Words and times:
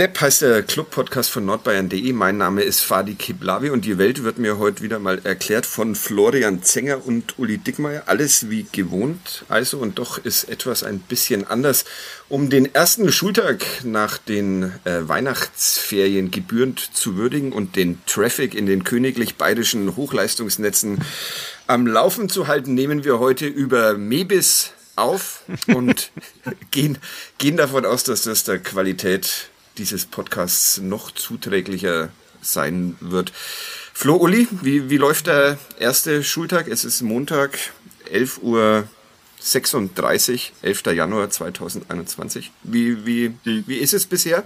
Depp 0.00 0.18
heißt 0.18 0.40
der 0.40 0.62
Club-Podcast 0.62 1.28
von 1.28 1.44
nordbayern.de. 1.44 2.14
Mein 2.14 2.38
Name 2.38 2.62
ist 2.62 2.80
Fadi 2.80 3.16
Kiblavi 3.16 3.68
und 3.68 3.84
die 3.84 3.98
Welt 3.98 4.24
wird 4.24 4.38
mir 4.38 4.56
heute 4.56 4.82
wieder 4.82 4.98
mal 4.98 5.20
erklärt 5.24 5.66
von 5.66 5.94
Florian 5.94 6.62
Zenger 6.62 7.06
und 7.06 7.38
Uli 7.38 7.58
Dickmeyer. 7.58 8.04
Alles 8.06 8.48
wie 8.48 8.64
gewohnt 8.72 9.44
also 9.50 9.76
und 9.76 9.98
doch 9.98 10.16
ist 10.16 10.44
etwas 10.44 10.84
ein 10.84 11.00
bisschen 11.00 11.46
anders. 11.46 11.84
Um 12.30 12.48
den 12.48 12.74
ersten 12.74 13.12
Schultag 13.12 13.66
nach 13.84 14.16
den 14.16 14.72
äh, 14.84 15.06
Weihnachtsferien 15.06 16.30
gebührend 16.30 16.80
zu 16.80 17.18
würdigen 17.18 17.52
und 17.52 17.76
den 17.76 18.00
Traffic 18.06 18.54
in 18.54 18.64
den 18.64 18.84
königlich 18.84 19.34
bayerischen 19.34 19.96
Hochleistungsnetzen 19.96 21.04
am 21.66 21.86
Laufen 21.86 22.30
zu 22.30 22.48
halten, 22.48 22.72
nehmen 22.72 23.04
wir 23.04 23.18
heute 23.18 23.46
über 23.46 23.98
Mebis 23.98 24.72
auf 24.96 25.42
und 25.66 26.10
gehen, 26.70 26.96
gehen 27.36 27.58
davon 27.58 27.84
aus, 27.84 28.04
dass 28.04 28.22
das 28.22 28.44
der 28.44 28.60
Qualität 28.60 29.49
dieses 29.80 30.04
Podcasts 30.04 30.78
noch 30.78 31.10
zuträglicher 31.10 32.10
sein 32.42 32.96
wird. 33.00 33.32
Flo, 33.94 34.16
Uli, 34.16 34.46
wie, 34.62 34.90
wie 34.90 34.98
läuft 34.98 35.26
der 35.26 35.58
erste 35.78 36.22
Schultag? 36.22 36.68
Es 36.68 36.84
ist 36.84 37.00
Montag, 37.00 37.58
11 38.10 38.42
Uhr 38.42 38.84
36, 39.40 40.52
11. 40.60 40.82
Januar 40.94 41.30
2021. 41.30 42.52
Wie, 42.62 43.06
wie, 43.06 43.34
wie 43.42 43.76
ist 43.76 43.94
es 43.94 44.06
bisher? 44.06 44.44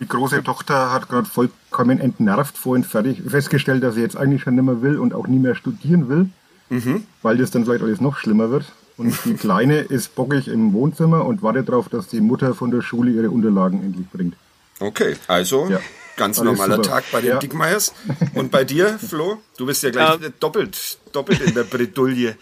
Die 0.00 0.06
große 0.06 0.44
Tochter 0.44 0.92
hat 0.92 1.08
gerade 1.08 1.26
vollkommen 1.26 1.98
entnervt 1.98 2.56
vorhin 2.56 2.84
fertig 2.84 3.22
festgestellt, 3.26 3.82
dass 3.82 3.94
sie 3.94 4.02
jetzt 4.02 4.16
eigentlich 4.16 4.42
schon 4.42 4.54
nicht 4.54 4.64
mehr 4.64 4.82
will 4.82 4.98
und 4.98 5.14
auch 5.14 5.26
nie 5.26 5.38
mehr 5.38 5.54
studieren 5.54 6.08
will, 6.08 6.28
mhm. 6.68 7.04
weil 7.22 7.38
das 7.38 7.50
dann 7.50 7.64
vielleicht 7.64 7.82
alles 7.82 8.00
noch 8.00 8.18
schlimmer 8.18 8.50
wird. 8.50 8.66
Und 8.98 9.14
die 9.24 9.34
Kleine 9.46 9.78
ist 9.78 10.14
bockig 10.14 10.46
im 10.46 10.74
Wohnzimmer 10.74 11.24
und 11.24 11.42
wartet 11.42 11.70
darauf, 11.70 11.88
dass 11.88 12.06
die 12.08 12.20
Mutter 12.20 12.54
von 12.54 12.70
der 12.70 12.82
Schule 12.82 13.10
ihre 13.10 13.30
Unterlagen 13.30 13.82
endlich 13.82 14.08
bringt. 14.10 14.36
Okay, 14.80 15.16
also 15.26 15.68
ja. 15.68 15.80
ganz 16.16 16.38
Alles 16.38 16.52
normaler 16.52 16.76
super. 16.76 16.88
Tag 16.88 17.04
bei 17.10 17.20
den 17.20 17.30
ja. 17.30 17.38
Dickmeiers. 17.38 17.94
Und 18.34 18.50
bei 18.50 18.64
dir, 18.64 18.98
Flo? 18.98 19.42
Du 19.56 19.66
bist 19.66 19.82
ja 19.82 19.90
gleich 19.90 20.22
ähm, 20.22 20.32
doppelt, 20.40 20.98
doppelt 21.12 21.40
in 21.40 21.54
der 21.54 21.64
Bredouille. 21.64 22.36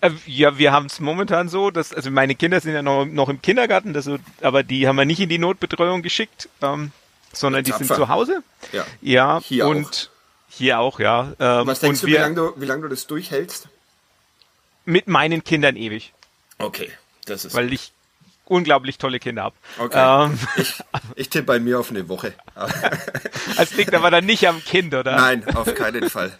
Äh, 0.00 0.10
ja, 0.26 0.56
wir 0.58 0.72
haben 0.72 0.86
es 0.86 1.00
momentan 1.00 1.48
so, 1.48 1.70
dass, 1.70 1.92
also 1.92 2.10
meine 2.10 2.34
Kinder 2.34 2.60
sind 2.60 2.74
ja 2.74 2.82
noch, 2.82 3.04
noch 3.04 3.28
im 3.28 3.42
Kindergarten, 3.42 3.92
das, 3.92 4.08
aber 4.40 4.62
die 4.62 4.86
haben 4.86 4.96
wir 4.96 5.04
nicht 5.04 5.20
in 5.20 5.28
die 5.28 5.38
Notbetreuung 5.38 6.02
geschickt, 6.02 6.48
ähm, 6.62 6.92
sondern 7.32 7.64
die 7.64 7.72
sind 7.72 7.88
zu 7.88 8.08
Hause. 8.08 8.42
Ja. 8.72 8.86
Ja, 9.00 9.40
hier 9.42 9.66
und 9.66 9.86
auch. 9.86 10.56
hier 10.56 10.78
auch, 10.78 11.00
ja. 11.00 11.32
Ähm, 11.40 11.66
Was 11.66 11.80
denkst 11.80 12.02
du, 12.02 12.06
wir, 12.06 12.18
wie 12.18 12.20
lange 12.20 12.34
du, 12.36 12.52
wie 12.56 12.66
lange 12.66 12.82
du 12.82 12.88
das 12.88 13.06
durchhältst? 13.06 13.68
Mit 14.84 15.08
meinen 15.08 15.44
Kindern 15.44 15.76
ewig. 15.76 16.12
Okay, 16.58 16.90
das 17.26 17.44
ist. 17.44 17.54
Weil 17.54 17.72
ich 17.72 17.92
unglaublich 18.48 18.98
tolle 18.98 19.18
Kinder 19.18 19.44
habe. 19.44 19.56
Okay. 19.78 20.26
Ähm, 20.26 20.38
ich, 20.56 20.74
ich 21.14 21.28
tippe 21.28 21.46
bei 21.46 21.60
mir 21.60 21.80
auf 21.80 21.90
eine 21.90 22.08
Woche. 22.08 22.34
Es 23.58 23.74
liegt 23.76 23.94
aber 23.94 24.10
dann 24.10 24.26
nicht 24.26 24.46
am 24.48 24.62
Kind, 24.62 24.94
oder? 24.94 25.16
Nein, 25.16 25.44
auf 25.54 25.74
keinen 25.74 26.08
Fall. 26.10 26.32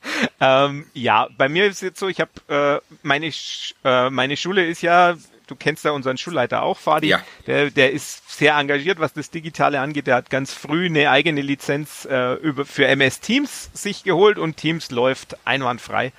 ähm, 0.40 0.86
ja, 0.94 1.28
bei 1.36 1.48
mir 1.48 1.66
ist 1.66 1.76
es 1.76 1.80
jetzt 1.80 2.00
so, 2.00 2.08
ich 2.08 2.20
habe 2.20 2.82
äh, 2.82 2.96
meine 3.02 3.32
Sch 3.32 3.74
äh, 3.84 4.10
meine 4.10 4.36
Schule 4.36 4.66
ist 4.66 4.82
ja, 4.82 5.16
du 5.46 5.56
kennst 5.56 5.84
ja 5.84 5.90
unseren 5.92 6.18
Schulleiter 6.18 6.62
auch, 6.62 6.78
Fadi. 6.78 7.08
Ja. 7.08 7.22
Der, 7.46 7.70
der 7.70 7.92
ist 7.92 8.38
sehr 8.38 8.54
engagiert, 8.56 9.00
was 9.00 9.12
das 9.12 9.30
Digitale 9.30 9.80
angeht. 9.80 10.06
Der 10.06 10.16
hat 10.16 10.30
ganz 10.30 10.52
früh 10.52 10.86
eine 10.86 11.10
eigene 11.10 11.40
Lizenz 11.40 12.06
äh, 12.10 12.34
über, 12.34 12.64
für 12.64 12.86
MS 12.86 13.20
Teams 13.20 13.70
sich 13.74 14.04
geholt 14.04 14.38
und 14.38 14.56
Teams 14.56 14.90
läuft 14.90 15.36
einwandfrei. 15.44 16.12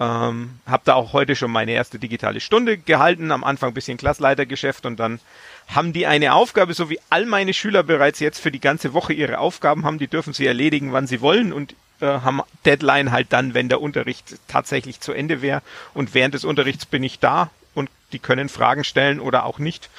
Ähm, 0.00 0.58
habe 0.66 0.82
da 0.86 0.94
auch 0.94 1.12
heute 1.12 1.36
schon 1.36 1.52
meine 1.52 1.70
erste 1.70 2.00
digitale 2.00 2.40
Stunde 2.40 2.78
gehalten, 2.78 3.30
am 3.30 3.44
Anfang 3.44 3.70
ein 3.70 3.74
bisschen 3.74 3.96
Klassleitergeschäft 3.96 4.86
und 4.86 4.98
dann 4.98 5.20
haben 5.68 5.92
die 5.92 6.06
eine 6.06 6.34
Aufgabe, 6.34 6.74
so 6.74 6.90
wie 6.90 6.98
all 7.10 7.26
meine 7.26 7.54
Schüler 7.54 7.84
bereits 7.84 8.18
jetzt 8.18 8.40
für 8.40 8.50
die 8.50 8.60
ganze 8.60 8.92
Woche 8.92 9.12
ihre 9.12 9.38
Aufgaben 9.38 9.84
haben, 9.84 9.98
die 9.98 10.08
dürfen 10.08 10.32
sie 10.32 10.46
erledigen, 10.46 10.92
wann 10.92 11.06
sie 11.06 11.20
wollen 11.20 11.52
und 11.52 11.76
äh, 12.00 12.06
haben 12.06 12.42
Deadline 12.64 13.12
halt 13.12 13.32
dann, 13.32 13.54
wenn 13.54 13.68
der 13.68 13.80
Unterricht 13.80 14.36
tatsächlich 14.48 15.00
zu 15.00 15.12
Ende 15.12 15.42
wäre 15.42 15.62
und 15.94 16.12
während 16.12 16.34
des 16.34 16.44
Unterrichts 16.44 16.86
bin 16.86 17.04
ich 17.04 17.20
da 17.20 17.50
und 17.74 17.88
die 18.12 18.18
können 18.18 18.48
Fragen 18.48 18.82
stellen 18.82 19.20
oder 19.20 19.46
auch 19.46 19.60
nicht. 19.60 19.90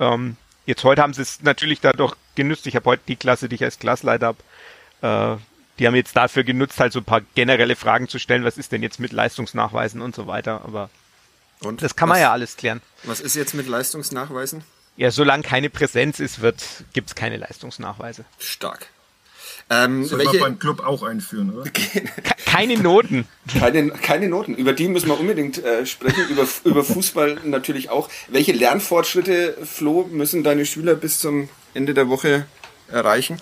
Ähm, 0.00 0.36
jetzt 0.66 0.82
heute 0.82 1.02
haben 1.02 1.14
sie 1.14 1.22
es 1.22 1.42
natürlich 1.42 1.80
dadurch 1.80 2.14
genützt. 2.34 2.66
Ich 2.66 2.74
habe 2.74 2.86
heute 2.86 3.02
die 3.06 3.16
Klasse, 3.16 3.48
die 3.48 3.54
ich 3.54 3.64
als 3.64 3.78
Klassleiter 3.78 4.34
habe, 5.02 5.36
äh, 5.36 5.40
die 5.78 5.86
haben 5.86 5.94
jetzt 5.94 6.16
dafür 6.16 6.44
genutzt, 6.44 6.80
halt 6.80 6.92
so 6.92 7.00
ein 7.00 7.04
paar 7.04 7.22
generelle 7.34 7.76
Fragen 7.76 8.08
zu 8.08 8.18
stellen, 8.18 8.44
was 8.44 8.58
ist 8.58 8.72
denn 8.72 8.82
jetzt 8.82 9.00
mit 9.00 9.12
Leistungsnachweisen 9.12 10.00
und 10.00 10.14
so 10.14 10.26
weiter, 10.26 10.62
aber 10.64 10.90
und 11.60 11.82
das 11.82 11.96
kann 11.96 12.08
man 12.08 12.20
ja 12.20 12.32
alles 12.32 12.56
klären. 12.56 12.80
Was 13.02 13.20
ist 13.20 13.34
jetzt 13.34 13.54
mit 13.54 13.66
Leistungsnachweisen? 13.66 14.62
Ja, 14.96 15.10
solange 15.10 15.42
keine 15.42 15.70
Präsenz 15.70 16.20
ist, 16.20 16.40
wird, 16.40 16.64
gibt's 16.92 17.14
keine 17.14 17.36
Leistungsnachweise. 17.36 18.24
Stark. 18.38 18.86
Ähm, 19.70 20.04
Soll 20.04 20.20
welche, 20.20 20.38
man 20.38 20.52
beim 20.52 20.58
Club 20.58 20.80
auch 20.80 21.02
einführen, 21.02 21.52
oder? 21.54 21.70
keine 22.46 22.78
Noten. 22.78 23.26
Keine, 23.58 23.90
keine 23.90 24.28
Noten. 24.28 24.54
Über 24.54 24.72
die 24.72 24.88
müssen 24.88 25.08
wir 25.08 25.20
unbedingt 25.20 25.62
äh, 25.62 25.84
sprechen. 25.84 26.26
Über, 26.28 26.46
über 26.64 26.84
Fußball 26.84 27.40
natürlich 27.44 27.90
auch. 27.90 28.08
Welche 28.28 28.52
Lernfortschritte, 28.52 29.58
Flo, 29.64 30.08
müssen 30.10 30.42
deine 30.42 30.64
Schüler 30.64 30.94
bis 30.94 31.18
zum 31.18 31.48
Ende 31.74 31.92
der 31.92 32.08
Woche 32.08 32.46
erreichen? 32.90 33.40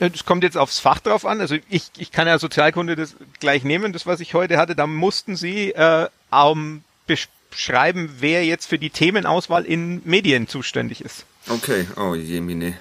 Es 0.00 0.24
kommt 0.24 0.44
jetzt 0.44 0.56
aufs 0.56 0.78
Fach 0.78 1.00
drauf 1.00 1.24
an. 1.26 1.40
Also 1.40 1.56
ich, 1.68 1.90
ich 1.98 2.12
kann 2.12 2.26
ja 2.26 2.38
Sozialkunde 2.38 2.96
das 2.96 3.16
gleich 3.40 3.64
nehmen, 3.64 3.92
das 3.92 4.06
was 4.06 4.20
ich 4.20 4.34
heute 4.34 4.58
hatte. 4.58 4.76
Da 4.76 4.86
mussten 4.86 5.36
Sie 5.36 5.72
äh, 5.72 6.08
um, 6.30 6.82
beschreiben, 7.06 8.10
wer 8.20 8.44
jetzt 8.44 8.66
für 8.66 8.78
die 8.78 8.90
Themenauswahl 8.90 9.64
in 9.64 10.02
Medien 10.04 10.48
zuständig 10.48 11.00
ist. 11.00 11.24
Okay, 11.48 11.86
oh 11.96 12.14
je, 12.14 12.40
Mine. 12.40 12.74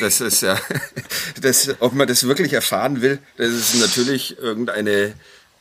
Das 0.00 0.20
ist 0.20 0.40
ja, 0.40 0.58
das, 1.40 1.76
ob 1.80 1.92
man 1.92 2.08
das 2.08 2.26
wirklich 2.26 2.54
erfahren 2.54 3.02
will, 3.02 3.18
das 3.36 3.52
ist 3.52 3.74
natürlich 3.74 4.38
irgendeine 4.38 5.14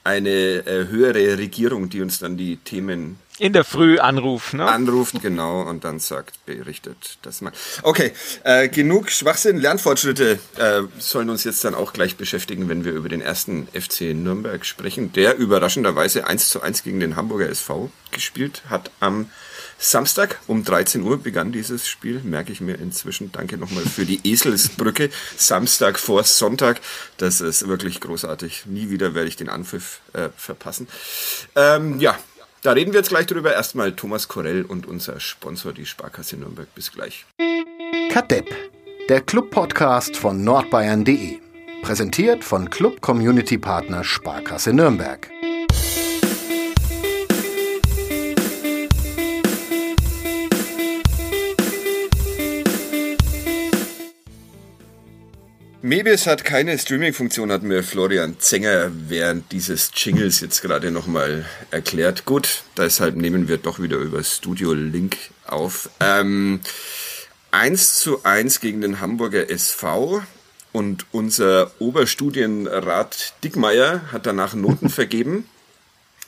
eine 0.06 0.30
äh, 0.30 0.88
höhere 0.88 1.38
Regierung, 1.38 1.90
die 1.90 2.02
uns 2.02 2.20
dann 2.20 2.36
die 2.36 2.58
Themen 2.58 3.20
in 3.40 3.54
der 3.54 3.64
Früh 3.64 4.00
anruft, 4.00 4.54
ne? 4.54 4.66
Anruft, 4.66 5.22
genau, 5.22 5.62
und 5.62 5.84
dann 5.84 6.00
sagt, 6.00 6.46
berichtet 6.46 7.18
das 7.24 7.42
mal. 7.42 7.52
Okay, 7.82 8.12
äh, 8.44 8.70
genug 8.70 9.10
Schwachsinn. 9.10 9.58
Lernfortschritte 9.58 10.40
äh, 10.58 10.82
sollen 11.00 11.30
uns 11.30 11.44
jetzt 11.44 11.64
dann 11.66 11.74
auch 11.74 11.94
gleich 11.94 12.16
beschäftigen, 12.16 12.70
wenn 12.70 12.86
wir 12.86 12.94
über 12.94 13.10
den 13.10 13.22
ersten 13.22 13.68
FC 13.74 14.14
Nürnberg 14.14 14.66
sprechen, 14.66 15.14
der 15.14 15.38
überraschenderweise 15.38 16.28
1 16.28 16.50
zu 16.50 16.62
1 16.62 16.84
gegen 16.84 17.00
den 17.00 17.16
Hamburger 17.16 17.50
SV 17.50 17.90
gespielt 18.12 18.62
hat 18.70 18.92
am 19.00 19.30
Samstag 19.84 20.40
um 20.48 20.64
13 20.64 21.02
Uhr 21.02 21.22
begann 21.22 21.52
dieses 21.52 21.90
Spiel, 21.90 22.22
merke 22.24 22.54
ich 22.54 22.62
mir 22.62 22.76
inzwischen. 22.76 23.34
Danke 23.34 23.58
nochmal 23.58 23.84
für 23.84 24.06
die 24.06 24.22
Eselsbrücke. 24.24 25.10
Samstag 25.36 26.00
vor 26.00 26.24
Sonntag. 26.24 26.80
Das 27.18 27.42
ist 27.42 27.68
wirklich 27.68 28.00
großartig. 28.00 28.66
Nie 28.68 28.90
wieder 28.90 29.14
werde 29.14 29.28
ich 29.28 29.36
den 29.36 29.50
Anpfiff 29.50 30.00
äh, 30.14 30.30
verpassen. 30.38 30.88
Ähm, 31.56 32.00
ja, 32.00 32.18
da 32.64 32.72
reden 32.72 32.94
wir 32.94 33.00
jetzt 33.00 33.10
gleich 33.10 33.28
drüber. 33.28 33.54
Erstmal 33.54 33.92
Thomas 33.92 34.28
Korell 34.28 34.64
und 34.64 34.88
unser 34.88 35.20
Sponsor, 35.20 35.74
die 35.74 35.86
Sparkasse 35.86 36.38
Nürnberg. 36.38 36.74
Bis 36.74 36.92
gleich. 36.92 37.26
Kadepp, 38.10 38.50
der 39.10 39.22
Club-Podcast 39.22 40.18
von 40.18 40.44
nordbayern.de. 40.44 41.40
Präsentiert 41.82 42.44
von 42.44 42.70
Club 42.70 43.02
Community 43.02 43.58
Partner 43.58 44.04
Sparkasse 44.04 44.74
Nürnberg. 44.74 45.30
Mebis 55.86 56.28
hat 56.28 56.46
keine 56.46 56.80
Streaming-Funktion, 56.80 57.52
hat 57.52 57.62
mir 57.64 57.84
Florian 57.84 58.40
Zenger 58.40 58.90
während 59.10 59.52
dieses 59.52 59.92
Jingles 59.94 60.40
jetzt 60.40 60.62
gerade 60.62 60.92
nochmal 60.92 61.46
erklärt. 61.72 62.24
Gut, 62.24 62.64
deshalb 62.78 63.18
nehmen 63.18 63.50
wir 63.50 63.58
doch 63.58 63.82
wieder 63.82 63.98
über 63.98 64.24
Studio 64.24 64.72
Link 64.72 65.18
auf. 65.46 65.90
Ähm, 66.00 66.62
1 67.52 67.96
zu 67.96 68.24
1 68.24 68.62
gegen 68.62 68.80
den 68.80 69.02
Hamburger 69.02 69.50
SV 69.50 70.24
und 70.72 71.06
unser 71.12 71.70
Oberstudienrat 71.80 73.34
Dickmeier 73.44 74.04
hat 74.14 74.26
danach 74.26 74.54
Noten 74.54 74.90
vergeben. 74.90 75.50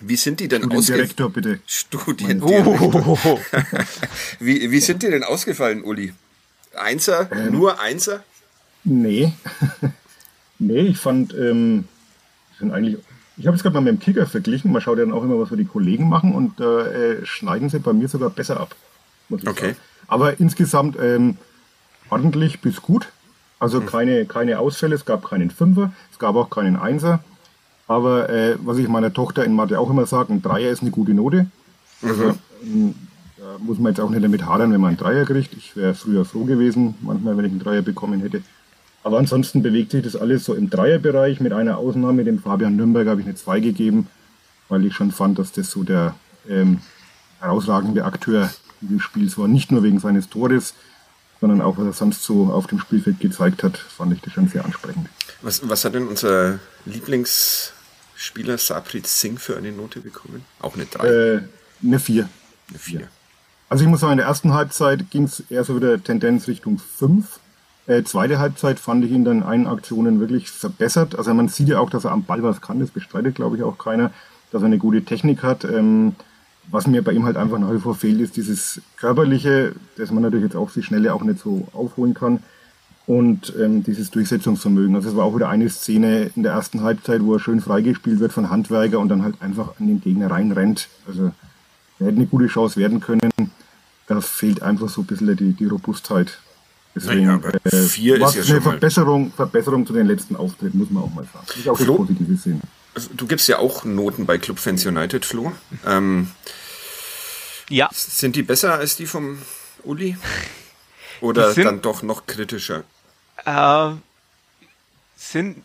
Wie 0.01 0.17
sind 0.17 0.41
die 0.41 0.49
denn 0.49 0.63
Studiendirektor, 0.63 1.29
bitte. 1.29 1.61
Studiendirektor. 1.65 3.17
Oh. 3.23 3.39
wie, 4.41 4.69
wie 4.69 4.81
sind 4.81 5.01
die 5.01 5.09
denn 5.09 5.23
ausgefallen, 5.23 5.81
Uli? 5.81 6.13
Einser? 6.75 7.29
Ähm. 7.31 7.53
Nur 7.53 7.79
Einser? 7.79 8.21
Nee. 8.85 9.33
nee, 10.59 10.79
ich 10.81 10.97
fand, 10.97 11.33
ähm, 11.33 11.85
sind 12.57 12.71
eigentlich, 12.71 12.97
ich 13.35 13.47
habe 13.47 13.57
es 13.57 13.63
gerade 13.63 13.73
mal 13.73 13.81
mit 13.81 13.93
dem 13.93 13.99
Kicker 13.99 14.25
verglichen. 14.25 14.71
Man 14.71 14.81
schaut 14.81 14.97
ja 14.97 15.05
dann 15.05 15.13
auch 15.13 15.23
immer, 15.23 15.39
was 15.39 15.49
wir 15.49 15.57
die 15.57 15.65
Kollegen 15.65 16.07
machen 16.07 16.33
und 16.33 16.59
äh, 16.61 17.25
schneiden 17.25 17.69
sie 17.69 17.79
bei 17.79 17.91
mir 17.91 18.07
sogar 18.07 18.29
besser 18.29 18.59
ab. 18.59 18.75
okay. 19.29 19.43
Sagen. 19.45 19.75
Aber 20.07 20.39
insgesamt 20.39 20.97
ähm, 21.01 21.37
ordentlich 22.09 22.61
bis 22.61 22.81
gut. 22.81 23.09
Also 23.57 23.81
keine, 23.81 24.25
keine 24.25 24.59
Ausfälle, 24.59 24.95
es 24.95 25.05
gab 25.05 25.29
keinen 25.29 25.49
Fünfer, 25.49 25.91
es 26.11 26.19
gab 26.19 26.35
auch 26.35 26.49
keinen 26.49 26.75
Einser. 26.75 27.23
Aber 27.87 28.29
äh, 28.29 28.57
was 28.63 28.77
ich 28.77 28.87
meiner 28.87 29.13
Tochter 29.13 29.43
in 29.43 29.53
Mathe 29.53 29.79
auch 29.79 29.89
immer 29.89 30.05
sage, 30.05 30.33
ein 30.33 30.41
Dreier 30.41 30.71
ist 30.71 30.81
eine 30.81 30.91
gute 30.91 31.13
Note. 31.13 31.47
Also, 32.01 32.35
ähm, 32.63 32.95
da 33.37 33.57
muss 33.59 33.79
man 33.79 33.91
jetzt 33.91 33.99
auch 33.99 34.09
nicht 34.09 34.23
damit 34.23 34.45
hadern, 34.45 34.71
wenn 34.71 34.81
man 34.81 34.89
einen 34.89 34.97
Dreier 34.97 35.25
kriegt. 35.25 35.53
Ich 35.53 35.75
wäre 35.75 35.93
früher 35.93 36.25
froh 36.25 36.45
gewesen, 36.45 36.95
manchmal, 37.01 37.37
wenn 37.37 37.45
ich 37.45 37.51
einen 37.51 37.61
Dreier 37.61 37.81
bekommen 37.81 38.21
hätte. 38.21 38.41
Aber 39.05 39.19
ansonsten 39.19 39.61
bewegt 39.61 39.91
sich 39.91 40.01
das 40.01 40.15
alles 40.15 40.45
so 40.45 40.55
im 40.55 40.71
Dreierbereich, 40.71 41.39
mit 41.39 41.53
einer 41.53 41.77
Ausnahme, 41.77 42.23
dem 42.23 42.39
Fabian 42.39 42.75
Nürnberg 42.75 43.07
habe 43.07 43.21
ich 43.21 43.27
eine 43.27 43.35
2 43.35 43.59
gegeben, 43.59 44.07
weil 44.67 44.83
ich 44.83 44.95
schon 44.95 45.11
fand, 45.11 45.37
dass 45.37 45.51
das 45.51 45.69
so 45.69 45.83
der 45.83 46.15
ähm, 46.49 46.79
herausragende 47.39 48.03
Akteur 48.03 48.49
dieses 48.81 49.03
Spiels 49.03 49.37
war. 49.37 49.47
Nicht 49.47 49.71
nur 49.71 49.83
wegen 49.83 49.99
seines 49.99 50.27
Tores, 50.27 50.73
sondern 51.39 51.61
auch, 51.61 51.77
was 51.77 51.85
er 51.85 51.93
sonst 51.93 52.23
so 52.23 52.45
auf 52.45 52.65
dem 52.65 52.79
Spielfeld 52.79 53.19
gezeigt 53.19 53.61
hat, 53.61 53.77
fand 53.77 54.11
ich 54.11 54.21
das 54.21 54.33
schon 54.33 54.47
sehr 54.47 54.65
ansprechend. 54.65 55.07
Was, 55.43 55.69
was 55.69 55.85
hat 55.85 55.93
denn 55.93 56.07
unser 56.07 56.57
Lieblingsspieler 56.87 58.57
Saprit 58.57 59.05
Singh 59.05 59.39
für 59.39 59.55
eine 59.55 59.71
Note 59.71 59.99
bekommen? 59.99 60.43
Auch 60.61 60.73
eine 60.73 60.87
3? 60.87 61.07
Äh, 61.07 61.41
eine 61.83 61.99
4. 61.99 62.27
eine 62.69 62.79
4. 62.79 63.07
Also 63.69 63.83
ich 63.83 63.89
muss 63.89 63.99
sagen, 63.99 64.13
in 64.13 64.17
der 64.17 64.25
ersten 64.25 64.55
Halbzeit 64.55 65.11
ging 65.11 65.25
es 65.25 65.43
eher 65.51 65.63
so 65.63 65.75
wieder 65.75 66.03
Tendenz 66.03 66.47
Richtung 66.47 66.79
5. 66.79 67.39
Äh, 67.87 68.03
zweite 68.03 68.39
Halbzeit 68.39 68.79
fand 68.79 69.05
ich 69.05 69.11
ihn 69.11 69.25
dann 69.25 69.37
in 69.37 69.43
allen 69.43 69.67
Aktionen 69.67 70.19
wirklich 70.19 70.49
verbessert. 70.49 71.17
Also 71.17 71.33
man 71.33 71.49
sieht 71.49 71.67
ja 71.67 71.79
auch, 71.79 71.89
dass 71.89 72.05
er 72.05 72.11
am 72.11 72.23
Ball 72.23 72.41
was 72.41 72.61
kann, 72.61 72.79
das 72.79 72.89
bestreitet 72.89 73.35
glaube 73.35 73.57
ich 73.57 73.63
auch 73.63 73.77
keiner, 73.77 74.11
dass 74.51 74.63
er 74.63 74.67
eine 74.67 74.79
gute 74.79 75.03
Technik 75.03 75.43
hat. 75.43 75.65
Ähm, 75.65 76.15
was 76.71 76.87
mir 76.87 77.03
bei 77.03 77.11
ihm 77.11 77.25
halt 77.25 77.37
einfach 77.37 77.59
nach 77.59 77.71
wie 77.71 77.79
vor 77.79 77.95
fehlt, 77.95 78.19
ist 78.19 78.37
dieses 78.37 78.81
Körperliche, 78.97 79.75
das 79.97 80.11
man 80.11 80.23
natürlich 80.23 80.45
jetzt 80.45 80.55
auch 80.55 80.71
die 80.71 80.81
Schnelle 80.81 81.13
auch 81.13 81.23
nicht 81.23 81.39
so 81.39 81.67
aufholen 81.73 82.13
kann. 82.13 82.39
Und 83.07 83.53
ähm, 83.61 83.83
dieses 83.83 84.09
Durchsetzungsvermögen. 84.09 84.95
Also 84.95 85.09
es 85.09 85.15
war 85.15 85.25
auch 85.25 85.35
wieder 85.35 85.47
eine 85.47 85.69
Szene 85.69 86.31
in 86.35 86.41
der 86.41 86.53
ersten 86.53 86.81
Halbzeit, 86.81 87.21
wo 87.21 87.35
er 87.35 87.39
schön 87.39 87.61
freigespielt 87.61 88.19
wird 88.19 88.33
von 88.33 88.49
Handwerker 88.49 88.99
und 88.99 89.09
dann 89.09 89.21
halt 89.21 89.35
einfach 89.41 89.79
an 89.79 89.85
den 89.85 90.01
Gegner 90.01 90.31
reinrennt. 90.31 90.87
Also 91.07 91.31
er 91.99 92.07
hätte 92.07 92.15
eine 92.15 92.25
gute 92.25 92.47
Chance 92.47 92.79
werden 92.79 93.01
können. 93.01 93.31
Da 94.07 94.21
fehlt 94.21 94.63
einfach 94.63 94.89
so 94.89 95.01
ein 95.01 95.05
bisschen 95.05 95.35
die, 95.37 95.53
die 95.53 95.67
Robustheit. 95.67 96.39
Deswegen 96.95 97.25
Naja, 97.25 97.35
aber 97.35 97.53
äh, 97.65 97.81
vier 97.83 98.15
ist 98.15 98.21
was 98.21 98.35
ja 98.35 98.41
eine 98.41 98.47
schon 98.47 98.55
mal- 98.63 98.71
Verbesserung, 98.71 99.33
Verbesserung 99.33 99.85
zu 99.85 99.93
den 99.93 100.07
letzten 100.07 100.35
Auftritten, 100.35 100.77
muss 100.77 100.89
man 100.89 101.03
auch 101.03 101.13
mal 101.13 101.25
sagen. 101.33 101.45
Ist 101.59 101.67
auch 101.67 101.77
Flo? 101.77 101.97
Positive 101.97 102.37
sehen. 102.37 102.61
Also, 102.93 103.09
du 103.13 103.27
gibst 103.27 103.47
ja 103.49 103.59
auch 103.59 103.83
Noten 103.83 104.25
bei 104.25 104.37
Club 104.37 104.59
Fans 104.59 104.85
United, 104.85 105.25
Flo. 105.25 105.51
Ähm, 105.85 106.31
Ja, 107.69 107.89
sind 107.91 108.35
die 108.37 108.43
besser 108.43 108.75
als 108.75 108.95
die 108.95 109.05
vom 109.07 109.39
Uli? 109.83 110.17
Oder 111.21 111.51
sind- 111.51 111.65
dann 111.65 111.81
doch 111.81 112.01
noch 112.03 112.25
kritischer? 112.25 112.83
äh, 113.45 113.89
sind 115.17 115.63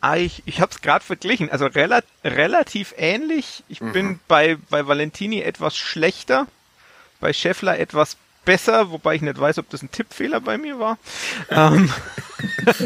ah, 0.00 0.16
ich, 0.16 0.42
ich 0.44 0.60
habe 0.60 0.70
es 0.70 0.82
gerade 0.82 1.02
verglichen, 1.02 1.50
also 1.50 1.64
rela 1.66 2.02
relativ 2.22 2.92
ähnlich. 2.98 3.64
Ich 3.68 3.80
bin 3.80 4.20
bei, 4.28 4.58
bei 4.68 4.86
Valentini 4.86 5.40
etwas 5.40 5.74
schlechter, 5.76 6.46
bei 7.20 7.32
Scheffler 7.32 7.78
etwas 7.78 8.18
besser, 8.44 8.90
wobei 8.90 9.14
ich 9.16 9.22
nicht 9.22 9.38
weiß, 9.40 9.58
ob 9.58 9.68
das 9.70 9.82
ein 9.82 9.90
Tippfehler 9.90 10.40
bei 10.40 10.58
mir 10.58 10.78
war. 10.78 10.98
ähm, 11.50 11.90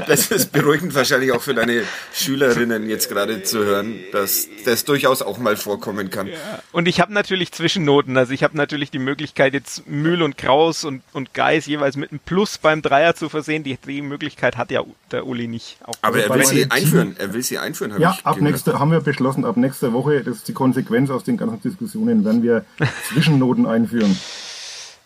Das 0.07 0.31
ist 0.31 0.53
beruhigend 0.53 0.95
wahrscheinlich 0.95 1.33
auch 1.33 1.43
für 1.43 1.55
deine 1.55 1.83
Schülerinnen 2.13 2.89
jetzt 2.89 3.09
gerade 3.09 3.43
zu 3.43 3.65
hören, 3.65 3.97
dass 4.13 4.49
das 4.65 4.85
durchaus 4.85 5.23
auch 5.23 5.39
mal 5.39 5.57
vorkommen 5.57 6.11
kann. 6.11 6.29
und 6.73 6.87
ich 6.89 7.01
habe 7.01 7.13
natürlich 7.13 7.53
Zwischennoten, 7.53 8.17
also 8.17 8.33
ich 8.33 8.43
habe 8.45 8.57
natürlich 8.57 8.91
die 8.91 8.99
Möglichkeit, 8.99 9.55
jetzt 9.55 9.89
Mühl 9.89 10.23
und 10.23 10.39
Kraus 10.39 10.85
und, 10.85 11.03
und 11.13 11.35
Geis 11.35 11.67
jeweils 11.67 11.97
mit 11.97 12.11
einem 12.11 12.21
Plus 12.21 12.59
beim 12.59 12.83
Dreier 12.83 13.15
zu 13.15 13.29
versehen. 13.29 13.65
Die, 13.65 13.77
die 13.77 14.03
Möglichkeit 14.03 14.57
hat 14.57 14.71
ja 14.71 14.83
der 15.11 15.27
Uli 15.27 15.49
nicht. 15.49 15.79
Auch 15.85 15.95
Aber 16.03 16.23
er 16.23 16.35
will 16.35 16.45
sie 16.45 16.71
einführen. 16.71 17.17
Er 17.19 17.33
will 17.33 17.43
sie 17.43 17.59
einführen, 17.59 18.01
Ja, 18.01 18.15
ich 18.19 18.27
ab 18.27 18.37
gehört. 18.37 18.53
nächste, 18.53 18.79
haben 18.79 18.91
wir 18.91 19.01
beschlossen, 19.01 19.45
ab 19.45 19.57
nächster 19.57 19.93
Woche, 19.93 20.23
das 20.23 20.39
ist 20.39 20.49
die 20.49 20.53
Konsequenz 20.55 21.11
aus 21.11 21.25
den 21.25 21.37
ganzen 21.37 21.61
Diskussionen, 21.63 22.25
werden 22.25 22.43
wir 22.43 22.65
Zwischennoten 23.09 23.67
einführen. 23.67 24.17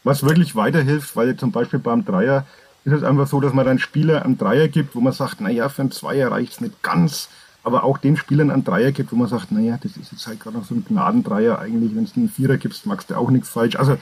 Was 0.05 0.25
wirklich 0.25 0.57
weiterhilft, 0.57 1.15
weil 1.17 1.37
zum 1.37 1.53
Beispiel 1.53 1.79
beim 1.79 2.05
Dreier 2.05 2.47
ist 2.85 2.93
es 2.93 3.05
einfach 3.05 3.27
so, 3.27 3.41
dass 3.41 3.53
man 3.53 3.65
dann 3.65 3.79
Spieler 3.79 4.25
einen 4.25 4.39
Dreier 4.39 4.69
gibt, 4.69 4.97
wo 4.97 5.01
man 5.01 5.13
sagt, 5.13 5.41
naja, 5.41 5.69
für 5.69 5.83
einen 5.83 5.93
Zweier 5.93 6.33
reicht 6.33 6.55
es 6.55 6.61
nicht 6.61 6.83
ganz, 6.83 7.29
aber 7.63 7.85
auch 7.85 7.99
den 7.99 8.17
Spielern 8.17 8.51
einen 8.51 8.65
Dreier 8.65 8.91
gibt, 8.91 9.13
wo 9.13 9.17
man 9.17 9.29
sagt, 9.29 9.53
naja, 9.53 9.79
das 9.81 9.97
ist 9.97 10.11
jetzt 10.11 10.27
halt 10.27 10.41
gerade 10.41 10.59
noch 10.59 10.65
so 10.65 10.75
ein 10.75 10.85
Gnadendreier 10.85 11.61
eigentlich, 11.61 11.95
wenn 11.95 12.05
du 12.05 12.11
einen 12.17 12.29
Vierer 12.29 12.57
gibst, 12.57 12.87
magst 12.87 13.11
du 13.11 13.15
auch 13.15 13.31
nichts 13.31 13.51
falsch. 13.51 13.77
Also 13.77 13.97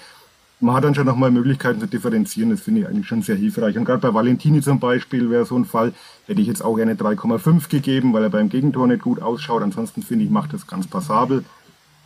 man 0.61 0.75
hat 0.75 0.85
dann 0.85 0.95
schon 0.95 1.07
nochmal 1.07 1.31
Möglichkeiten 1.31 1.81
zu 1.81 1.87
differenzieren, 1.87 2.51
das 2.51 2.61
finde 2.61 2.83
ich 2.83 2.89
eigentlich 2.89 3.07
schon 3.07 3.23
sehr 3.23 3.37
hilfreich. 3.37 3.77
Und 3.77 3.85
gerade 3.85 4.01
bei 4.01 4.13
Valentini 4.13 4.63
zum 4.63 4.81
Beispiel 4.81 5.31
wäre 5.31 5.45
so 5.45 5.57
ein 5.57 5.65
Fall, 5.65 5.93
hätte 6.27 6.41
ich 6.41 6.47
jetzt 6.47 6.63
auch 6.63 6.77
gerne 6.77 6.95
3,5 6.95 7.69
gegeben, 7.69 8.13
weil 8.13 8.23
er 8.23 8.31
beim 8.31 8.49
Gegentor 8.49 8.87
nicht 8.87 9.03
gut 9.03 9.21
ausschaut. 9.21 9.63
Ansonsten 9.63 10.03
finde 10.03 10.25
ich, 10.25 10.31
macht 10.31 10.53
das 10.53 10.67
ganz 10.67 10.87
passabel. 10.87 11.45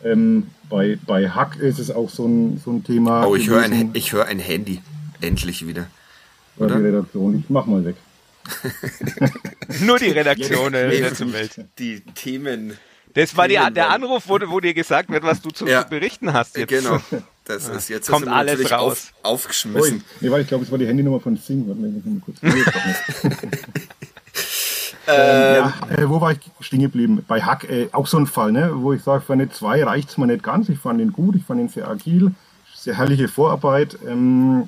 Ähm, 0.03 0.47
bei, 0.69 0.97
bei 1.05 1.29
Hack 1.29 1.57
ist 1.57 1.79
es 1.79 1.89
auch 1.91 2.09
so 2.09 2.27
ein, 2.27 2.61
so 2.63 2.71
ein 2.71 2.83
Thema. 2.83 3.25
Oh, 3.25 3.35
ich 3.35 3.47
höre 3.47 3.61
ein, 3.61 3.91
ich 3.93 4.11
höre 4.13 4.25
ein 4.25 4.39
Handy. 4.39 4.81
Endlich 5.21 5.65
wieder. 5.65 5.87
bei 6.57 6.67
der 6.67 6.77
oder? 6.77 6.85
Redaktion. 6.85 7.39
Ich 7.39 7.49
mach 7.49 7.65
mal 7.65 7.83
weg. 7.85 7.95
nur 9.81 9.97
die 9.97 10.11
Redaktion 10.11 10.73
Jetzt- 10.73 10.93
äh, 10.93 10.99
jetzt 10.99 11.57
der. 11.57 11.65
Die 11.79 12.01
Themen. 12.01 12.77
Das 13.15 13.35
war 13.37 13.47
die, 13.47 13.57
der 13.73 13.89
Anruf, 13.89 14.23
wo, 14.27 14.37
wo 14.47 14.59
dir 14.59 14.73
gesagt 14.73 15.09
wird, 15.09 15.23
was 15.23 15.41
du 15.41 15.49
zu 15.49 15.65
Ja. 15.65 15.83
berichten 15.83 16.33
hast. 16.33 16.57
Jetzt. 16.57 16.69
Genau. 16.69 16.99
Das 17.47 17.69
ist 17.69 17.89
jetzt 17.89 18.09
Kommt 18.09 18.27
alles 18.27 18.71
raus. 18.71 19.13
Auf, 19.21 19.33
aufgeschmissen. 19.33 19.97
Ui, 19.97 20.01
nee, 20.19 20.31
weil 20.31 20.41
ich 20.41 20.47
glaube, 20.47 20.63
es 20.63 20.71
war 20.71 20.79
die 20.79 20.87
Handynummer 20.87 21.19
von 21.19 21.37
Sing. 21.37 21.63
Warte 21.67 21.79
ich 21.95 22.03
mal 22.03 22.19
kurz. 22.25 22.39
Nicht. 25.07 25.17
ja, 25.17 26.03
äh, 26.03 26.09
wo 26.09 26.19
war 26.21 26.31
ich 26.31 26.39
stehen 26.61 26.81
geblieben? 26.81 27.23
Bei 27.27 27.41
Hack, 27.41 27.63
äh, 27.69 27.87
auch 27.91 28.07
so 28.07 28.17
ein 28.17 28.27
Fall, 28.27 28.51
ne? 28.51 28.71
wo 28.73 28.93
ich 28.93 29.03
sage, 29.03 29.21
für 29.21 29.33
eine 29.33 29.49
2 29.49 29.83
reicht 29.83 30.09
es 30.09 30.17
mir 30.17 30.27
nicht 30.27 30.43
ganz. 30.43 30.69
Ich 30.69 30.79
fand 30.79 30.99
ihn 31.01 31.11
gut, 31.13 31.35
ich 31.35 31.43
fand 31.43 31.59
ihn 31.61 31.69
sehr 31.69 31.87
agil, 31.87 32.31
sehr 32.75 32.97
herrliche 32.97 33.27
Vorarbeit. 33.27 33.97
Ähm, 34.07 34.67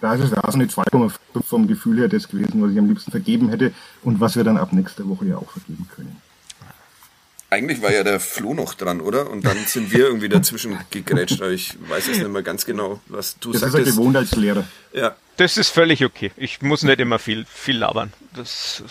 da 0.00 0.14
ist 0.14 0.24
es 0.24 0.30
ja 0.30 0.42
so 0.50 0.58
eine 0.58 0.66
2,5 0.66 1.12
vom 1.46 1.66
Gefühl 1.66 1.98
her 1.98 2.08
das 2.08 2.28
gewesen, 2.28 2.62
was 2.62 2.72
ich 2.72 2.78
am 2.78 2.88
liebsten 2.88 3.10
vergeben 3.10 3.48
hätte 3.48 3.72
und 4.02 4.20
was 4.20 4.36
wir 4.36 4.44
dann 4.44 4.56
ab 4.58 4.72
nächster 4.72 5.08
Woche 5.08 5.26
ja 5.26 5.36
auch 5.36 5.50
vergeben 5.50 5.88
können. 5.94 6.16
Eigentlich 7.52 7.82
war 7.82 7.92
ja 7.92 8.04
der 8.04 8.20
Flo 8.20 8.54
noch 8.54 8.74
dran, 8.74 9.00
oder? 9.00 9.28
Und 9.28 9.44
dann 9.44 9.56
sind 9.66 9.92
wir 9.92 10.06
irgendwie 10.06 10.28
dazwischen 10.28 10.78
gegrätscht. 10.90 11.42
aber 11.42 11.50
Ich 11.50 11.76
weiß 11.88 12.06
jetzt 12.06 12.18
nicht 12.18 12.30
mehr 12.30 12.42
ganz 12.42 12.64
genau, 12.64 13.00
was 13.08 13.38
du 13.40 13.50
Das 13.50 13.62
ist 13.62 13.66
er 13.68 13.70
sagtest. 13.72 13.96
gewohnt 13.96 14.16
als 14.16 14.36
Lehrer. 14.36 14.64
Ja. 14.92 15.16
Das 15.36 15.56
ist 15.56 15.70
völlig 15.70 16.04
okay. 16.04 16.30
Ich 16.36 16.62
muss 16.62 16.82
nicht 16.84 17.00
immer 17.00 17.18
viel, 17.18 17.44
viel 17.46 17.78
labern. 17.78 18.12
Das, 18.36 18.84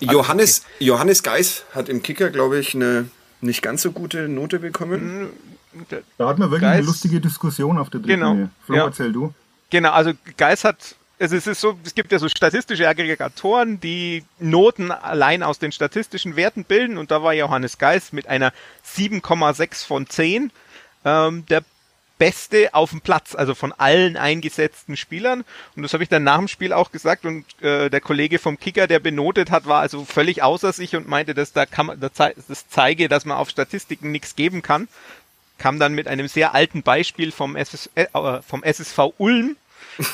Johannes, 0.00 0.62
Johannes 0.78 1.22
Geis 1.22 1.64
hat 1.74 1.88
im 1.88 2.02
Kicker, 2.02 2.30
glaube 2.30 2.58
ich, 2.58 2.74
eine 2.74 3.08
nicht 3.40 3.62
ganz 3.62 3.82
so 3.82 3.92
gute 3.92 4.28
Note 4.28 4.58
bekommen. 4.58 5.28
okay. 5.80 6.02
Da 6.18 6.28
hat 6.28 6.38
man 6.38 6.50
wirklich 6.50 6.62
Geist- 6.68 6.78
eine 6.78 6.86
lustige 6.86 7.20
Diskussion 7.20 7.78
auf 7.78 7.90
der 7.90 8.00
Genau, 8.00 8.30
Tribüne. 8.30 8.50
Flo, 8.66 8.76
ja. 8.76 8.84
erzähl 8.86 9.12
du. 9.12 9.32
Genau, 9.70 9.90
also 9.92 10.12
Geis 10.36 10.64
hat, 10.64 10.96
also 11.20 11.36
es 11.36 11.46
ist 11.46 11.60
so, 11.60 11.78
es 11.84 11.94
gibt 11.94 12.10
ja 12.12 12.18
so 12.18 12.28
statistische 12.28 12.88
Aggregatoren, 12.88 13.80
die 13.80 14.24
Noten 14.38 14.90
allein 14.90 15.42
aus 15.42 15.58
den 15.58 15.72
statistischen 15.72 16.36
Werten 16.36 16.64
bilden 16.64 16.96
und 16.98 17.10
da 17.10 17.22
war 17.22 17.32
Johannes 17.34 17.78
Geis 17.78 18.12
mit 18.12 18.26
einer 18.28 18.52
7,6 18.86 19.86
von 19.86 20.06
10 20.08 20.50
ähm, 21.04 21.46
der 21.46 21.62
Beste 22.18 22.74
auf 22.74 22.90
dem 22.90 23.00
Platz, 23.00 23.34
also 23.34 23.54
von 23.54 23.72
allen 23.72 24.16
eingesetzten 24.16 24.96
Spielern. 24.96 25.44
Und 25.76 25.82
das 25.82 25.92
habe 25.92 26.02
ich 26.02 26.08
dann 26.08 26.24
nach 26.24 26.38
dem 26.38 26.48
Spiel 26.48 26.72
auch 26.72 26.90
gesagt. 26.92 27.24
Und 27.24 27.44
äh, 27.62 27.88
der 27.88 28.00
Kollege 28.00 28.38
vom 28.38 28.58
Kicker, 28.58 28.86
der 28.86 28.98
benotet 28.98 29.50
hat, 29.50 29.66
war 29.66 29.80
also 29.80 30.04
völlig 30.04 30.42
außer 30.42 30.72
sich 30.72 30.96
und 30.96 31.08
meinte, 31.08 31.34
dass 31.34 31.52
da 31.52 31.66
kann 31.66 31.86
man, 31.86 32.00
das 32.00 32.12
zei- 32.14 32.34
das 32.48 32.68
zeige, 32.68 33.08
dass 33.08 33.24
man 33.24 33.36
auf 33.38 33.50
Statistiken 33.50 34.10
nichts 34.10 34.36
geben 34.36 34.62
kann. 34.62 34.88
Kam 35.58 35.78
dann 35.78 35.94
mit 35.94 36.06
einem 36.08 36.28
sehr 36.28 36.54
alten 36.54 36.82
Beispiel 36.82 37.32
vom, 37.32 37.56
SS, 37.56 37.90
äh, 37.94 38.06
vom 38.46 38.62
SSV 38.62 38.98
Ulm, 39.18 39.56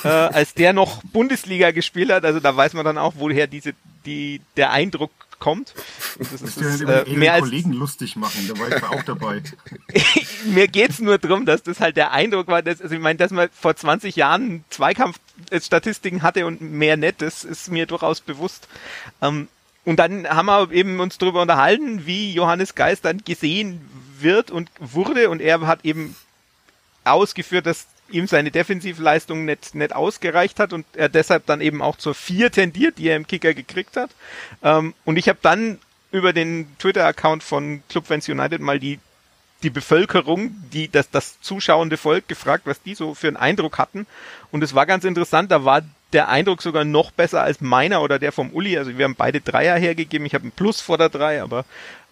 äh, 0.05 0.09
als 0.09 0.55
der 0.55 0.73
noch 0.73 1.03
Bundesliga 1.05 1.71
gespielt 1.71 2.11
hat. 2.11 2.25
Also 2.25 2.41
da 2.41 2.55
weiß 2.57 2.75
man 2.75 2.85
dann 2.85 2.99
auch, 2.99 3.15
woher 3.17 3.47
diese, 3.47 3.75
die, 4.07 4.41
der 4.57 4.71
Eindruck 4.73 5.11
kommt. 5.39 5.75
Das 6.19 6.33
ist, 6.33 6.61
Das 6.61 6.81
äh, 6.81 7.05
die 7.05 7.17
mehr 7.17 7.35
als 7.35 7.45
Kollegen 7.45 7.73
lustig 7.73 8.17
machen, 8.17 8.49
da 8.49 8.59
war 8.59 8.69
ich 8.69 8.83
auch 8.83 9.03
dabei. 9.03 9.43
mir 10.47 10.69
geht's 10.69 11.01
nur 11.01 11.19
drum, 11.19 11.47
dass 11.47 11.63
das 11.63 11.81
halt 11.81 11.97
der 11.97 12.13
Eindruck 12.13 12.49
war, 12.49 12.63
dass, 12.63 12.81
also 12.81 12.95
ich 12.95 13.01
meine, 13.01 13.19
dass 13.19 13.31
man 13.31 13.49
vor 13.51 13.77
20 13.77 14.17
Jahren 14.17 14.65
Zweikampfstatistiken 14.71 16.23
hatte 16.23 16.47
und 16.47 16.61
mehr 16.61 16.97
nicht, 16.97 17.23
das 17.23 17.45
ist 17.45 17.71
mir 17.71 17.87
durchaus 17.87 18.21
bewusst. 18.21 18.69
Ähm, 19.23 19.49
und 19.85 19.99
dann 19.99 20.27
haben 20.29 20.47
wir 20.47 20.71
eben 20.73 21.01
uns 21.01 21.19
darüber 21.19 21.43
unterhalten, 21.43 22.07
wie 22.07 22.33
Johannes 22.33 22.75
Geist 22.75 23.05
dann 23.05 23.19
gesehen 23.19 23.81
wird 24.19 24.51
und 24.51 24.71
wurde 24.79 25.29
und 25.29 25.41
er 25.41 25.67
hat 25.67 25.85
eben 25.85 26.17
ausgeführt, 27.05 27.67
dass 27.67 27.87
ihm 28.11 28.27
seine 28.27 28.51
Defensivleistung 28.51 29.45
nicht, 29.45 29.75
nicht 29.75 29.95
ausgereicht 29.95 30.61
hat 30.61 30.73
und 30.73 30.87
er 30.95 31.09
deshalb 31.09 31.47
dann 31.47 31.61
eben 31.61 31.83
auch 31.83 31.97
zur 31.97 32.15
4 32.15 32.51
tendiert, 32.51 32.99
die 32.99 33.09
er 33.09 33.17
im 33.17 33.27
Kicker 33.27 33.55
gekriegt 33.55 33.97
hat. 33.97 34.11
Ähm, 34.63 34.95
und 35.05 35.17
ich 35.17 35.29
habe 35.29 35.39
dann 35.43 35.79
über 36.13 36.33
den 36.33 36.67
Twitter-Account 36.79 37.43
von 37.43 37.83
Club 37.89 38.07
Fans 38.07 38.29
United 38.29 38.61
mal 38.61 38.79
die 38.79 39.01
die 39.65 39.71
Bevölkerung, 39.71 40.55
die 40.73 40.89
das, 40.89 41.11
das 41.11 41.41
zuschauende 41.41 41.97
Volk 41.97 42.29
gefragt, 42.29 42.67
was 42.67 42.83
die 42.83 42.95
so 42.95 43.15
für 43.15 43.29
einen 43.29 43.37
Eindruck 43.37 43.79
hatten. 43.79 44.07
Und 44.53 44.63
es 44.63 44.75
war 44.75 44.87
ganz 44.87 45.05
interessant, 45.05 45.51
da 45.51 45.65
war 45.65 45.83
der 46.13 46.29
Eindruck 46.29 46.63
sogar 46.63 46.85
noch 46.85 47.11
besser 47.11 47.43
als 47.43 47.61
meiner 47.61 48.01
oder 48.01 48.21
der 48.21 48.31
vom 48.31 48.51
Uli. 48.51 48.79
Also 48.79 48.97
wir 48.97 49.05
haben 49.05 49.17
beide 49.17 49.41
Dreier 49.41 49.77
hergegeben. 49.77 50.27
Ich 50.27 50.35
habe 50.35 50.47
ein 50.47 50.53
Plus 50.53 50.81
vor 50.81 50.97
der 50.97 51.09
Drei, 51.09 51.43
aber 51.43 51.65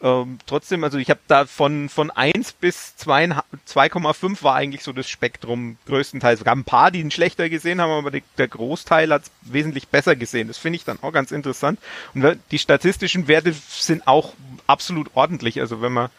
ähm, 0.03 0.39
trotzdem, 0.47 0.83
also 0.83 0.99
ich 0.99 1.09
habe 1.09 1.21
da 1.29 1.47
von, 1.47 1.89
von 1.89 2.11
1 2.11 2.55
bis 2.55 2.95
2,5 2.99 4.43
war 4.43 4.57
eigentlich 4.57 4.83
so 4.83 4.93
das 4.93 5.09
Spektrum 5.09 5.77
größtenteils. 5.87 6.41
Es 6.41 6.45
gab 6.45 6.57
ein 6.57 6.65
paar, 6.65 6.91
die 6.91 7.01
ihn 7.01 7.13
schlechter 7.13 7.49
gesehen 7.49 7.81
haben, 7.81 7.93
aber 7.93 8.11
die, 8.11 8.25
der 8.39 8.49
Großteil 8.49 9.13
hat 9.13 9.23
es 9.23 9.31
wesentlich 9.43 9.87
besser 9.87 10.17
gesehen. 10.17 10.49
Das 10.49 10.59
finde 10.59 10.77
ich 10.77 10.85
dann 10.85 10.99
auch 11.01 11.13
ganz 11.13 11.31
interessant. 11.31 11.79
Und 12.15 12.41
die 12.51 12.59
statistischen 12.59 13.29
Werte 13.29 13.55
sind 13.69 14.09
auch 14.09 14.33
absolut 14.67 15.11
ordentlich. 15.15 15.61
Also 15.61 15.81
wenn 15.81 15.93
man, 15.93 16.11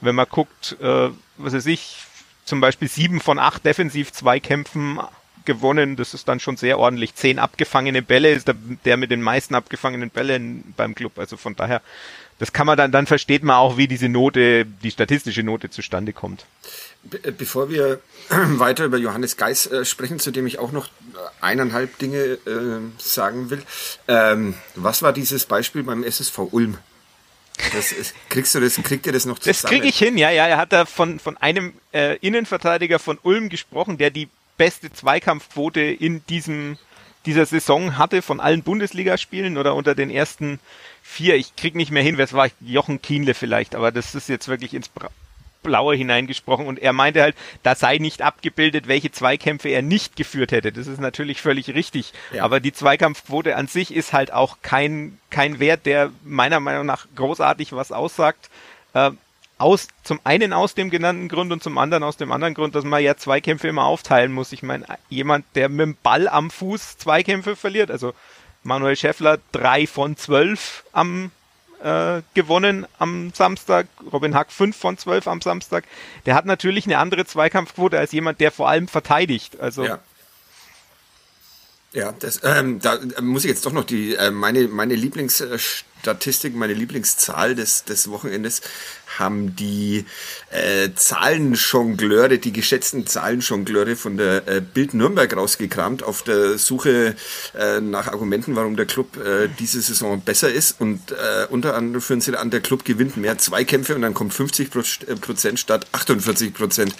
wenn 0.00 0.14
man 0.14 0.26
guckt, 0.28 0.76
äh, 0.80 1.10
was 1.36 1.52
weiß 1.52 1.66
ich, 1.66 1.96
zum 2.44 2.60
Beispiel 2.60 2.88
sieben 2.88 3.20
von 3.20 3.38
acht 3.38 3.64
Defensiv-Zweikämpfen 3.64 5.00
gewonnen. 5.44 5.96
Das 5.96 6.14
ist 6.14 6.28
dann 6.28 6.40
schon 6.40 6.56
sehr 6.56 6.78
ordentlich. 6.78 7.14
Zehn 7.14 7.38
abgefangene 7.38 8.02
Bälle 8.02 8.30
ist 8.30 8.48
der, 8.48 8.54
der 8.84 8.96
mit 8.96 9.10
den 9.10 9.22
meisten 9.22 9.54
abgefangenen 9.54 10.10
Bällen 10.10 10.74
beim 10.76 10.94
Club. 10.94 11.18
Also 11.18 11.36
von 11.36 11.56
daher, 11.56 11.82
das 12.38 12.52
kann 12.52 12.66
man 12.66 12.76
dann, 12.76 12.92
dann 12.92 13.06
versteht 13.06 13.42
man 13.42 13.56
auch, 13.56 13.76
wie 13.76 13.88
diese 13.88 14.08
Note, 14.08 14.64
die 14.64 14.90
statistische 14.90 15.42
Note 15.42 15.70
zustande 15.70 16.12
kommt. 16.12 16.44
Be 17.02 17.32
bevor 17.32 17.70
wir 17.70 18.00
weiter 18.28 18.84
über 18.84 18.98
Johannes 18.98 19.36
Geis 19.36 19.66
äh, 19.66 19.84
sprechen, 19.84 20.18
zu 20.18 20.30
dem 20.30 20.46
ich 20.46 20.58
auch 20.58 20.70
noch 20.70 20.88
eineinhalb 21.40 21.98
Dinge 21.98 22.18
äh, 22.18 22.80
sagen 22.98 23.50
will. 23.50 23.62
Ähm, 24.06 24.54
was 24.74 25.02
war 25.02 25.12
dieses 25.12 25.46
Beispiel 25.46 25.82
beim 25.82 26.04
SSV 26.04 26.38
Ulm? 26.50 26.78
Das 27.72 27.92
ist, 27.92 28.14
kriegst 28.28 28.54
du 28.54 28.60
das, 28.60 28.76
kriegt 28.76 29.06
ihr 29.06 29.12
das 29.12 29.24
noch 29.26 29.38
zusammen? 29.38 29.58
Das 29.62 29.70
kriege 29.70 29.86
ich 29.86 29.98
hin, 29.98 30.16
ja, 30.16 30.30
ja. 30.30 30.46
Er 30.46 30.56
hat 30.56 30.72
da 30.72 30.84
von, 30.84 31.18
von 31.18 31.36
einem 31.36 31.74
äh, 31.92 32.16
Innenverteidiger 32.18 32.98
von 32.98 33.18
Ulm 33.22 33.48
gesprochen, 33.48 33.98
der 33.98 34.10
die 34.10 34.28
beste 34.56 34.92
Zweikampfquote 34.92 35.80
in 35.80 36.24
diesem 36.26 36.78
dieser 37.26 37.46
Saison 37.46 37.98
hatte 37.98 38.22
von 38.22 38.40
allen 38.40 38.62
Bundesligaspielen 38.62 39.58
oder 39.58 39.74
unter 39.74 39.94
den 39.94 40.08
ersten 40.08 40.60
vier. 41.02 41.36
Ich 41.36 41.56
krieg 41.56 41.74
nicht 41.74 41.90
mehr 41.90 42.02
hin, 42.02 42.16
wer 42.16 42.24
es 42.24 42.32
war, 42.32 42.48
Jochen 42.60 43.02
Kienle 43.02 43.34
vielleicht, 43.34 43.74
aber 43.74 43.92
das 43.92 44.14
ist 44.14 44.28
jetzt 44.28 44.48
wirklich 44.48 44.72
ins 44.72 44.88
Blaue 45.62 45.94
hineingesprochen 45.96 46.66
und 46.66 46.78
er 46.78 46.92
meinte 46.92 47.22
halt, 47.22 47.36
da 47.62 47.74
sei 47.74 47.98
nicht 47.98 48.22
abgebildet, 48.22 48.88
welche 48.88 49.10
Zweikämpfe 49.10 49.68
er 49.68 49.82
nicht 49.82 50.16
geführt 50.16 50.52
hätte. 50.52 50.72
Das 50.72 50.86
ist 50.86 51.00
natürlich 51.00 51.40
völlig 51.40 51.68
richtig. 51.74 52.12
Ja. 52.32 52.44
Aber 52.44 52.60
die 52.60 52.72
Zweikampfquote 52.72 53.56
an 53.56 53.66
sich 53.66 53.94
ist 53.94 54.12
halt 54.12 54.32
auch 54.32 54.58
kein, 54.62 55.18
kein 55.30 55.58
Wert, 55.58 55.86
der 55.86 56.10
meiner 56.24 56.60
Meinung 56.60 56.86
nach 56.86 57.06
großartig 57.14 57.72
was 57.72 57.92
aussagt. 57.92 58.50
Äh, 58.94 59.10
aus, 59.58 59.88
zum 60.04 60.20
einen 60.22 60.52
aus 60.52 60.74
dem 60.74 60.88
genannten 60.88 61.28
Grund 61.28 61.52
und 61.52 61.62
zum 61.62 61.78
anderen 61.78 62.04
aus 62.04 62.16
dem 62.16 62.30
anderen 62.30 62.54
Grund, 62.54 62.74
dass 62.74 62.84
man 62.84 63.02
ja 63.02 63.16
Zweikämpfe 63.16 63.68
immer 63.68 63.84
aufteilen 63.84 64.32
muss. 64.32 64.52
Ich 64.52 64.62
meine, 64.62 64.86
jemand, 65.08 65.44
der 65.56 65.68
mit 65.68 65.80
dem 65.80 65.96
Ball 66.02 66.28
am 66.28 66.50
Fuß 66.50 66.98
Zweikämpfe 66.98 67.56
verliert, 67.56 67.90
also 67.90 68.14
Manuel 68.62 68.96
Schäffler 68.96 69.38
drei 69.52 69.86
von 69.86 70.16
zwölf 70.16 70.84
am 70.92 71.32
äh, 71.82 72.22
gewonnen 72.34 72.86
am 72.98 73.32
Samstag, 73.32 73.86
Robin 74.12 74.34
Hack 74.34 74.50
fünf 74.52 74.76
von 74.76 74.98
zwölf 74.98 75.26
am 75.28 75.40
Samstag. 75.40 75.84
Der 76.26 76.34
hat 76.34 76.46
natürlich 76.46 76.86
eine 76.86 76.98
andere 76.98 77.24
Zweikampfquote 77.24 77.98
als 77.98 78.12
jemand, 78.12 78.40
der 78.40 78.50
vor 78.50 78.68
allem 78.68 78.88
verteidigt. 78.88 79.60
Also 79.60 79.84
ja. 79.84 79.98
Ja, 81.94 82.12
das, 82.12 82.40
ähm, 82.44 82.80
da 82.80 82.98
muss 83.22 83.44
ich 83.44 83.50
jetzt 83.50 83.64
doch 83.64 83.72
noch 83.72 83.84
die 83.84 84.14
äh, 84.14 84.30
meine 84.30 84.68
meine 84.68 84.94
Lieblingsstatistik, 84.94 86.54
meine 86.54 86.74
Lieblingszahl 86.74 87.54
des 87.54 87.84
des 87.84 88.10
Wochenendes 88.10 88.60
haben 89.18 89.56
die 89.56 90.04
äh, 90.50 90.90
Zahlenjongleure, 90.94 92.36
die 92.36 92.52
geschätzten 92.52 93.06
Zahlenjongleure 93.06 93.96
von 93.96 94.18
der 94.18 94.46
äh, 94.46 94.60
Bild 94.60 94.92
Nürnberg 94.92 95.34
rausgekramt 95.34 96.02
auf 96.02 96.22
der 96.22 96.58
Suche 96.58 97.16
äh, 97.58 97.80
nach 97.80 98.08
Argumenten, 98.08 98.54
warum 98.54 98.76
der 98.76 98.84
Club 98.84 99.16
äh, 99.16 99.48
diese 99.58 99.80
Saison 99.80 100.20
besser 100.20 100.52
ist 100.52 100.82
und 100.82 101.10
äh, 101.12 101.46
unter 101.48 101.74
anderem 101.74 102.02
führen 102.02 102.20
sie 102.20 102.36
an, 102.36 102.50
der 102.50 102.60
Club 102.60 102.84
gewinnt 102.84 103.16
mehr 103.16 103.38
Zweikämpfe 103.38 103.94
und 103.94 104.02
dann 104.02 104.12
kommt 104.12 104.34
50 104.34 104.70
Prozent 105.22 105.58
statt 105.58 105.86
48 105.92 106.52
Prozent. 106.52 106.94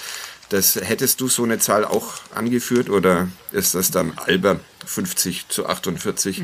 Das 0.49 0.77
hättest 0.77 1.21
du 1.21 1.29
so 1.29 1.45
eine 1.45 1.59
Zahl 1.59 1.85
auch 1.85 2.15
angeführt 2.35 2.89
oder 2.89 3.29
ist 3.53 3.75
das 3.75 3.91
dann 3.91 4.17
albern 4.17 4.61
50 4.87 5.49
zu 5.49 5.67
48? 5.67 6.43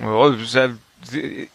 Ja, 0.00 0.34
ist 0.34 0.54
ja, 0.54 0.68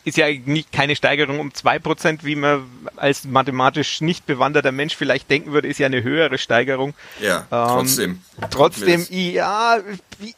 ist 0.03 0.17
ja 0.17 0.27
nicht 0.45 0.71
keine 0.71 0.95
Steigerung 0.95 1.39
um 1.39 1.49
2%, 1.49 2.19
wie 2.23 2.35
man 2.35 2.65
als 2.95 3.23
mathematisch 3.23 4.01
nicht 4.01 4.25
bewanderter 4.25 4.71
Mensch 4.71 4.95
vielleicht 4.95 5.29
denken 5.29 5.51
würde, 5.51 5.67
ist 5.67 5.77
ja 5.77 5.85
eine 5.85 6.01
höhere 6.01 6.37
Steigerung. 6.37 6.95
Ja, 7.21 7.45
trotzdem. 7.49 8.21
Ähm, 8.41 8.47
trotzdem, 8.49 9.05
ja, 9.09 9.79
wie, 10.19 10.33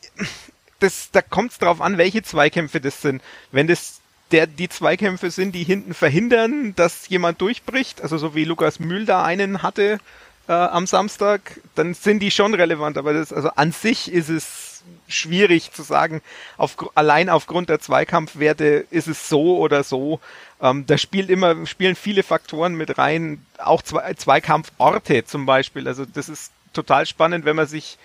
das, 0.79 1.09
da 1.11 1.21
kommt 1.21 1.53
es 1.53 1.59
drauf 1.59 1.81
an, 1.81 1.97
welche 1.97 2.23
Zweikämpfe 2.23 2.81
das 2.81 3.01
sind. 3.01 3.21
Wenn 3.51 3.67
das 3.67 4.01
der 4.31 4.47
die 4.47 4.69
Zweikämpfe 4.69 5.31
sind, 5.31 5.53
die 5.53 5.63
hinten 5.63 5.93
verhindern, 5.93 6.73
dass 6.75 7.07
jemand 7.07 7.39
durchbricht, 7.41 8.01
also 8.01 8.17
so 8.17 8.35
wie 8.35 8.43
Lukas 8.43 8.79
Mühl 8.79 9.05
da 9.05 9.23
einen 9.23 9.63
hatte, 9.63 9.99
äh, 10.47 10.53
am 10.53 10.87
Samstag, 10.87 11.59
dann 11.75 11.93
sind 11.93 12.19
die 12.19 12.31
schon 12.31 12.53
relevant. 12.53 12.97
Aber 12.97 13.13
das, 13.13 13.33
also 13.33 13.49
an 13.49 13.71
sich 13.71 14.11
ist 14.11 14.29
es 14.29 14.83
schwierig 15.07 15.71
zu 15.71 15.83
sagen, 15.83 16.21
auf, 16.57 16.75
allein 16.95 17.29
aufgrund 17.29 17.69
der 17.69 17.79
Zweikampfwerte 17.79 18.85
ist 18.89 19.07
es 19.07 19.29
so 19.29 19.57
oder 19.57 19.83
so. 19.83 20.19
Ähm, 20.61 20.85
da 20.85 20.97
spielt 20.97 21.29
immer, 21.29 21.65
spielen 21.65 21.95
viele 21.95 22.23
Faktoren 22.23 22.75
mit 22.75 22.97
rein, 22.97 23.45
auch 23.57 23.81
Zwei, 23.81 24.13
Zweikampforte 24.13 25.25
zum 25.25 25.45
Beispiel. 25.45 25.87
Also 25.87 26.05
das 26.05 26.29
ist 26.29 26.51
total 26.73 27.05
spannend, 27.05 27.45
wenn 27.45 27.55
man 27.55 27.67
sich 27.67 27.97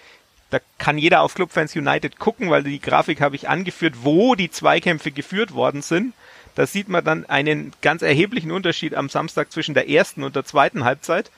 da 0.51 0.61
kann 0.77 0.99
jeder 0.99 1.23
auf 1.23 1.35
Clubfans 1.35 1.75
United 1.75 2.19
gucken, 2.19 2.51
weil 2.51 2.63
die 2.63 2.79
Grafik 2.79 3.23
habe 3.23 3.37
ich 3.37 3.49
angeführt, 3.49 3.95
wo 4.03 4.35
die 4.35 4.51
Zweikämpfe 4.51 5.11
geführt 5.11 5.55
worden 5.55 5.81
sind. 5.81 6.13
Da 6.55 6.67
sieht 6.67 6.91
man 6.91 7.03
dann 7.03 7.25
einen 7.25 7.73
ganz 7.81 8.03
erheblichen 8.03 8.53
Unterschied 8.53 8.95
am 8.95 9.09
Samstag 9.09 9.51
zwischen 9.51 9.73
der 9.73 9.89
ersten 9.89 10.23
und 10.23 10.37
der 10.37 10.45
zweiten 10.45 10.85
Halbzeit 10.85 11.31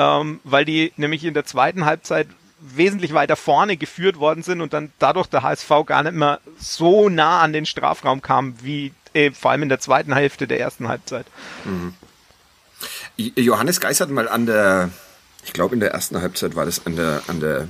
ähm, 0.00 0.40
weil 0.44 0.64
die 0.64 0.94
nämlich 0.96 1.24
in 1.24 1.34
der 1.34 1.44
zweiten 1.44 1.84
Halbzeit 1.84 2.26
wesentlich 2.58 3.12
weiter 3.12 3.36
vorne 3.36 3.76
geführt 3.76 4.18
worden 4.18 4.42
sind 4.42 4.62
und 4.62 4.72
dann 4.72 4.92
dadurch 4.98 5.26
der 5.26 5.42
HSV 5.42 5.68
gar 5.84 6.02
nicht 6.02 6.14
mehr 6.14 6.40
so 6.58 7.10
nah 7.10 7.40
an 7.40 7.52
den 7.52 7.66
Strafraum 7.66 8.22
kam, 8.22 8.54
wie 8.62 8.94
äh, 9.12 9.30
vor 9.30 9.50
allem 9.50 9.64
in 9.64 9.68
der 9.68 9.78
zweiten 9.78 10.14
Hälfte 10.14 10.46
der 10.46 10.58
ersten 10.58 10.88
Halbzeit. 10.88 11.26
Mhm. 11.64 11.94
Johannes 13.16 13.80
Geis 13.80 14.00
hat 14.00 14.08
mal 14.08 14.26
an 14.26 14.46
der, 14.46 14.88
ich 15.44 15.52
glaube 15.52 15.74
in 15.74 15.80
der 15.80 15.90
ersten 15.90 16.20
Halbzeit 16.22 16.56
war 16.56 16.64
das 16.64 16.86
an 16.86 16.96
der, 16.96 17.22
an 17.26 17.40
der 17.40 17.68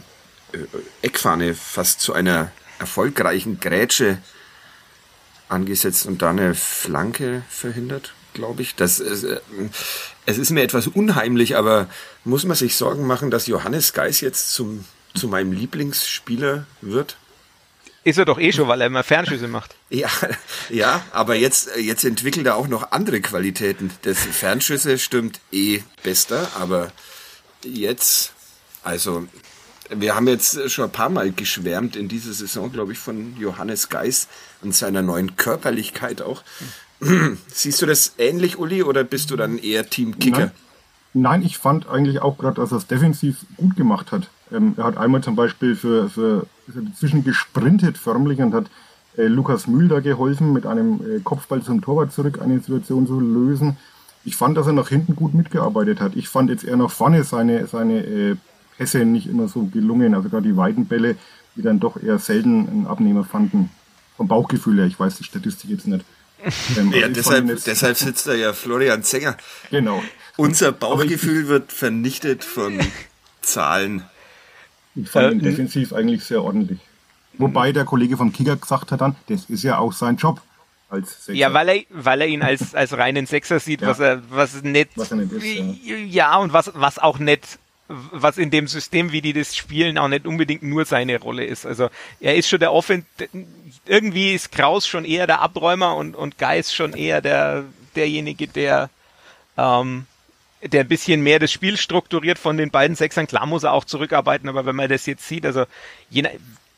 äh, 0.52 0.58
Eckfahne 1.02 1.54
fast 1.54 2.00
zu 2.00 2.12
einer 2.12 2.52
erfolgreichen 2.78 3.58
Grätsche 3.58 4.18
angesetzt 5.48 6.06
und 6.06 6.22
da 6.22 6.30
eine 6.30 6.54
Flanke 6.54 7.42
verhindert 7.48 8.14
glaube 8.32 8.62
ich. 8.62 8.74
Das, 8.74 9.00
äh, 9.00 9.40
es 10.30 10.38
ist 10.38 10.50
mir 10.50 10.62
etwas 10.62 10.86
unheimlich, 10.86 11.56
aber 11.56 11.88
muss 12.24 12.44
man 12.44 12.56
sich 12.56 12.76
Sorgen 12.76 13.06
machen, 13.06 13.30
dass 13.30 13.46
Johannes 13.46 13.92
Geis 13.92 14.20
jetzt 14.20 14.52
zum, 14.52 14.84
zu 15.14 15.28
meinem 15.28 15.52
Lieblingsspieler 15.52 16.66
wird? 16.80 17.16
Ist 18.02 18.18
er 18.18 18.24
doch 18.24 18.38
eh 18.38 18.50
schon, 18.50 18.66
weil 18.66 18.80
er 18.80 18.86
immer 18.86 19.02
Fernschüsse 19.02 19.48
macht. 19.48 19.74
Ja, 19.90 20.08
ja, 20.68 21.02
aber 21.10 21.34
jetzt, 21.34 21.76
jetzt 21.76 22.04
entwickelt 22.04 22.46
er 22.46 22.54
auch 22.56 22.68
noch 22.68 22.92
andere 22.92 23.20
Qualitäten. 23.20 23.90
Das 24.02 24.18
Fernschüsse 24.18 24.98
stimmt 24.98 25.40
eh 25.50 25.82
bester, 26.04 26.48
aber 26.58 26.92
jetzt, 27.64 28.32
also 28.84 29.26
wir 29.90 30.14
haben 30.14 30.28
jetzt 30.28 30.70
schon 30.70 30.84
ein 30.84 30.92
paar 30.92 31.08
Mal 31.08 31.32
geschwärmt 31.32 31.96
in 31.96 32.08
dieser 32.08 32.32
Saison, 32.32 32.72
glaube 32.72 32.92
ich, 32.92 32.98
von 32.98 33.36
Johannes 33.36 33.88
Geis 33.88 34.28
und 34.62 34.74
seiner 34.74 35.02
neuen 35.02 35.36
Körperlichkeit 35.36 36.22
auch. 36.22 36.44
Siehst 37.48 37.80
du 37.80 37.86
das 37.86 38.14
ähnlich, 38.18 38.58
Uli, 38.58 38.82
oder 38.82 39.04
bist 39.04 39.30
du 39.30 39.36
dann 39.36 39.58
eher 39.58 39.88
Team 39.88 40.18
Kicker? 40.18 40.38
Nein, 40.38 40.52
Nein 41.12 41.42
ich 41.42 41.58
fand 41.58 41.88
eigentlich 41.88 42.20
auch 42.20 42.38
gerade, 42.38 42.60
dass 42.60 42.72
er 42.72 42.78
es 42.78 42.86
defensiv 42.86 43.38
gut 43.56 43.76
gemacht 43.76 44.12
hat. 44.12 44.28
Ähm, 44.52 44.74
er 44.76 44.84
hat 44.84 44.96
einmal 44.96 45.22
zum 45.22 45.36
Beispiel 45.36 45.76
für, 45.76 46.10
für 46.10 46.46
dazwischen 46.66 47.24
gesprintet 47.24 47.96
förmlich 47.98 48.40
und 48.40 48.54
hat 48.54 48.70
äh, 49.16 49.24
Lukas 49.24 49.66
Mühl 49.66 49.88
da 49.88 50.00
geholfen, 50.00 50.52
mit 50.52 50.66
einem 50.66 51.00
äh, 51.00 51.20
Kopfball 51.20 51.62
zum 51.62 51.80
Torwart 51.80 52.12
zurück 52.12 52.40
eine 52.40 52.58
Situation 52.60 53.06
zu 53.06 53.18
lösen. 53.18 53.76
Ich 54.24 54.36
fand, 54.36 54.56
dass 54.56 54.66
er 54.66 54.74
nach 54.74 54.88
hinten 54.88 55.16
gut 55.16 55.34
mitgearbeitet 55.34 56.00
hat. 56.00 56.14
Ich 56.14 56.28
fand 56.28 56.50
jetzt 56.50 56.64
eher 56.64 56.76
nach 56.76 56.90
vorne 56.90 57.24
seine, 57.24 57.66
seine 57.66 58.04
äh, 58.04 58.36
Pässe 58.76 59.04
nicht 59.04 59.26
immer 59.26 59.48
so 59.48 59.64
gelungen. 59.64 60.14
Also 60.14 60.28
gerade 60.28 60.48
die 60.48 60.56
weiten 60.56 60.86
Bälle, 60.86 61.16
die 61.56 61.62
dann 61.62 61.80
doch 61.80 62.02
eher 62.02 62.18
selten 62.18 62.68
einen 62.68 62.86
Abnehmer 62.86 63.24
fanden. 63.24 63.70
Vom 64.16 64.28
Bauchgefühl 64.28 64.78
her, 64.78 64.86
ich 64.86 65.00
weiß 65.00 65.16
die 65.16 65.24
Statistik 65.24 65.70
jetzt 65.70 65.86
nicht. 65.86 66.04
Ja, 66.92 67.08
deshalb, 67.08 67.46
deshalb 67.64 67.96
sitzt 67.96 68.26
da 68.26 68.34
ja 68.34 68.52
Florian 68.52 69.02
Zenger. 69.02 69.36
Genau. 69.70 70.02
Unser 70.36 70.72
Bauchgefühl 70.72 71.48
wird 71.48 71.72
vernichtet 71.72 72.44
von 72.44 72.80
Zahlen. 73.42 74.04
Ich 74.94 75.08
fand 75.08 75.32
ihn 75.34 75.38
defensiv 75.40 75.92
eigentlich 75.92 76.24
sehr 76.24 76.42
ordentlich. 76.42 76.80
Wobei 77.34 77.72
der 77.72 77.84
Kollege 77.84 78.16
von 78.16 78.32
Kicker 78.32 78.56
gesagt 78.56 78.92
hat 78.92 79.00
dann, 79.00 79.16
das 79.28 79.44
ist 79.48 79.62
ja 79.62 79.78
auch 79.78 79.92
sein 79.92 80.16
Job. 80.16 80.40
als 80.88 81.26
Sechser. 81.26 81.38
Ja, 81.38 81.52
weil 81.54 81.68
er, 81.68 81.82
weil 81.90 82.20
er 82.20 82.26
ihn 82.26 82.42
als, 82.42 82.74
als 82.74 82.96
reinen 82.96 83.26
Sechser 83.26 83.60
sieht, 83.60 83.82
ja. 83.82 83.88
was 83.88 84.00
er, 84.00 84.22
was 84.30 84.62
nicht, 84.62 84.90
was 84.96 85.10
er 85.10 85.16
nicht 85.18 85.32
ist, 85.32 85.44
ja. 85.44 85.94
ja, 85.96 86.36
und 86.36 86.52
was, 86.52 86.72
was 86.74 86.98
auch 86.98 87.18
nicht, 87.18 87.58
was 87.90 88.38
in 88.38 88.50
dem 88.50 88.68
System, 88.68 89.10
wie 89.10 89.20
die 89.20 89.32
das 89.32 89.56
spielen, 89.56 89.98
auch 89.98 90.08
nicht 90.08 90.26
unbedingt 90.26 90.62
nur 90.62 90.84
seine 90.84 91.18
Rolle 91.18 91.44
ist. 91.44 91.66
Also, 91.66 91.90
er 92.20 92.36
ist 92.36 92.48
schon 92.48 92.60
der 92.60 92.72
Offen, 92.72 93.04
irgendwie 93.86 94.32
ist 94.32 94.52
Kraus 94.52 94.86
schon 94.86 95.04
eher 95.04 95.26
der 95.26 95.40
Abräumer 95.40 95.96
und, 95.96 96.14
und 96.14 96.38
Geist 96.38 96.74
schon 96.74 96.92
eher 96.92 97.20
der, 97.20 97.64
derjenige, 97.96 98.46
der, 98.46 98.90
ähm, 99.56 100.06
der 100.62 100.82
ein 100.82 100.88
bisschen 100.88 101.22
mehr 101.22 101.38
das 101.38 101.50
Spiel 101.50 101.76
strukturiert 101.76 102.38
von 102.38 102.56
den 102.56 102.70
beiden 102.70 102.94
Sechsern. 102.94 103.26
Klar 103.26 103.46
muss 103.46 103.64
er 103.64 103.72
auch 103.72 103.84
zurückarbeiten, 103.84 104.48
aber 104.48 104.66
wenn 104.66 104.76
man 104.76 104.88
das 104.88 105.06
jetzt 105.06 105.26
sieht, 105.26 105.44
also 105.44 105.64
je, 106.10 106.28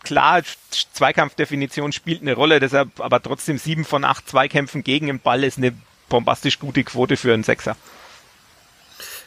klar, 0.04 0.42
Zweikampfdefinition 0.70 1.92
spielt 1.92 2.22
eine 2.22 2.34
Rolle, 2.34 2.60
deshalb 2.60 3.00
aber 3.00 3.22
trotzdem 3.22 3.58
sieben 3.58 3.84
von 3.84 4.04
acht 4.04 4.28
Zweikämpfen 4.28 4.82
gegen 4.82 5.08
den 5.08 5.20
Ball 5.20 5.44
ist 5.44 5.58
eine 5.58 5.74
bombastisch 6.08 6.58
gute 6.58 6.84
Quote 6.84 7.16
für 7.16 7.34
einen 7.34 7.44
Sechser. 7.44 7.76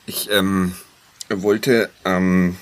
Ich 0.06 0.30
ähm, 0.30 0.76
wollte 1.30 1.90
am 2.04 2.58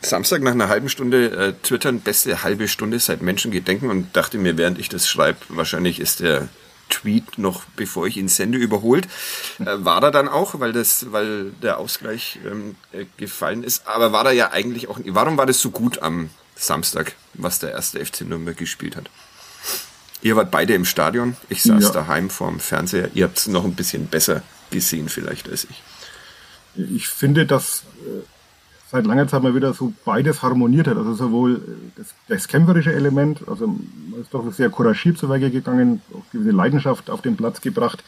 Samstag 0.00 0.42
nach 0.42 0.52
einer 0.52 0.68
halben 0.68 0.88
Stunde 0.88 1.30
äh, 1.30 1.52
twittern, 1.62 2.00
beste 2.00 2.42
halbe 2.42 2.68
Stunde 2.68 2.98
seit 3.00 3.22
Menschengedenken 3.22 3.90
und 3.90 4.16
dachte 4.16 4.38
mir, 4.38 4.56
während 4.56 4.78
ich 4.78 4.88
das 4.88 5.08
schreibe, 5.08 5.38
wahrscheinlich 5.48 6.00
ist 6.00 6.20
der 6.20 6.48
Tweet 6.88 7.36
noch, 7.36 7.64
bevor 7.76 8.06
ich 8.06 8.16
ihn 8.16 8.28
sende, 8.28 8.58
überholt. 8.58 9.06
Äh, 9.58 9.64
war 9.78 10.02
er 10.02 10.10
dann 10.10 10.28
auch, 10.28 10.60
weil 10.60 10.72
das, 10.72 11.12
weil 11.12 11.50
der 11.62 11.78
Ausgleich 11.78 12.38
ähm, 12.46 12.76
äh, 12.92 13.06
gefallen 13.16 13.62
ist. 13.62 13.86
Aber 13.86 14.12
war 14.12 14.26
er 14.26 14.32
ja 14.32 14.52
eigentlich 14.52 14.88
auch. 14.88 14.98
Warum 15.04 15.36
war 15.36 15.46
das 15.46 15.60
so 15.60 15.70
gut 15.70 16.00
am 16.00 16.30
Samstag, 16.58 17.14
was 17.34 17.58
der 17.60 17.70
erste 17.70 18.04
FC 18.04 18.22
Nürnberg 18.22 18.56
gespielt 18.56 18.96
hat. 18.96 19.08
Ihr 20.20 20.34
wart 20.34 20.50
beide 20.50 20.74
im 20.74 20.84
Stadion, 20.84 21.36
ich 21.48 21.62
saß 21.62 21.84
ja. 21.84 21.90
daheim 21.90 22.28
vorm 22.28 22.58
Fernseher. 22.58 23.10
Ihr 23.14 23.24
habt 23.24 23.38
es 23.38 23.46
noch 23.46 23.64
ein 23.64 23.74
bisschen 23.74 24.08
besser 24.08 24.42
gesehen 24.70 25.08
vielleicht 25.08 25.48
als 25.48 25.64
ich. 25.64 25.82
Ich 26.76 27.08
finde, 27.08 27.46
dass 27.46 27.84
äh, 28.06 28.22
seit 28.90 29.06
langer 29.06 29.28
Zeit 29.28 29.42
mal 29.42 29.54
wieder 29.54 29.74
so 29.74 29.92
beides 30.04 30.42
harmoniert 30.42 30.86
hat. 30.86 30.96
Also 30.96 31.14
sowohl 31.14 31.60
das, 31.96 32.14
das 32.28 32.48
kämpferische 32.48 32.92
Element, 32.92 33.42
also 33.46 33.66
man 33.66 34.20
ist 34.20 34.32
doch 34.32 34.50
sehr 34.52 34.70
couragiert 34.70 35.18
zu 35.18 35.28
Werke 35.28 35.50
gegangen, 35.50 36.00
auch 36.14 36.24
diese 36.32 36.50
Leidenschaft 36.50 37.10
auf 37.10 37.20
den 37.20 37.36
Platz 37.36 37.60
gebracht. 37.60 38.02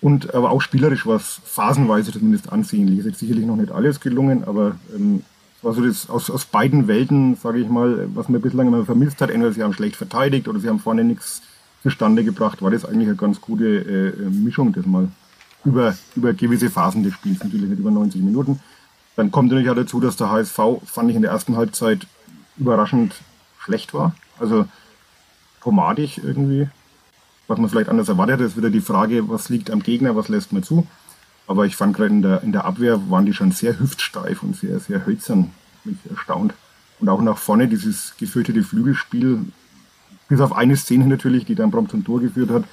Und 0.00 0.34
aber 0.34 0.50
auch 0.50 0.62
spielerisch 0.62 1.06
war 1.06 1.16
es 1.16 1.40
phasenweise 1.44 2.12
zumindest 2.12 2.50
ansehnlich. 2.52 3.00
Ist 3.00 3.06
jetzt 3.06 3.18
sicherlich 3.18 3.44
noch 3.44 3.56
nicht 3.56 3.72
alles 3.72 4.00
gelungen, 4.00 4.44
aber 4.44 4.76
ähm, 4.94 5.24
also 5.62 5.84
das 5.84 6.08
aus, 6.08 6.30
aus 6.30 6.46
beiden 6.46 6.88
Welten, 6.88 7.36
sage 7.36 7.58
ich 7.58 7.68
mal, 7.68 8.08
was 8.14 8.28
man 8.28 8.40
bislang 8.40 8.68
immer 8.68 8.86
vermisst 8.86 9.20
hat, 9.20 9.30
entweder 9.30 9.52
sie 9.52 9.62
haben 9.62 9.74
schlecht 9.74 9.96
verteidigt 9.96 10.48
oder 10.48 10.58
sie 10.58 10.68
haben 10.68 10.78
vorne 10.78 11.04
nichts 11.04 11.42
zustande 11.82 12.24
gebracht, 12.24 12.62
war 12.62 12.70
das 12.70 12.84
eigentlich 12.84 13.08
eine 13.08 13.16
ganz 13.16 13.40
gute 13.40 13.64
äh, 13.66 14.30
Mischung 14.30 14.72
das 14.72 14.86
mal 14.86 15.08
über, 15.64 15.96
über 16.16 16.32
gewisse 16.32 16.70
Phasen 16.70 17.02
des 17.02 17.14
Spiels, 17.14 17.42
natürlich 17.42 17.68
nicht 17.68 17.78
über 17.78 17.90
90 17.90 18.22
Minuten. 18.22 18.60
Dann 19.16 19.30
kommt 19.30 19.50
natürlich 19.50 19.70
auch 19.70 19.76
dazu, 19.76 20.00
dass 20.00 20.16
der 20.16 20.30
HSV, 20.30 20.58
fand 20.84 21.10
ich 21.10 21.16
in 21.16 21.22
der 21.22 21.30
ersten 21.30 21.56
Halbzeit 21.56 22.06
überraschend 22.56 23.14
schlecht 23.58 23.92
war. 23.92 24.14
Also 24.38 24.66
pomadig 25.60 26.22
irgendwie, 26.22 26.68
was 27.46 27.58
man 27.58 27.68
vielleicht 27.68 27.90
anders 27.90 28.08
erwartet. 28.08 28.40
Ist 28.40 28.56
wieder 28.56 28.70
die 28.70 28.80
Frage, 28.80 29.28
was 29.28 29.48
liegt 29.48 29.70
am 29.70 29.82
Gegner, 29.82 30.16
was 30.16 30.28
lässt 30.28 30.52
man 30.52 30.62
zu. 30.62 30.86
Aber 31.46 31.66
ich 31.66 31.76
fand 31.76 31.96
gerade 31.96 32.10
in 32.10 32.22
der, 32.22 32.42
in 32.42 32.52
der 32.52 32.64
Abwehr 32.64 33.10
waren 33.10 33.26
die 33.26 33.34
schon 33.34 33.52
sehr 33.52 33.78
hüftsteif 33.78 34.42
und 34.42 34.56
sehr, 34.56 34.78
sehr 34.80 35.04
hölzern. 35.04 35.50
Mich 35.84 35.98
erstaunt. 36.08 36.54
Und 37.00 37.08
auch 37.08 37.22
nach 37.22 37.38
vorne 37.38 37.66
dieses 37.66 38.14
gefürchtete 38.18 38.62
Flügelspiel, 38.62 39.46
bis 40.28 40.40
auf 40.40 40.54
eine 40.54 40.76
Szene 40.76 41.06
natürlich, 41.06 41.44
die 41.44 41.54
dann 41.54 41.70
prompt 41.70 41.90
zum 41.90 42.04
Tor 42.04 42.20
geführt 42.20 42.50
hat, 42.50 42.64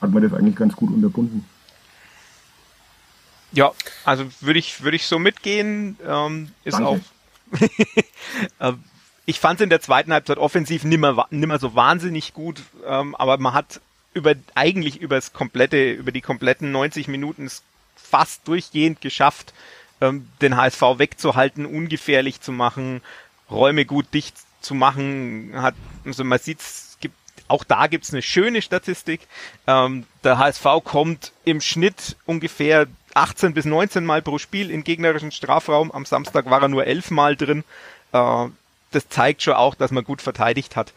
hat 0.00 0.10
man 0.10 0.22
das 0.22 0.32
eigentlich 0.32 0.56
ganz 0.56 0.74
gut 0.74 0.90
unterbunden. 0.90 1.44
Ja, 3.54 3.72
also 4.04 4.26
würde 4.40 4.58
ich, 4.58 4.82
würde 4.82 4.96
ich 4.96 5.06
so 5.06 5.18
mitgehen. 5.18 5.98
Ähm, 6.06 6.52
ist 6.64 6.74
Danke. 6.74 6.88
auch. 6.88 6.98
Ähm, 8.58 8.82
ich 9.26 9.38
fand 9.38 9.60
es 9.60 9.64
in 9.64 9.70
der 9.70 9.80
zweiten 9.80 10.12
Halbzeit 10.12 10.38
offensiv 10.38 10.84
nimmer, 10.84 11.26
nimmer 11.30 11.58
so 11.58 11.74
wahnsinnig 11.74 12.34
gut, 12.34 12.60
ähm, 12.86 13.14
aber 13.14 13.38
man 13.38 13.54
hat 13.54 13.80
über 14.12 14.34
eigentlich 14.54 15.00
über 15.00 15.16
das 15.16 15.32
komplette, 15.32 15.92
über 15.92 16.12
die 16.12 16.20
kompletten 16.20 16.72
90 16.72 17.08
Minuten 17.08 17.50
fast 17.96 18.46
durchgehend 18.48 19.00
geschafft, 19.00 19.54
ähm, 20.00 20.28
den 20.40 20.56
HSV 20.56 20.82
wegzuhalten, 20.98 21.66
ungefährlich 21.66 22.40
zu 22.40 22.52
machen, 22.52 23.02
Räume 23.50 23.84
gut 23.84 24.06
dicht 24.12 24.36
zu 24.60 24.74
machen. 24.74 25.52
Hat, 25.54 25.74
also 26.04 26.24
man 26.24 26.38
sieht, 26.38 26.60
gibt, 27.00 27.14
auch 27.48 27.64
da 27.64 27.86
gibt's 27.86 28.12
eine 28.12 28.22
schöne 28.22 28.62
Statistik. 28.62 29.20
Ähm, 29.66 30.06
der 30.22 30.38
HSV 30.38 30.64
kommt 30.84 31.32
im 31.44 31.60
Schnitt 31.60 32.16
ungefähr 32.26 32.86
18 33.14 33.54
bis 33.54 33.64
19 33.64 34.04
Mal 34.04 34.22
pro 34.22 34.38
Spiel 34.38 34.70
in 34.70 34.84
gegnerischen 34.84 35.32
Strafraum. 35.32 35.90
Am 35.92 36.04
Samstag 36.04 36.50
war 36.50 36.62
er 36.62 36.68
nur 36.68 36.86
11 36.86 37.10
Mal 37.10 37.36
drin. 37.36 37.64
Äh, 38.12 38.46
das 38.90 39.08
zeigt 39.08 39.42
schon 39.42 39.54
auch, 39.54 39.74
dass 39.74 39.90
man 39.90 40.04
gut 40.04 40.22
verteidigt 40.22 40.76
hat. 40.76 40.92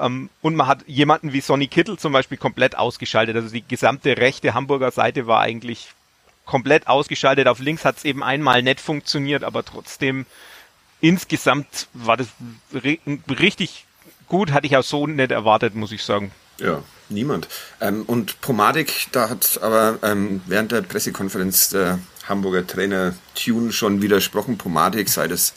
Ähm, 0.00 0.30
und 0.40 0.54
man 0.54 0.66
hat 0.66 0.86
jemanden 0.86 1.32
wie 1.32 1.40
Sonny 1.40 1.66
Kittel 1.66 1.98
zum 1.98 2.12
Beispiel 2.12 2.38
komplett 2.38 2.76
ausgeschaltet. 2.76 3.36
Also 3.36 3.50
die 3.50 3.66
gesamte 3.66 4.16
rechte 4.16 4.54
Hamburger 4.54 4.90
Seite 4.90 5.26
war 5.26 5.40
eigentlich 5.40 5.88
komplett 6.44 6.86
ausgeschaltet. 6.86 7.48
Auf 7.48 7.60
links 7.60 7.84
hat 7.84 7.98
es 7.98 8.04
eben 8.04 8.22
einmal 8.22 8.62
nett 8.62 8.80
funktioniert, 8.80 9.44
aber 9.44 9.64
trotzdem 9.64 10.26
insgesamt 11.00 11.88
war 11.92 12.16
das 12.16 12.28
richtig 13.28 13.84
gut, 14.28 14.52
hatte 14.52 14.66
ich 14.66 14.76
auch 14.76 14.82
so 14.82 15.06
nicht 15.06 15.30
erwartet, 15.30 15.74
muss 15.74 15.92
ich 15.92 16.02
sagen. 16.02 16.32
Ja, 16.58 16.82
niemand. 17.08 17.48
Ähm, 17.80 18.02
und 18.02 18.40
Pomadik, 18.40 19.08
da 19.12 19.28
hat 19.28 19.60
aber 19.62 19.98
ähm, 20.02 20.42
während 20.46 20.72
der 20.72 20.82
Pressekonferenz 20.82 21.70
der 21.70 21.98
Hamburger 22.28 22.66
Trainer 22.66 23.14
Tune 23.34 23.72
schon 23.72 24.02
widersprochen, 24.02 24.58
Pomadik 24.58 25.08
sei 25.08 25.28
das, 25.28 25.54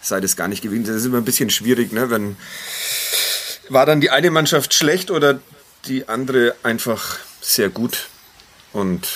sei 0.00 0.20
das 0.20 0.36
gar 0.36 0.48
nicht 0.48 0.62
gewesen. 0.62 0.84
Das 0.84 0.96
ist 0.96 1.06
immer 1.06 1.18
ein 1.18 1.24
bisschen 1.24 1.50
schwierig, 1.50 1.92
ne? 1.92 2.10
Wenn 2.10 2.36
war 3.68 3.86
dann 3.86 4.00
die 4.00 4.10
eine 4.10 4.30
Mannschaft 4.30 4.74
schlecht 4.74 5.10
oder 5.10 5.40
die 5.86 6.08
andere 6.08 6.54
einfach 6.62 7.18
sehr 7.40 7.68
gut. 7.70 8.08
Und 8.72 9.06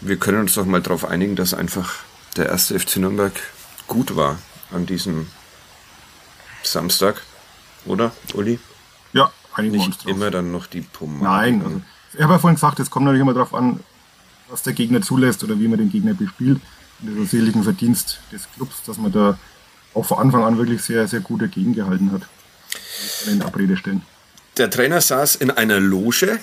wir 0.00 0.16
können 0.16 0.40
uns 0.40 0.54
doch 0.54 0.64
mal 0.64 0.80
darauf 0.80 1.04
einigen, 1.04 1.36
dass 1.36 1.54
einfach 1.54 1.94
der 2.36 2.46
erste 2.46 2.78
FC 2.78 2.96
Nürnberg 2.96 3.32
gut 3.86 4.16
war 4.16 4.38
an 4.70 4.86
diesem 4.86 5.28
Samstag, 6.62 7.22
oder, 7.86 8.12
Uli? 8.34 8.58
Ja, 9.12 9.32
einigen 9.58 9.76
Nicht 9.76 9.86
wir 9.86 9.88
uns 9.88 9.98
drauf. 9.98 10.12
immer 10.12 10.30
dann 10.30 10.52
noch 10.52 10.66
die 10.66 10.80
Pumpe. 10.80 11.24
Nein, 11.24 11.62
also, 11.64 11.82
ich 12.14 12.22
habe 12.22 12.32
ja 12.34 12.38
vorhin 12.38 12.56
gesagt, 12.56 12.80
es 12.80 12.90
kommt 12.90 13.04
natürlich 13.04 13.22
immer 13.22 13.34
darauf 13.34 13.54
an, 13.54 13.80
was 14.48 14.62
der 14.62 14.72
Gegner 14.72 15.02
zulässt 15.02 15.44
oder 15.44 15.58
wie 15.60 15.68
man 15.68 15.78
den 15.78 15.90
Gegner 15.90 16.14
bespielt. 16.14 16.60
Und 17.00 17.14
das 17.14 17.24
ist 17.24 17.30
seligen 17.30 17.62
Verdienst 17.62 18.20
des 18.32 18.48
Clubs, 18.54 18.82
dass 18.84 18.96
man 18.98 19.12
da 19.12 19.38
auch 19.94 20.04
von 20.04 20.18
Anfang 20.18 20.44
an 20.44 20.58
wirklich 20.58 20.82
sehr, 20.82 21.06
sehr 21.06 21.20
gut 21.20 21.42
dagegen 21.42 21.74
gehalten 21.74 22.12
hat. 22.12 22.22
In 23.26 23.42
Abrede 23.42 23.76
stellen. 23.76 24.02
Der 24.56 24.70
Trainer 24.70 25.00
saß 25.00 25.36
in 25.36 25.50
einer 25.50 25.80
Loge. 25.80 26.38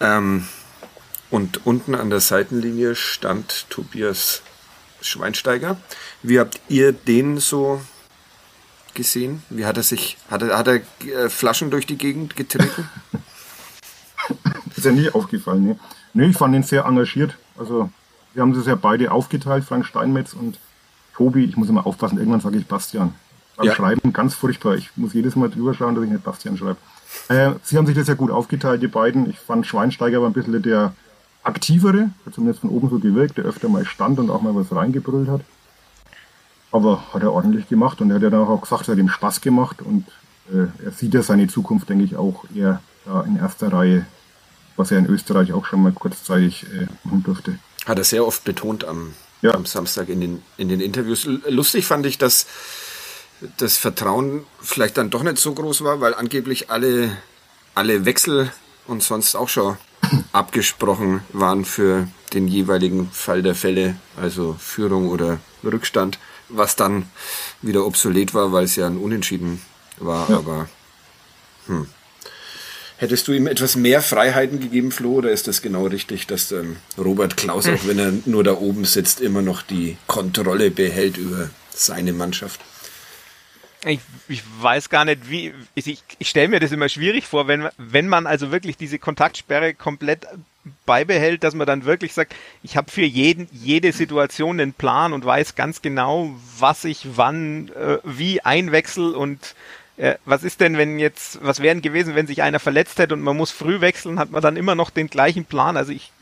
Ähm, 0.00 0.46
und 1.30 1.66
unten 1.66 1.94
an 1.94 2.08
der 2.08 2.20
Seitenlinie 2.20 2.94
stand 2.94 3.66
Tobias 3.68 4.42
Schweinsteiger. 5.00 5.76
Wie 6.22 6.38
habt 6.40 6.60
ihr 6.68 6.92
den 6.92 7.38
so 7.38 7.80
gesehen? 8.98 9.42
Wie 9.48 9.64
hat 9.64 9.76
er 9.76 9.82
sich, 9.82 10.18
hat 10.30 10.42
er, 10.42 10.58
hat 10.58 10.68
er 10.68 10.74
äh, 10.74 11.30
Flaschen 11.30 11.70
durch 11.70 11.86
die 11.86 11.96
Gegend 11.96 12.36
getreten? 12.36 12.88
ist 14.76 14.84
ja 14.84 14.92
nicht 14.92 15.14
aufgefallen, 15.14 15.64
ne? 15.64 15.78
Nee, 16.12 16.26
ich 16.26 16.36
fand 16.36 16.54
ihn 16.54 16.64
sehr 16.64 16.84
engagiert. 16.84 17.38
Also, 17.56 17.90
wir 18.34 18.42
haben 18.42 18.52
das 18.52 18.66
ja 18.66 18.74
beide 18.74 19.12
aufgeteilt, 19.12 19.64
Frank 19.64 19.86
Steinmetz 19.86 20.34
und 20.34 20.58
Tobi. 21.14 21.44
Ich 21.44 21.56
muss 21.56 21.68
immer 21.68 21.86
aufpassen, 21.86 22.18
irgendwann 22.18 22.40
sage 22.40 22.58
ich 22.58 22.66
Bastian. 22.66 23.14
Beim 23.56 23.66
ja. 23.66 23.74
Schreiben 23.74 24.12
ganz 24.12 24.34
furchtbar. 24.34 24.74
Ich 24.74 24.90
muss 24.96 25.14
jedes 25.14 25.36
Mal 25.36 25.48
drüber 25.48 25.74
schauen, 25.74 25.94
dass 25.94 26.04
ich 26.04 26.10
nicht 26.10 26.24
Bastian 26.24 26.56
schreibe. 26.56 26.76
Äh, 27.28 27.52
sie 27.62 27.76
haben 27.76 27.86
sich 27.86 27.96
das 27.96 28.08
ja 28.08 28.14
gut 28.14 28.30
aufgeteilt, 28.30 28.82
die 28.82 28.88
beiden. 28.88 29.30
Ich 29.30 29.38
fand 29.38 29.66
Schweinsteiger 29.66 30.20
war 30.20 30.28
ein 30.28 30.32
bisschen 30.32 30.60
der 30.62 30.92
aktivere, 31.44 32.10
hat 32.26 32.34
zumindest 32.34 32.60
von 32.60 32.70
oben 32.70 32.90
so 32.90 32.98
gewirkt, 32.98 33.38
der 33.38 33.44
öfter 33.44 33.68
mal 33.68 33.84
stand 33.84 34.18
und 34.18 34.30
auch 34.30 34.42
mal 34.42 34.54
was 34.54 34.74
reingebrüllt 34.74 35.28
hat. 35.28 35.40
Aber 36.70 37.02
hat 37.12 37.22
er 37.22 37.32
ordentlich 37.32 37.68
gemacht 37.68 38.00
und 38.00 38.10
er 38.10 38.16
hat 38.16 38.22
ja 38.22 38.30
dann 38.30 38.46
auch 38.46 38.60
gesagt, 38.60 38.82
es 38.82 38.88
hat 38.88 38.98
ihm 38.98 39.08
Spaß 39.08 39.40
gemacht 39.40 39.80
und 39.80 40.06
äh, 40.52 40.66
er 40.84 40.92
sieht 40.92 41.14
ja 41.14 41.22
seine 41.22 41.48
Zukunft, 41.48 41.88
denke 41.88 42.04
ich, 42.04 42.16
auch 42.16 42.44
eher 42.54 42.82
da 43.04 43.22
in 43.22 43.36
erster 43.36 43.72
Reihe, 43.72 44.06
was 44.76 44.90
er 44.90 44.98
in 44.98 45.06
Österreich 45.06 45.52
auch 45.52 45.64
schon 45.64 45.82
mal 45.82 45.92
kurzzeitig 45.92 46.64
äh, 46.64 46.86
machen 47.04 47.22
durfte. 47.22 47.58
Hat 47.86 47.98
er 47.98 48.04
sehr 48.04 48.26
oft 48.26 48.44
betont 48.44 48.84
am, 48.84 49.14
ja. 49.40 49.54
am 49.54 49.64
Samstag 49.64 50.08
in 50.08 50.20
den, 50.20 50.42
in 50.56 50.68
den 50.68 50.80
Interviews. 50.80 51.26
Lustig 51.48 51.86
fand 51.86 52.04
ich, 52.06 52.18
dass 52.18 52.46
das 53.56 53.76
Vertrauen 53.76 54.44
vielleicht 54.60 54.98
dann 54.98 55.10
doch 55.10 55.22
nicht 55.22 55.38
so 55.38 55.54
groß 55.54 55.84
war, 55.84 56.00
weil 56.00 56.14
angeblich 56.14 56.70
alle, 56.70 57.16
alle 57.74 58.04
Wechsel 58.04 58.50
und 58.86 59.02
sonst 59.02 59.34
auch 59.36 59.48
schon 59.48 59.76
abgesprochen 60.32 61.20
waren 61.32 61.64
für 61.64 62.08
den 62.32 62.48
jeweiligen 62.48 63.10
Fall 63.10 63.42
der 63.42 63.54
Fälle, 63.54 63.96
also 64.20 64.54
Führung 64.58 65.08
oder 65.08 65.38
Rückstand, 65.64 66.18
was 66.48 66.76
dann 66.76 67.08
wieder 67.62 67.84
obsolet 67.86 68.34
war, 68.34 68.52
weil 68.52 68.64
es 68.64 68.76
ja 68.76 68.86
ein 68.86 68.98
Unentschieden 68.98 69.60
war, 69.98 70.28
ja. 70.30 70.38
aber 70.38 70.68
hm. 71.66 71.86
Hättest 72.98 73.28
du 73.28 73.32
ihm 73.32 73.46
etwas 73.46 73.76
mehr 73.76 74.02
Freiheiten 74.02 74.58
gegeben, 74.58 74.90
Flo, 74.90 75.12
oder 75.12 75.30
ist 75.30 75.46
das 75.46 75.62
genau 75.62 75.86
richtig, 75.86 76.26
dass 76.26 76.50
ähm, 76.50 76.78
Robert 76.98 77.36
Klaus, 77.36 77.68
auch 77.68 77.86
wenn 77.86 77.98
er 78.00 78.12
nur 78.26 78.42
da 78.42 78.54
oben 78.54 78.84
sitzt, 78.84 79.20
immer 79.20 79.40
noch 79.40 79.62
die 79.62 79.96
Kontrolle 80.08 80.72
behält 80.72 81.16
über 81.16 81.48
seine 81.70 82.12
Mannschaft? 82.12 82.60
Ich, 83.84 84.00
ich 84.26 84.42
weiß 84.60 84.88
gar 84.88 85.04
nicht, 85.04 85.30
wie. 85.30 85.54
Ich, 85.76 86.02
ich 86.18 86.28
stelle 86.28 86.48
mir 86.48 86.58
das 86.58 86.72
immer 86.72 86.88
schwierig 86.88 87.28
vor, 87.28 87.46
wenn, 87.46 87.68
wenn 87.76 88.08
man 88.08 88.26
also 88.26 88.50
wirklich 88.50 88.76
diese 88.76 88.98
Kontaktsperre 88.98 89.74
komplett 89.74 90.26
beibehält, 90.86 91.44
dass 91.44 91.54
man 91.54 91.66
dann 91.66 91.84
wirklich 91.84 92.14
sagt, 92.14 92.34
ich 92.62 92.76
habe 92.76 92.90
für 92.90 93.04
jeden, 93.04 93.48
jede 93.52 93.92
Situation 93.92 94.60
einen 94.60 94.72
Plan 94.72 95.12
und 95.12 95.24
weiß 95.24 95.54
ganz 95.54 95.82
genau, 95.82 96.34
was 96.58 96.84
ich 96.84 97.06
wann 97.16 97.70
äh, 97.70 97.98
wie 98.04 98.40
einwechsel 98.40 99.14
und 99.14 99.54
äh, 99.98 100.14
was 100.24 100.44
ist 100.44 100.60
denn, 100.60 100.78
wenn 100.78 100.98
jetzt, 100.98 101.42
was 101.42 101.60
wären 101.60 101.82
gewesen, 101.82 102.14
wenn 102.14 102.26
sich 102.26 102.42
einer 102.42 102.60
verletzt 102.60 102.98
hätte 102.98 103.14
und 103.14 103.20
man 103.20 103.36
muss 103.36 103.50
früh 103.50 103.80
wechseln, 103.80 104.18
hat 104.18 104.30
man 104.30 104.42
dann 104.42 104.56
immer 104.56 104.74
noch 104.74 104.90
den 104.90 105.08
gleichen 105.08 105.44
Plan. 105.44 105.76
Also 105.76 105.92
ich, 105.92 106.12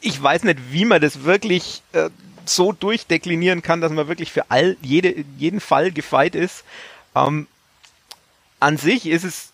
ich 0.00 0.20
weiß 0.20 0.44
nicht, 0.44 0.58
wie 0.70 0.86
man 0.86 1.00
das 1.00 1.24
wirklich 1.24 1.82
äh, 1.92 2.08
so 2.46 2.72
durchdeklinieren 2.72 3.62
kann, 3.62 3.80
dass 3.80 3.92
man 3.92 4.08
wirklich 4.08 4.32
für 4.32 4.50
all, 4.50 4.76
jede, 4.80 5.24
jeden 5.36 5.60
Fall 5.60 5.92
gefeit 5.92 6.34
ist. 6.34 6.64
Ähm, 7.14 7.46
an 8.60 8.76
sich 8.76 9.06
ist 9.06 9.24
es, 9.24 9.49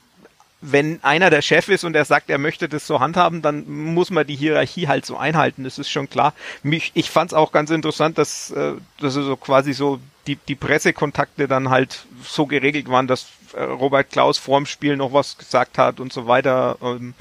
wenn 0.60 1.02
einer 1.04 1.30
der 1.30 1.42
Chef 1.42 1.68
ist 1.68 1.84
und 1.84 1.94
er 1.94 2.04
sagt, 2.04 2.30
er 2.30 2.38
möchte 2.38 2.68
das 2.68 2.86
so 2.86 3.00
handhaben, 3.00 3.42
dann 3.42 3.68
muss 3.68 4.10
man 4.10 4.26
die 4.26 4.36
Hierarchie 4.36 4.88
halt 4.88 5.04
so 5.04 5.16
einhalten. 5.16 5.64
Das 5.64 5.78
ist 5.78 5.90
schon 5.90 6.08
klar. 6.08 6.34
Mich, 6.62 6.92
ich 6.94 7.10
fand 7.10 7.30
es 7.30 7.34
auch 7.34 7.52
ganz 7.52 7.70
interessant, 7.70 8.18
dass, 8.18 8.50
äh, 8.50 8.72
dass 9.00 9.14
so 9.14 9.36
quasi 9.36 9.74
so 9.74 10.00
die, 10.26 10.36
die 10.36 10.54
Pressekontakte 10.54 11.46
dann 11.46 11.70
halt 11.70 12.06
so 12.24 12.46
geregelt 12.46 12.88
waren, 12.88 13.06
dass 13.06 13.26
äh, 13.52 13.62
Robert 13.62 14.10
Klaus 14.10 14.38
vorm 14.38 14.66
Spiel 14.66 14.96
noch 14.96 15.12
was 15.12 15.38
gesagt 15.38 15.78
hat 15.78 16.00
und 16.00 16.12
so 16.12 16.26
weiter. 16.26 16.78
Ähm, 16.82 17.14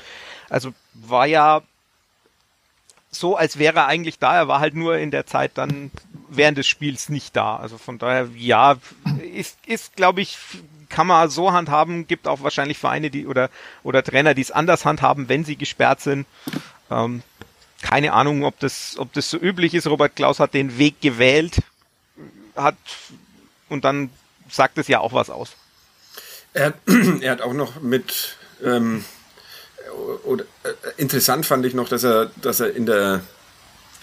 also 0.49 0.73
war 0.93 1.25
ja 1.25 1.61
so, 3.11 3.35
als 3.35 3.59
wäre 3.59 3.79
er 3.79 3.87
eigentlich 3.87 4.19
da. 4.19 4.35
Er 4.35 4.47
war 4.47 4.59
halt 4.59 4.75
nur 4.75 4.97
in 4.97 5.11
der 5.11 5.25
Zeit 5.25 5.51
dann 5.55 5.91
während 6.29 6.57
des 6.57 6.67
Spiels 6.67 7.09
nicht 7.09 7.35
da. 7.35 7.57
Also 7.57 7.77
von 7.77 7.97
daher, 7.97 8.27
ja, 8.35 8.75
ist, 9.33 9.57
ist 9.65 9.95
glaube 9.95 10.21
ich, 10.21 10.37
kann 10.89 11.07
man 11.07 11.29
so 11.29 11.51
handhaben. 11.51 12.07
Gibt 12.07 12.27
auch 12.27 12.41
wahrscheinlich 12.41 12.77
Vereine, 12.77 13.09
die 13.09 13.27
oder 13.27 13.49
oder 13.83 14.03
Trainer, 14.03 14.33
die 14.33 14.41
es 14.41 14.51
anders 14.51 14.85
handhaben, 14.85 15.29
wenn 15.29 15.45
sie 15.45 15.55
gesperrt 15.55 16.01
sind. 16.01 16.25
Ähm, 16.89 17.23
keine 17.81 18.13
Ahnung, 18.13 18.43
ob 18.43 18.59
das, 18.59 18.95
ob 18.97 19.13
das 19.13 19.29
so 19.29 19.37
üblich 19.37 19.73
ist. 19.73 19.87
Robert 19.87 20.15
Klaus 20.15 20.39
hat 20.39 20.53
den 20.53 20.77
Weg 20.77 21.01
gewählt, 21.01 21.57
hat 22.55 22.75
und 23.69 23.85
dann 23.85 24.09
sagt 24.49 24.77
es 24.77 24.87
ja 24.87 24.99
auch 24.99 25.13
was 25.13 25.29
aus. 25.29 25.55
Er, 26.53 26.73
er 27.21 27.31
hat 27.31 27.41
auch 27.41 27.53
noch 27.53 27.81
mit 27.81 28.37
ähm, 28.63 29.03
oder, 30.23 30.43
äh, 30.63 30.73
interessant 30.97 31.45
fand 31.45 31.65
ich 31.65 31.73
noch, 31.73 31.89
dass 31.89 32.03
er, 32.03 32.31
dass 32.41 32.59
er 32.59 32.75
in 32.75 32.85
der 32.85 33.21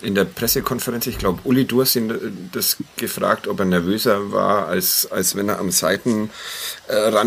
in 0.03 0.15
der 0.15 0.25
Pressekonferenz, 0.25 1.07
ich 1.07 1.19
glaube, 1.19 1.41
Uli, 1.45 1.65
du 1.65 1.81
hast 1.81 1.97
ihn 1.97 2.11
äh, 2.11 2.19
das 2.53 2.77
gefragt, 2.97 3.49
ob 3.49 3.61
er 3.61 3.65
nervöser 3.65 4.33
war, 4.33 4.67
als, 4.67 5.11
als 5.11 5.37
wenn 5.37 5.49
er 5.49 5.59
am 5.59 5.71
Seitenrand 5.71 6.31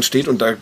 steht. 0.01 0.27
Und 0.27 0.41
da 0.41 0.51
äh, 0.51 0.57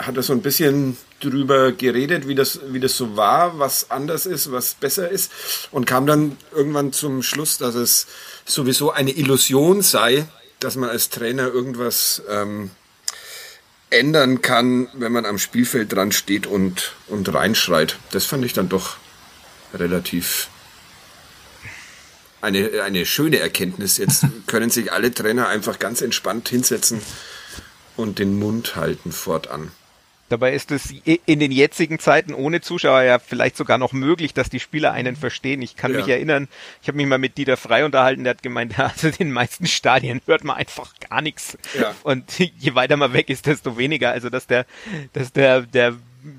hat 0.00 0.16
er 0.16 0.22
so 0.22 0.32
ein 0.32 0.42
bisschen 0.42 0.96
drüber 1.20 1.72
geredet, 1.72 2.28
wie 2.28 2.34
das, 2.34 2.60
wie 2.68 2.80
das 2.80 2.96
so 2.96 3.16
war, 3.16 3.58
was 3.58 3.90
anders 3.90 4.26
ist, 4.26 4.52
was 4.52 4.74
besser 4.74 5.08
ist. 5.10 5.32
Und 5.70 5.86
kam 5.86 6.06
dann 6.06 6.36
irgendwann 6.54 6.92
zum 6.92 7.22
Schluss, 7.22 7.58
dass 7.58 7.74
es 7.74 8.06
sowieso 8.44 8.90
eine 8.90 9.12
Illusion 9.12 9.82
sei, 9.82 10.26
dass 10.60 10.76
man 10.76 10.88
als 10.88 11.10
Trainer 11.10 11.48
irgendwas 11.48 12.22
ähm, 12.28 12.70
ändern 13.90 14.42
kann, 14.42 14.88
wenn 14.94 15.12
man 15.12 15.26
am 15.26 15.38
Spielfeld 15.38 15.92
dran 15.92 16.12
steht 16.12 16.46
und, 16.46 16.92
und 17.08 17.32
reinschreit. 17.32 17.98
Das 18.12 18.24
fand 18.24 18.44
ich 18.44 18.52
dann 18.52 18.68
doch 18.68 18.96
relativ 19.74 20.48
eine, 22.46 22.82
eine 22.82 23.04
schöne 23.04 23.38
Erkenntnis. 23.38 23.98
Jetzt 23.98 24.24
können 24.46 24.70
sich 24.70 24.92
alle 24.92 25.12
Trainer 25.12 25.48
einfach 25.48 25.78
ganz 25.78 26.00
entspannt 26.00 26.48
hinsetzen 26.48 27.00
und 27.96 28.18
den 28.18 28.38
Mund 28.38 28.76
halten 28.76 29.12
fortan. 29.12 29.72
Dabei 30.28 30.54
ist 30.54 30.72
es 30.72 30.92
in 31.04 31.38
den 31.38 31.52
jetzigen 31.52 32.00
Zeiten 32.00 32.34
ohne 32.34 32.60
Zuschauer 32.60 33.02
ja 33.02 33.20
vielleicht 33.20 33.56
sogar 33.56 33.78
noch 33.78 33.92
möglich, 33.92 34.34
dass 34.34 34.50
die 34.50 34.58
Spieler 34.58 34.90
einen 34.90 35.14
verstehen. 35.14 35.62
Ich 35.62 35.76
kann 35.76 35.92
ja. 35.92 35.98
mich 35.98 36.08
erinnern, 36.08 36.48
ich 36.82 36.88
habe 36.88 36.96
mich 36.96 37.06
mal 37.06 37.18
mit 37.18 37.38
Dieter 37.38 37.56
Frei 37.56 37.84
unterhalten, 37.84 38.24
der 38.24 38.32
hat 38.32 38.42
gemeint, 38.42 38.76
also 38.78 39.06
in 39.06 39.14
den 39.18 39.32
meisten 39.32 39.66
Stadien 39.66 40.20
hört 40.26 40.42
man 40.42 40.56
einfach 40.56 40.94
gar 41.08 41.22
nichts. 41.22 41.56
Ja. 41.78 41.94
Und 42.02 42.24
je 42.38 42.74
weiter 42.74 42.96
man 42.96 43.12
weg 43.12 43.30
ist, 43.30 43.46
desto 43.46 43.78
weniger. 43.78 44.10
Also 44.10 44.28
dass 44.28 44.48
der, 44.48 44.66
dass 45.12 45.32
der, 45.32 45.62
der 45.62 45.94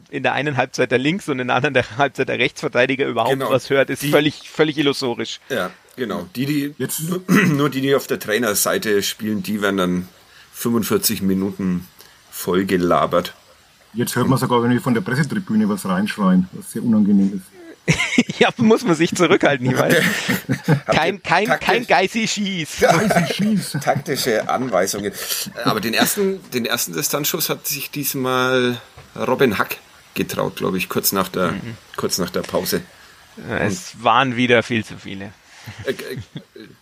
in 0.09 0.23
der 0.23 0.33
einen 0.33 0.57
Halbzeit 0.57 0.91
der 0.91 0.97
Links 0.97 1.29
und 1.29 1.39
in 1.39 1.47
der 1.47 1.55
anderen 1.55 1.73
der 1.73 1.97
Halbzeit 1.97 2.27
der 2.27 2.39
Rechtsverteidiger 2.39 3.05
überhaupt 3.05 3.31
genau. 3.31 3.49
was 3.49 3.69
hört, 3.69 3.89
ist 3.89 4.01
die, 4.01 4.11
völlig, 4.11 4.49
völlig 4.49 4.77
illusorisch. 4.77 5.39
Ja, 5.47 5.71
genau. 5.97 6.27
Die, 6.35 6.45
die 6.45 6.75
jetzt 6.77 7.01
nur 7.27 7.69
die, 7.69 7.81
die 7.81 7.95
auf 7.95 8.07
der 8.07 8.19
Trainerseite 8.19 9.03
spielen, 9.03 9.43
die 9.43 9.61
werden 9.61 9.77
dann 9.77 10.07
45 10.53 11.21
Minuten 11.21 11.87
voll 12.31 12.65
gelabert. 12.65 13.33
Jetzt 13.93 14.15
hört 14.15 14.27
man 14.27 14.37
sogar, 14.37 14.63
wenn 14.63 14.71
wir 14.71 14.81
von 14.81 14.93
der 14.93 15.01
Pressetribüne 15.01 15.67
was 15.67 15.85
reinschreien, 15.85 16.47
was 16.53 16.71
sehr 16.71 16.83
unangenehm 16.83 17.41
ist. 17.41 17.57
ja, 18.39 18.49
muss 18.57 18.83
man 18.83 18.95
sich 18.95 19.15
zurückhalten, 19.15 19.65
ich 19.67 19.77
weiß. 19.77 19.95
kein, 20.85 21.23
kein, 21.23 21.45
Taktisch, 21.45 21.67
kein 21.67 21.87
Geisi 21.87 22.27
Schieß. 22.27 22.79
Geisi 22.81 23.33
Schieß. 23.33 23.71
Taktische 23.81 24.49
Anweisungen. 24.49 25.13
Aber 25.63 25.79
den 25.79 25.93
ersten, 25.93 26.39
den 26.51 26.65
ersten 26.65 26.93
Distanzschuss 26.93 27.49
hat 27.49 27.65
sich 27.67 27.89
diesmal 27.89 28.81
Robin 29.15 29.57
Hack 29.57 29.77
getraut, 30.15 30.57
glaube 30.57 30.77
ich, 30.77 30.89
kurz 30.89 31.11
nach 31.11 31.29
der, 31.29 31.53
mhm. 31.53 31.77
kurz 31.95 32.17
nach 32.17 32.29
der 32.29 32.41
Pause. 32.41 32.81
Es 33.59 34.03
waren 34.03 34.35
wieder 34.35 34.63
viel 34.63 34.83
zu 34.83 34.97
viele. 34.97 35.31
Äh, 35.85 35.91
äh, 35.91 36.17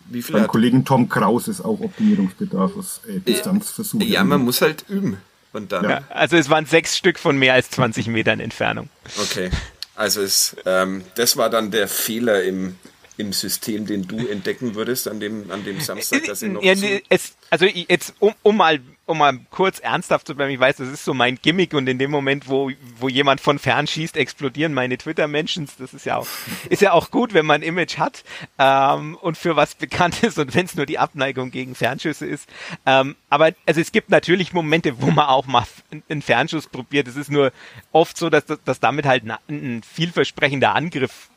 wie 0.06 0.22
viele 0.22 0.38
Beim 0.38 0.48
Kollegen 0.48 0.84
Tom 0.84 1.08
Kraus 1.08 1.48
ist 1.48 1.60
auch 1.60 1.80
Optimierungsbedarf, 1.80 2.72
was 2.74 3.00
äh, 3.08 3.20
Distanzversuche. 3.20 4.04
Ja, 4.04 4.24
man 4.24 4.42
muss 4.42 4.60
halt 4.60 4.84
üben. 4.88 5.18
Und 5.52 5.72
dann. 5.72 5.88
Ja, 5.88 6.04
also 6.10 6.36
es 6.36 6.50
waren 6.50 6.66
sechs 6.66 6.96
Stück 6.96 7.18
von 7.18 7.38
mehr 7.38 7.54
als 7.54 7.70
20 7.70 8.08
Metern 8.08 8.40
Entfernung. 8.40 8.90
Okay. 9.16 9.50
Also 9.94 10.20
es, 10.20 10.54
ähm, 10.66 11.02
das 11.14 11.38
war 11.38 11.48
dann 11.48 11.70
der 11.70 11.88
Fehler 11.88 12.42
im, 12.42 12.76
im 13.18 13.32
System, 13.32 13.86
den 13.86 14.06
du 14.06 14.26
entdecken 14.26 14.74
würdest 14.74 15.08
an 15.08 15.20
dem, 15.20 15.50
an 15.50 15.64
dem 15.64 15.80
Samstag, 15.80 16.24
dass 16.24 16.42
ihr 16.42 16.50
noch 16.50 16.62
ja, 16.62 16.74
es, 17.08 17.36
Also 17.50 17.66
jetzt, 17.66 18.14
um, 18.18 18.34
um 18.42 18.56
mal 18.56 18.80
um 19.06 19.18
mal 19.18 19.38
kurz 19.50 19.78
ernsthaft 19.78 20.26
zu 20.26 20.34
bleiben, 20.34 20.50
ich 20.50 20.58
weiß, 20.58 20.76
das 20.76 20.88
ist 20.88 21.04
so 21.04 21.14
mein 21.14 21.36
Gimmick 21.36 21.74
und 21.74 21.86
in 21.88 21.98
dem 21.98 22.10
Moment, 22.10 22.48
wo, 22.48 22.72
wo 22.98 23.08
jemand 23.08 23.40
von 23.40 23.60
fern 23.60 23.86
schießt, 23.86 24.16
explodieren 24.16 24.74
meine 24.74 24.98
Twitter-Mentions. 24.98 25.76
Das 25.76 25.94
ist 25.94 26.04
ja 26.06 26.16
auch, 26.16 26.26
ist 26.70 26.82
ja 26.82 26.92
auch 26.92 27.10
gut, 27.12 27.32
wenn 27.32 27.46
man 27.46 27.62
ein 27.62 27.68
Image 27.68 27.98
hat 27.98 28.24
ähm, 28.58 29.16
und 29.16 29.38
für 29.38 29.54
was 29.54 29.76
bekannt 29.76 30.22
ist 30.24 30.38
und 30.38 30.54
wenn 30.54 30.66
es 30.66 30.74
nur 30.74 30.86
die 30.86 30.98
Abneigung 30.98 31.52
gegen 31.52 31.76
Fernschüsse 31.76 32.26
ist. 32.26 32.48
Ähm, 32.84 33.14
aber 33.30 33.52
also 33.64 33.80
es 33.80 33.92
gibt 33.92 34.10
natürlich 34.10 34.52
Momente, 34.52 35.00
wo 35.00 35.10
man 35.12 35.26
auch 35.26 35.46
mal 35.46 35.64
einen 36.08 36.22
Fernschuss 36.22 36.66
probiert. 36.66 37.06
Es 37.06 37.16
ist 37.16 37.30
nur 37.30 37.52
oft 37.92 38.16
so, 38.16 38.28
dass, 38.28 38.44
dass 38.46 38.80
damit 38.80 39.06
halt 39.06 39.24
ein, 39.24 39.36
ein 39.48 39.82
vielversprechender 39.84 40.74
Angriff 40.74 41.28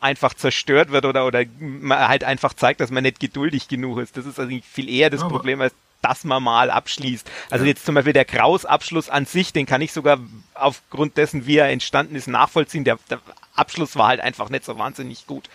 einfach 0.00 0.34
zerstört 0.34 0.90
wird 0.90 1.04
oder, 1.04 1.26
oder 1.26 1.44
halt 1.90 2.24
einfach 2.24 2.54
zeigt, 2.54 2.80
dass 2.80 2.90
man 2.90 3.02
nicht 3.04 3.20
geduldig 3.20 3.68
genug 3.68 3.98
ist. 3.98 4.16
Das 4.16 4.26
ist 4.26 4.40
also 4.40 4.56
viel 4.70 4.88
eher 4.88 5.10
das 5.10 5.22
aber 5.22 5.30
Problem 5.30 5.60
als 5.60 5.74
dass 6.02 6.24
man 6.24 6.42
mal 6.42 6.70
abschließt. 6.70 7.30
Also 7.48 7.64
ja. 7.64 7.70
jetzt 7.70 7.86
zum 7.86 7.94
Beispiel 7.94 8.12
der 8.12 8.24
Kraus-Abschluss 8.24 9.08
an 9.08 9.24
sich, 9.24 9.52
den 9.52 9.66
kann 9.66 9.80
ich 9.80 9.92
sogar 9.92 10.18
aufgrund 10.54 11.16
dessen, 11.16 11.46
wie 11.46 11.56
er 11.56 11.70
entstanden 11.70 12.16
ist, 12.16 12.26
nachvollziehen. 12.26 12.84
Der, 12.84 12.98
der 13.08 13.20
Abschluss 13.54 13.96
war 13.96 14.08
halt 14.08 14.20
einfach 14.20 14.50
nicht 14.50 14.64
so 14.64 14.76
wahnsinnig 14.78 15.26
gut, 15.26 15.48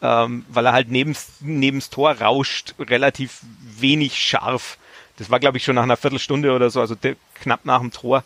ähm, 0.00 0.44
weil 0.48 0.66
er 0.66 0.72
halt 0.72 0.88
nebens, 0.90 1.32
nebens 1.40 1.90
Tor 1.90 2.12
rauscht, 2.12 2.74
relativ 2.78 3.40
wenig 3.60 4.22
scharf. 4.22 4.78
Das 5.16 5.30
war, 5.30 5.40
glaube 5.40 5.58
ich, 5.58 5.64
schon 5.64 5.74
nach 5.74 5.82
einer 5.82 5.96
Viertelstunde 5.96 6.54
oder 6.54 6.70
so, 6.70 6.80
also 6.80 6.94
knapp 7.34 7.64
nach 7.64 7.80
dem 7.80 7.90
Tor, 7.90 8.22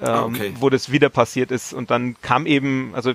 ähm, 0.00 0.24
okay. 0.24 0.52
wo 0.58 0.70
das 0.70 0.90
wieder 0.90 1.08
passiert 1.08 1.52
ist. 1.52 1.72
Und 1.72 1.92
dann 1.92 2.16
kam 2.20 2.46
eben, 2.46 2.92
also 2.96 3.12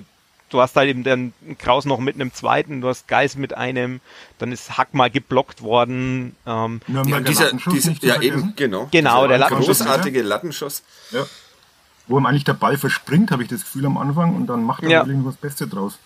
du 0.48 0.60
hast 0.60 0.76
halt 0.76 0.88
eben 0.88 1.04
dann 1.04 1.32
Kraus 1.58 1.84
noch 1.84 1.98
mit 1.98 2.14
einem 2.14 2.32
zweiten, 2.32 2.80
du 2.80 2.88
hast 2.88 3.08
Geis 3.08 3.36
mit 3.36 3.54
einem, 3.54 4.00
dann 4.38 4.52
ist 4.52 4.76
Hack 4.78 4.94
mal 4.94 5.10
geblockt 5.10 5.62
worden. 5.62 6.36
Ähm, 6.46 6.80
ja, 6.88 7.20
dieser, 7.20 7.52
dieser, 7.52 7.92
ja 8.00 8.20
eben, 8.20 8.54
genau. 8.56 8.88
Genau, 8.90 9.26
der 9.26 9.38
Lattenschuss. 9.38 9.78
Großartige 9.78 10.22
Lattenschuss. 10.22 10.82
Ja. 11.10 11.26
Wo 12.06 12.18
ihm 12.18 12.26
eigentlich 12.26 12.44
der 12.44 12.54
Ball 12.54 12.78
verspringt, 12.78 13.30
habe 13.30 13.42
ich 13.42 13.48
das 13.48 13.62
Gefühl 13.62 13.86
am 13.86 13.98
Anfang, 13.98 14.34
und 14.34 14.46
dann 14.46 14.64
macht 14.64 14.82
er 14.82 14.90
ja. 14.90 15.06
irgendwas 15.06 15.36
Beste 15.36 15.66
draus. 15.66 15.98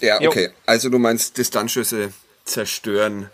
Ja, 0.00 0.16
okay. 0.16 0.46
Jo. 0.46 0.52
Also 0.66 0.90
du 0.90 0.98
meinst 0.98 1.38
Distanzschüsse 1.38 2.12
zerstören 2.44 3.30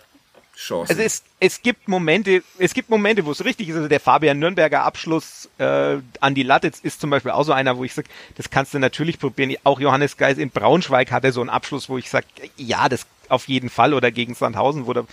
Chancen. 0.57 0.90
Also 0.90 1.03
es, 1.03 1.23
es 1.40 1.62
gibt 1.62 1.88
Momente, 1.88 2.43
es 2.59 2.75
gibt 2.75 2.90
Momente, 2.90 3.25
wo 3.27 3.33
es 3.33 3.45
richtig 3.45 3.69
ist. 3.69 3.77
Also 3.77 3.88
der 3.88 4.01
Fabian 4.01 4.38
Nürnberger 4.38 4.83
Abschluss 4.83 5.49
äh, 5.59 5.97
an 6.21 6.35
die 6.35 6.43
Latte 6.43 6.71
ist 6.83 7.01
zum 7.01 7.11
Beispiel 7.11 7.33
auch 7.33 7.45
so 7.45 7.53
einer, 7.53 7.77
wo 7.77 7.85
ich 7.85 7.95
sage, 7.95 8.09
das 8.37 8.51
kannst 8.51 8.75
du 8.75 8.79
natürlich 8.79 9.19
probieren. 9.19 9.55
Auch 9.64 9.81
Johannes 9.81 10.17
Geis 10.17 10.38
in 10.38 10.51
Braunschweig 10.51 11.11
hatte 11.11 11.33
so 11.33 11.40
einen 11.40 11.51
Abschluss, 11.51 11.88
wo 11.88 11.99
ich 11.99 12.11
sage, 12.11 12.27
ja, 12.57 12.88
das 12.88 13.07
auf 13.29 13.49
jeden 13.49 13.71
Fall 13.71 13.95
oder 13.95 14.11
gegen 14.11 14.35
Sandhausen, 14.35 14.87
wo 14.87 14.93
der 14.93 15.07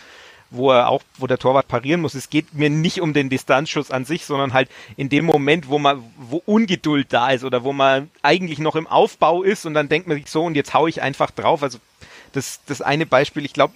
wo 0.52 0.72
er 0.72 0.90
auch, 0.90 1.02
wo 1.18 1.28
der 1.28 1.40
Torwart 1.40 1.70
parieren 1.70 2.02
muss. 2.02 2.14
Es 2.14 2.30
geht 2.30 2.54
mir 2.54 2.70
nicht 2.70 3.00
um 3.00 3.14
den 3.14 3.30
Distanzschuss 3.30 3.90
an 3.90 4.06
sich, 4.06 4.26
sondern 4.26 4.54
halt 4.54 4.70
in 4.98 5.08
dem 5.08 5.26
Moment, 5.26 5.70
wo 5.70 5.80
man, 5.80 6.04
wo 6.18 6.44
Ungeduld 6.46 7.08
da 7.12 7.32
ist 7.32 7.46
oder 7.46 7.64
wo 7.64 7.72
man 7.72 8.12
eigentlich 8.22 8.60
noch 8.60 8.76
im 8.76 8.86
Aufbau 8.86 9.44
ist 9.44 9.66
und 9.66 9.74
dann 9.74 9.88
denkt 9.90 10.08
man 10.08 10.18
sich 10.18 10.28
so 10.28 10.44
und 10.44 10.56
jetzt 10.56 10.74
hau 10.74 10.88
ich 10.88 11.02
einfach 11.02 11.32
drauf. 11.32 11.64
Also 11.64 11.80
das, 12.34 12.62
das 12.65 12.82
eine 12.82 13.06
Beispiel, 13.06 13.46
ich 13.46 13.54
glaube, 13.54 13.74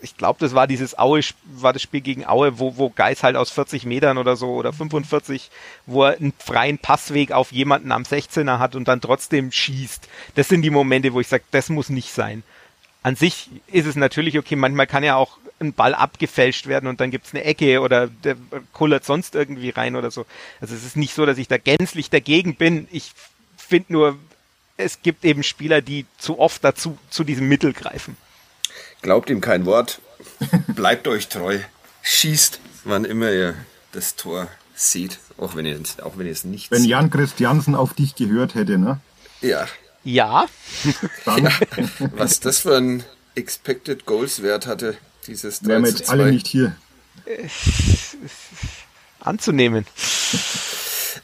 ich 0.00 0.16
glaube, 0.16 0.38
das 0.40 0.54
war 0.54 0.66
dieses 0.66 0.98
Aue, 0.98 1.20
war 1.44 1.72
das 1.72 1.82
Spiel 1.82 2.00
gegen 2.00 2.26
Aue, 2.26 2.58
wo, 2.58 2.76
wo 2.76 2.90
Geis 2.90 3.22
halt 3.22 3.36
aus 3.36 3.50
40 3.50 3.84
Metern 3.84 4.18
oder 4.18 4.36
so 4.36 4.54
oder 4.54 4.72
45, 4.72 5.50
wo 5.86 6.04
er 6.04 6.16
einen 6.16 6.32
freien 6.38 6.78
Passweg 6.78 7.32
auf 7.32 7.52
jemanden 7.52 7.92
am 7.92 8.02
16er 8.04 8.58
hat 8.58 8.74
und 8.74 8.88
dann 8.88 9.00
trotzdem 9.00 9.52
schießt. 9.52 10.08
Das 10.34 10.48
sind 10.48 10.62
die 10.62 10.70
Momente, 10.70 11.12
wo 11.12 11.20
ich 11.20 11.28
sage, 11.28 11.44
das 11.50 11.68
muss 11.68 11.90
nicht 11.90 12.12
sein. 12.12 12.42
An 13.02 13.16
sich 13.16 13.50
ist 13.66 13.86
es 13.86 13.96
natürlich 13.96 14.38
okay, 14.38 14.56
manchmal 14.56 14.86
kann 14.86 15.04
ja 15.04 15.16
auch 15.16 15.38
ein 15.60 15.72
Ball 15.74 15.94
abgefälscht 15.94 16.66
werden 16.66 16.88
und 16.88 17.00
dann 17.00 17.10
gibt's 17.10 17.34
eine 17.34 17.44
Ecke 17.44 17.80
oder 17.80 18.08
der 18.08 18.36
kullert 18.72 19.04
sonst 19.04 19.34
irgendwie 19.34 19.70
rein 19.70 19.94
oder 19.94 20.10
so. 20.10 20.24
Also 20.60 20.74
es 20.74 20.84
ist 20.84 20.96
nicht 20.96 21.14
so, 21.14 21.26
dass 21.26 21.38
ich 21.38 21.48
da 21.48 21.58
gänzlich 21.58 22.10
dagegen 22.10 22.56
bin. 22.56 22.88
Ich 22.90 23.12
finde 23.56 23.92
nur, 23.92 24.18
es 24.80 25.02
gibt 25.02 25.24
eben 25.24 25.42
Spieler, 25.42 25.80
die 25.82 26.06
zu 26.18 26.38
oft 26.38 26.64
dazu 26.64 26.98
zu 27.10 27.24
diesem 27.24 27.48
Mittel 27.48 27.72
greifen. 27.72 28.16
Glaubt 29.02 29.30
ihm 29.30 29.40
kein 29.40 29.66
Wort. 29.66 30.00
Bleibt 30.68 31.08
euch 31.08 31.28
treu. 31.28 31.58
Schießt, 32.02 32.60
wann 32.84 33.04
immer 33.04 33.30
ihr 33.30 33.54
das 33.92 34.16
Tor 34.16 34.48
seht, 34.74 35.18
auch 35.36 35.54
wenn 35.56 35.66
ihr, 35.66 35.78
auch 36.02 36.16
wenn 36.16 36.26
ihr 36.26 36.32
es 36.32 36.44
nicht 36.44 36.70
Wenn 36.70 36.84
Jan 36.84 37.10
Christiansen 37.10 37.74
auf 37.74 37.94
dich 37.94 38.14
gehört 38.14 38.54
hätte, 38.54 38.78
ne? 38.78 39.00
Ja. 39.40 39.66
Ja. 40.04 40.46
ja. 41.24 41.50
Was 42.12 42.40
das 42.40 42.60
für 42.60 42.76
ein 42.76 43.04
Expected 43.34 44.06
Goals 44.06 44.42
Wert 44.42 44.66
hatte, 44.66 44.96
dieses 45.26 45.60
3 45.60 45.68
Wären 45.68 45.84
wir 45.84 45.90
jetzt 45.90 46.08
alle 46.08 46.30
nicht 46.32 46.46
hier. 46.46 46.76
Anzunehmen. 49.20 49.86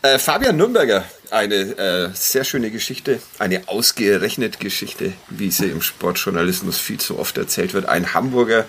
Äh, 0.06 0.20
Fabian 0.20 0.56
Nürnberger, 0.56 1.04
eine 1.32 1.54
äh, 1.54 2.10
sehr 2.14 2.44
schöne 2.44 2.70
Geschichte, 2.70 3.18
eine 3.40 3.66
ausgerechnet 3.66 4.60
Geschichte, 4.60 5.12
wie 5.30 5.50
sie 5.50 5.66
im 5.66 5.82
Sportjournalismus 5.82 6.78
viel 6.78 7.00
zu 7.00 7.18
oft 7.18 7.36
erzählt 7.38 7.74
wird. 7.74 7.86
Ein 7.86 8.14
Hamburger 8.14 8.66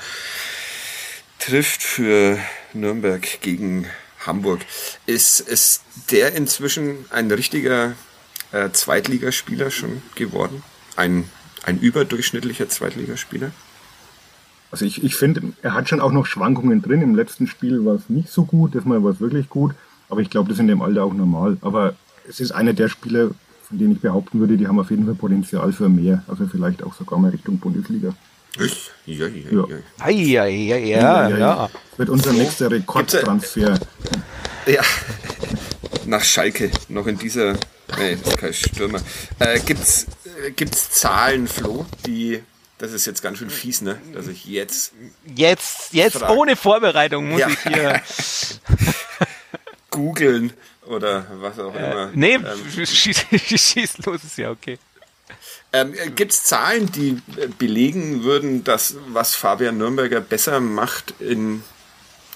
trifft 1.38 1.84
für 1.84 2.40
Nürnberg 2.74 3.40
gegen 3.42 3.86
Hamburg. 4.26 4.62
Ist, 5.06 5.42
ist 5.42 5.84
der 6.10 6.34
inzwischen 6.34 7.06
ein 7.12 7.30
richtiger 7.30 7.94
äh, 8.52 8.72
Zweitligaspieler 8.72 9.70
schon 9.70 10.02
geworden? 10.16 10.64
Ein, 10.96 11.30
ein 11.66 11.80
überdurchschnittlicher 11.80 12.68
Zweitligaspieler? 12.68 13.52
Also 14.72 14.86
ich, 14.86 15.04
ich 15.04 15.16
finde, 15.16 15.54
er 15.62 15.76
hat 15.76 15.88
schon 15.88 16.02
auch 16.02 16.12
noch 16.12 16.26
Schwankungen 16.26 16.82
drin. 16.82 17.04
Im 17.04 17.14
letzten 17.14 17.46
Spiel 17.46 17.86
war 17.86 17.94
es 17.94 18.10
nicht 18.10 18.30
so 18.30 18.44
gut, 18.44 18.74
das 18.74 18.86
Mal 18.86 19.04
war 19.04 19.12
es 19.12 19.20
wirklich 19.20 19.50
gut. 19.50 19.76
Aber 20.10 20.22
ich 20.22 20.30
glaube, 20.30 20.50
das 20.50 20.58
ist 20.58 20.62
in 20.62 20.68
dem 20.68 20.82
Alter 20.82 21.04
auch 21.04 21.14
normal. 21.14 21.58
Aber 21.62 21.96
es 22.28 22.40
ist 22.40 22.52
einer 22.52 22.74
der 22.74 22.90
Spieler, 22.90 23.32
von 23.68 23.78
denen 23.78 23.94
ich 23.94 24.02
behaupten 24.02 24.40
würde, 24.40 24.58
die 24.58 24.68
haben 24.68 24.80
auf 24.80 24.90
jeden 24.90 25.06
Fall 25.06 25.16
Potenzial 25.16 25.72
für 25.74 25.90
mehr. 25.90 26.24
Also 26.28 26.48
vielleicht 26.48 26.84
auch 26.84 26.94
sogar 26.94 27.20
mal 27.20 27.32
Richtung 27.32 27.60
Bundesliga. 27.60 28.14
Ich? 28.60 28.92
Ja, 29.06 29.28
ja, 29.28 29.68
ja. 30.08 30.46
Ja, 30.48 31.30
ja, 31.30 31.38
ja. 31.38 31.70
Wird 31.98 32.10
unser 32.10 32.34
nächster 32.34 32.72
Rekordtransfer. 32.72 33.80
Ja, 34.66 34.82
nach 36.08 36.24
Schalke, 36.24 36.72
noch 36.90 37.08
in 37.08 37.18
dieser, 37.18 37.54
nee, 37.98 38.18
das 38.22 38.34
ist 38.34 38.38
kein 38.38 38.54
Stürmer. 38.54 39.00
Äh, 39.40 39.60
gibt's, 39.60 40.08
äh, 40.46 40.52
gibt's 40.52 40.92
Zahlen, 40.92 41.48
Flo, 41.48 41.86
die 42.06 42.42
das 42.80 42.94
ist 42.94 43.08
jetzt 43.08 43.24
ganz 43.24 43.40
schön 43.40 43.50
fies, 43.50 43.82
ne? 43.82 44.00
Dass 44.14 44.28
ich 44.28 44.46
jetzt. 44.46 44.94
Jetzt, 45.36 45.94
jetzt 45.94 46.18
frag. 46.18 46.30
ohne 46.30 46.56
Vorbereitung 46.56 47.28
muss 47.28 47.40
ja. 47.40 47.50
ich 47.50 47.60
hier. 47.60 48.02
googeln 49.98 50.54
oder 50.86 51.26
was 51.42 51.58
auch 51.60 51.74
äh, 51.74 51.92
immer. 51.92 52.12
Nee, 52.14 52.36
ähm, 52.36 52.46
schieß, 52.86 53.26
schieß 53.32 53.98
los, 54.06 54.24
ist 54.24 54.38
ja 54.38 54.52
okay. 54.52 54.78
Ähm, 55.74 55.94
Gibt 56.16 56.32
es 56.32 56.44
Zahlen, 56.44 56.92
die 56.92 57.22
belegen 57.58 58.24
würden, 58.24 58.64
dass 58.64 58.96
was 59.08 59.36
Fabian 59.36 59.78
Nürnberger 59.78 60.22
besser 60.22 60.60
macht 60.60 61.16
in 61.20 61.64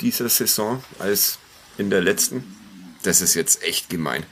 dieser 0.01 0.27
Saison 0.27 0.83
als 0.99 1.37
in 1.77 1.89
der 1.89 2.01
letzten? 2.01 2.57
Das 3.03 3.21
ist 3.21 3.35
jetzt 3.35 3.63
echt 3.63 3.89
gemein. 3.89 4.25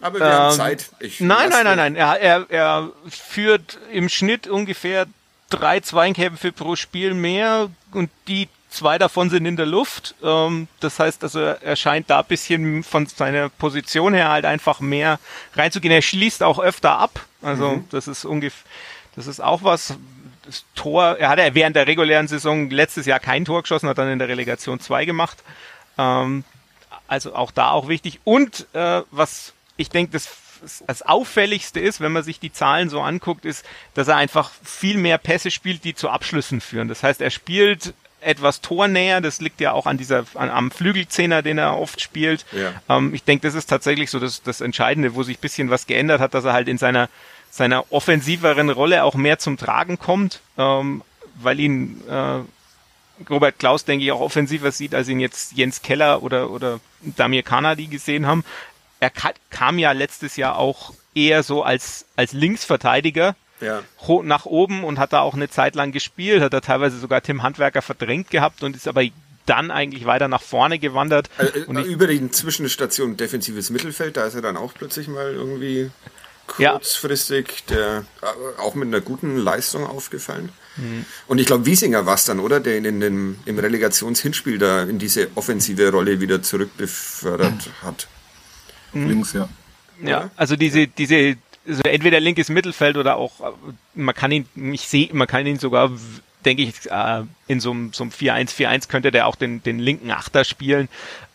Aber 0.00 0.20
wir 0.20 0.26
ähm, 0.26 0.32
haben 0.32 0.56
Zeit. 0.56 0.90
Ich 1.00 1.20
nein, 1.20 1.50
nein, 1.50 1.64
nein, 1.64 1.76
nein. 1.76 1.96
Er, 1.96 2.18
er, 2.20 2.46
er 2.48 2.92
führt 3.08 3.78
im 3.92 4.08
Schnitt 4.08 4.46
ungefähr 4.46 5.06
drei 5.50 5.80
Zweikämpfe 5.80 6.52
pro 6.52 6.76
Spiel 6.76 7.12
mehr 7.14 7.70
und 7.92 8.10
die 8.26 8.48
Zwei 8.70 8.98
davon 8.98 9.30
sind 9.30 9.46
in 9.46 9.56
der 9.56 9.66
Luft. 9.66 10.14
Ähm, 10.22 10.68
das 10.78 10.98
heißt 10.98 11.24
also, 11.24 11.40
er 11.40 11.76
scheint 11.76 12.08
da 12.08 12.20
ein 12.20 12.26
bisschen 12.26 12.82
von 12.84 13.06
seiner 13.06 13.48
Position 13.48 14.14
her 14.14 14.28
halt 14.30 14.44
einfach 14.44 14.80
mehr 14.80 15.18
reinzugehen. 15.54 15.92
Er 15.92 16.02
schließt 16.02 16.42
auch 16.42 16.60
öfter 16.60 16.98
ab. 16.98 17.26
Also 17.42 17.70
mhm. 17.70 17.84
das 17.90 18.06
ist 18.06 18.24
ungefähr, 18.24 18.64
das 19.16 19.26
ist 19.26 19.40
auch 19.40 19.64
was. 19.64 19.94
Das 20.46 20.64
Tor, 20.74 21.18
er 21.18 21.28
hatte 21.28 21.54
während 21.54 21.76
der 21.76 21.86
regulären 21.86 22.28
Saison 22.28 22.70
letztes 22.70 23.06
Jahr 23.06 23.20
kein 23.20 23.44
Tor 23.44 23.62
geschossen, 23.62 23.88
hat 23.88 23.98
dann 23.98 24.08
in 24.08 24.18
der 24.18 24.28
Relegation 24.28 24.80
zwei 24.80 25.04
gemacht. 25.04 25.38
Ähm, 25.98 26.44
also 27.08 27.34
auch 27.34 27.50
da 27.50 27.70
auch 27.70 27.88
wichtig. 27.88 28.20
Und 28.24 28.66
äh, 28.72 29.02
was 29.10 29.52
ich 29.76 29.90
denke, 29.90 30.12
das 30.12 30.28
das 30.86 31.02
auffälligste 31.02 31.80
ist, 31.80 32.00
wenn 32.00 32.12
man 32.12 32.22
sich 32.22 32.38
die 32.38 32.52
Zahlen 32.52 32.90
so 32.90 33.00
anguckt, 33.00 33.44
ist, 33.44 33.64
dass 33.94 34.08
er 34.08 34.16
einfach 34.16 34.50
viel 34.62 34.98
mehr 34.98 35.18
Pässe 35.18 35.50
spielt, 35.50 35.84
die 35.84 35.94
zu 35.94 36.10
Abschlüssen 36.10 36.60
führen. 36.60 36.88
Das 36.88 37.02
heißt, 37.02 37.20
er 37.20 37.30
spielt 37.30 37.94
etwas 38.20 38.60
tornäher. 38.60 39.20
Das 39.20 39.40
liegt 39.40 39.60
ja 39.60 39.72
auch 39.72 39.86
an 39.86 39.98
dieser, 39.98 40.24
an, 40.34 40.50
am 40.50 40.70
Flügelzehner, 40.70 41.42
den 41.42 41.58
er 41.58 41.78
oft 41.78 42.00
spielt. 42.00 42.44
Ja. 42.52 42.72
Ähm, 42.88 43.14
ich 43.14 43.24
denke, 43.24 43.46
das 43.46 43.54
ist 43.54 43.66
tatsächlich 43.66 44.10
so 44.10 44.18
das, 44.18 44.42
das 44.42 44.60
Entscheidende, 44.60 45.14
wo 45.14 45.22
sich 45.22 45.38
ein 45.38 45.40
bisschen 45.40 45.70
was 45.70 45.86
geändert 45.86 46.20
hat, 46.20 46.34
dass 46.34 46.44
er 46.44 46.52
halt 46.52 46.68
in 46.68 46.78
seiner, 46.78 47.08
seiner 47.50 47.92
offensiveren 47.92 48.70
Rolle 48.70 49.04
auch 49.04 49.14
mehr 49.14 49.38
zum 49.38 49.56
Tragen 49.56 49.98
kommt, 49.98 50.40
ähm, 50.58 51.02
weil 51.34 51.60
ihn 51.60 52.02
äh, 52.08 52.40
Robert 53.28 53.58
Klaus, 53.58 53.84
denke 53.84 54.04
ich, 54.04 54.12
auch 54.12 54.20
offensiver 54.20 54.72
sieht, 54.72 54.94
als 54.94 55.08
ihn 55.08 55.20
jetzt 55.20 55.52
Jens 55.52 55.82
Keller 55.82 56.22
oder, 56.22 56.50
oder 56.50 56.80
Damir 57.02 57.42
Kanadi 57.42 57.86
gesehen 57.86 58.26
haben. 58.26 58.44
Er 59.00 59.10
kam 59.50 59.78
ja 59.78 59.92
letztes 59.92 60.36
Jahr 60.36 60.56
auch 60.56 60.92
eher 61.14 61.42
so 61.42 61.62
als, 61.62 62.06
als 62.16 62.32
Linksverteidiger, 62.32 63.34
ja. 63.60 63.82
nach 64.22 64.46
oben 64.46 64.84
und 64.84 64.98
hat 64.98 65.12
da 65.12 65.20
auch 65.20 65.34
eine 65.34 65.48
Zeit 65.48 65.74
lang 65.74 65.92
gespielt, 65.92 66.42
hat 66.42 66.52
da 66.52 66.60
teilweise 66.60 66.98
sogar 66.98 67.22
Tim 67.22 67.42
Handwerker 67.42 67.82
verdrängt 67.82 68.30
gehabt 68.30 68.62
und 68.62 68.76
ist 68.76 68.88
aber 68.88 69.02
dann 69.46 69.70
eigentlich 69.70 70.04
weiter 70.04 70.28
nach 70.28 70.42
vorne 70.42 70.78
gewandert. 70.78 71.28
Also, 71.38 71.52
und 71.66 71.78
über 71.84 72.06
die 72.06 72.30
Zwischenstation 72.30 73.16
defensives 73.16 73.70
Mittelfeld, 73.70 74.16
da 74.16 74.26
ist 74.26 74.34
er 74.34 74.42
dann 74.42 74.56
auch 74.56 74.74
plötzlich 74.74 75.08
mal 75.08 75.32
irgendwie 75.32 75.90
kurzfristig 76.46 77.64
ja. 77.68 77.76
der, 77.76 78.04
äh, 78.22 78.60
auch 78.60 78.74
mit 78.74 78.88
einer 78.88 79.00
guten 79.00 79.36
Leistung 79.36 79.86
aufgefallen. 79.86 80.50
Mhm. 80.76 81.04
Und 81.26 81.38
ich 81.38 81.46
glaube, 81.46 81.66
Wiesinger 81.66 82.06
war 82.06 82.14
es 82.14 82.24
dann, 82.24 82.40
oder? 82.40 82.60
Der 82.60 82.76
ihn 82.76 82.84
in 82.84 83.00
den, 83.00 83.38
im 83.44 83.58
Relegationshinspiel 83.58 84.58
da 84.58 84.82
in 84.82 84.98
diese 84.98 85.28
offensive 85.36 85.90
Rolle 85.90 86.20
wieder 86.20 86.42
zurückbefördert 86.42 87.66
mhm. 87.66 87.86
hat. 87.86 88.08
Links, 88.92 89.32
ja. 89.32 89.48
Ja, 90.02 90.30
also 90.36 90.56
diese, 90.56 90.86
diese 90.86 91.36
also 91.66 91.82
entweder 91.82 92.20
linkes 92.20 92.48
Mittelfeld 92.48 92.96
oder 92.96 93.16
auch, 93.16 93.40
äh, 93.40 93.52
man 93.94 94.14
kann 94.14 94.32
ihn, 94.32 94.46
ich 94.72 94.88
sehe, 94.88 95.10
man 95.12 95.26
kann 95.26 95.46
ihn 95.46 95.58
sogar, 95.58 95.90
denke 96.44 96.62
ich, 96.62 96.90
äh, 96.90 97.22
in 97.48 97.60
so 97.60 97.70
einem, 97.70 97.92
so 97.92 98.04
einem 98.04 98.12
4-1-4-1 98.12 98.88
könnte 98.88 99.10
der 99.10 99.26
auch 99.26 99.36
den, 99.36 99.62
den 99.62 99.78
linken 99.78 100.10
Achter 100.10 100.44
spielen. 100.44 100.88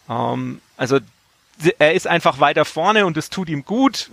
Ähm, 0.10 0.62
also 0.78 1.00
er 1.80 1.94
ist 1.94 2.08
einfach 2.08 2.40
weiter 2.40 2.66
vorne 2.66 3.06
und 3.06 3.18
es 3.18 3.30
tut 3.30 3.50
ihm 3.50 3.64
gut. 3.66 4.10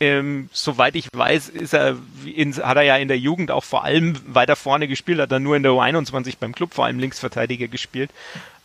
Ähm, 0.00 0.50
soweit 0.52 0.96
ich 0.96 1.08
weiß, 1.12 1.48
ist 1.48 1.72
er 1.72 1.96
in, 2.26 2.54
hat 2.56 2.76
er 2.76 2.82
ja 2.82 2.96
in 2.96 3.08
der 3.08 3.18
Jugend 3.18 3.50
auch 3.50 3.64
vor 3.64 3.84
allem 3.84 4.20
weiter 4.26 4.56
vorne 4.56 4.88
gespielt, 4.88 5.20
hat 5.20 5.32
er 5.32 5.40
nur 5.40 5.56
in 5.56 5.62
der 5.62 5.72
U21 5.72 6.34
beim 6.38 6.54
Club 6.54 6.74
vor 6.74 6.84
allem 6.84 6.98
Linksverteidiger 6.98 7.68
gespielt. 7.68 8.10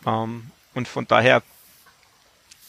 Ähm, 0.05 0.51
und 0.73 0.87
von 0.87 1.07
daher 1.07 1.41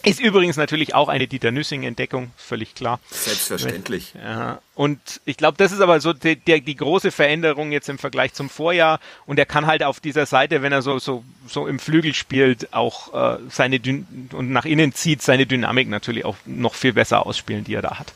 ist 0.02 0.20
übrigens 0.20 0.56
natürlich 0.56 0.94
auch 0.94 1.08
eine 1.08 1.26
Dieter 1.26 1.50
Nüssing-Entdeckung, 1.50 2.30
völlig 2.36 2.74
klar. 2.74 3.00
Selbstverständlich. 3.10 4.14
Ja, 4.14 4.60
und 4.74 4.98
ich 5.26 5.36
glaube, 5.36 5.58
das 5.58 5.72
ist 5.72 5.80
aber 5.80 6.00
so 6.00 6.12
die, 6.12 6.36
die, 6.36 6.60
die, 6.62 6.76
große 6.76 7.10
Veränderung 7.10 7.70
jetzt 7.70 7.88
im 7.88 7.98
Vergleich 7.98 8.32
zum 8.32 8.48
Vorjahr. 8.48 8.98
Und 9.26 9.38
er 9.38 9.46
kann 9.46 9.66
halt 9.66 9.82
auf 9.82 10.00
dieser 10.00 10.24
Seite, 10.24 10.62
wenn 10.62 10.72
er 10.72 10.80
so, 10.80 10.98
so, 10.98 11.22
so 11.46 11.66
im 11.66 11.78
Flügel 11.78 12.14
spielt, 12.14 12.72
auch 12.72 13.12
äh, 13.12 13.38
seine 13.50 13.78
Dün 13.78 14.28
und 14.32 14.50
nach 14.50 14.64
innen 14.64 14.94
zieht, 14.94 15.20
seine 15.20 15.46
Dynamik 15.46 15.88
natürlich 15.88 16.24
auch 16.24 16.36
noch 16.46 16.74
viel 16.74 16.94
besser 16.94 17.26
ausspielen, 17.26 17.64
die 17.64 17.74
er 17.74 17.82
da 17.82 17.98
hat. 17.98 18.14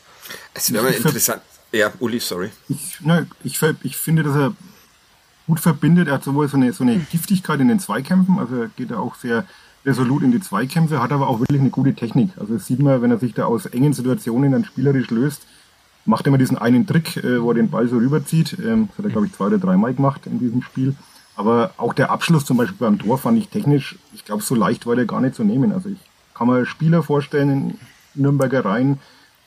Es 0.53 0.73
wäre 0.73 0.89
interessant. 0.89 1.41
Ja, 1.71 1.91
Uli, 1.99 2.19
sorry. 2.19 2.49
Ich, 2.69 3.01
ne, 3.01 3.27
ich, 3.43 3.61
ich 3.83 3.97
finde, 3.97 4.23
dass 4.23 4.35
er 4.35 4.55
gut 5.45 5.59
verbindet. 5.59 6.07
Er 6.07 6.15
hat 6.15 6.23
sowohl 6.23 6.47
so 6.47 6.57
eine, 6.57 6.73
so 6.73 6.83
eine 6.83 6.97
Giftigkeit 7.11 7.59
in 7.59 7.67
den 7.67 7.79
Zweikämpfen, 7.79 8.39
also 8.39 8.55
er 8.61 8.67
geht 8.69 8.91
da 8.91 8.97
auch 8.97 9.15
sehr 9.15 9.45
resolut 9.85 10.23
in 10.23 10.31
die 10.31 10.39
Zweikämpfe, 10.39 11.01
hat 11.01 11.11
aber 11.11 11.27
auch 11.27 11.39
wirklich 11.39 11.61
eine 11.61 11.69
gute 11.69 11.93
Technik. 11.93 12.31
Also 12.37 12.53
das 12.55 12.65
sieht 12.65 12.79
man, 12.79 13.01
wenn 13.01 13.11
er 13.11 13.19
sich 13.19 13.33
da 13.33 13.45
aus 13.45 13.65
engen 13.65 13.93
Situationen 13.93 14.51
dann 14.51 14.65
spielerisch 14.65 15.09
löst, 15.11 15.45
macht 16.05 16.25
immer 16.27 16.37
diesen 16.37 16.57
einen 16.57 16.87
Trick, 16.87 17.17
äh, 17.17 17.41
wo 17.41 17.51
er 17.51 17.55
den 17.55 17.69
Ball 17.69 17.87
so 17.87 17.97
rüberzieht. 17.97 18.57
Ähm, 18.59 18.89
das 18.89 18.99
hat 18.99 19.05
er, 19.05 19.11
glaube 19.11 19.27
ich, 19.27 19.33
zwei 19.33 19.45
oder 19.45 19.57
dreimal 19.57 19.93
gemacht 19.93 20.25
in 20.25 20.39
diesem 20.39 20.61
Spiel. 20.61 20.95
Aber 21.35 21.73
auch 21.77 21.93
der 21.93 22.11
Abschluss 22.11 22.45
zum 22.45 22.57
Beispiel 22.57 22.77
beim 22.79 22.97
Tor 22.97 23.17
fand 23.17 23.37
ich 23.37 23.49
technisch, 23.49 23.97
ich 24.13 24.23
glaube, 24.23 24.41
so 24.41 24.55
leicht 24.55 24.85
war 24.85 24.95
der 24.95 25.05
gar 25.05 25.21
nicht 25.21 25.35
zu 25.35 25.43
nehmen. 25.43 25.71
Also 25.71 25.89
ich 25.89 25.99
kann 26.33 26.47
mir 26.47 26.65
Spieler 26.65 27.03
vorstellen 27.03 27.49
in 27.49 27.79
Nürnberger 28.13 28.63
Reihen, 28.63 28.99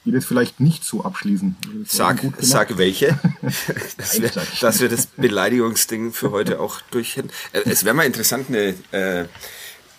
die 0.05 0.12
das 0.12 0.24
vielleicht 0.24 0.61
nicht 0.61 0.85
so 0.85 1.05
abschließen. 1.05 1.57
Also 1.66 1.79
sag, 1.87 2.20
sag 2.38 2.79
welche, 2.79 3.18
dass, 3.96 4.20
wir, 4.20 4.31
dass 4.61 4.81
wir 4.81 4.88
das 4.88 5.07
Beleidigungsding 5.07 6.12
für 6.12 6.31
heute 6.31 6.61
auch 6.61 6.81
durch 6.90 7.16
hätten. 7.16 7.31
Äh, 7.53 7.62
es 7.64 7.85
wäre 7.85 7.94
mal 7.94 8.05
interessant, 8.05 8.48
eine 8.48 8.74
äh, 8.92 9.24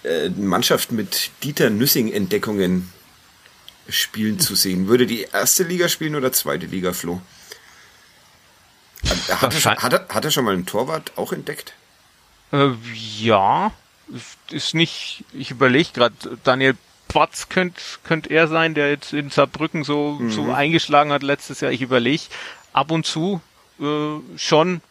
äh, 0.03 0.29
Mannschaft 0.29 0.91
mit 0.91 1.31
Dieter 1.43 1.69
Nüssing-Entdeckungen 1.69 2.91
spielen 3.87 4.39
zu 4.39 4.55
sehen. 4.55 4.87
Würde 4.87 5.07
die 5.07 5.23
erste 5.23 5.63
Liga 5.63 5.89
spielen 5.89 6.15
oder 6.15 6.31
zweite 6.31 6.67
Liga, 6.67 6.93
Flo? 6.93 7.21
Hat, 9.07 9.53
er, 9.53 9.81
hat, 9.81 9.93
er, 9.93 10.07
hat 10.09 10.25
er 10.25 10.31
schon 10.31 10.45
mal 10.45 10.53
einen 10.53 10.65
Torwart 10.65 11.13
auch 11.17 11.31
entdeckt? 11.31 11.73
Äh, 12.51 12.71
ja, 13.17 13.71
ist 14.51 14.73
nicht, 14.73 15.23
ich 15.33 15.51
überlege 15.51 15.89
gerade, 15.93 16.15
Daniel 16.43 16.75
Batz 17.13 17.49
könnte 17.49 17.81
könnt 18.03 18.29
er 18.29 18.47
sein, 18.47 18.73
der 18.73 18.89
jetzt 18.89 19.13
in 19.13 19.29
Saarbrücken 19.29 19.83
so, 19.83 20.17
mhm. 20.19 20.31
so 20.31 20.51
eingeschlagen 20.51 21.11
hat 21.11 21.23
letztes 21.23 21.59
Jahr. 21.61 21.71
Ich 21.71 21.81
überlege 21.81 22.23
ab 22.73 22.91
und 22.91 23.05
zu 23.05 23.41
äh, 23.79 24.37
schon, 24.37 24.81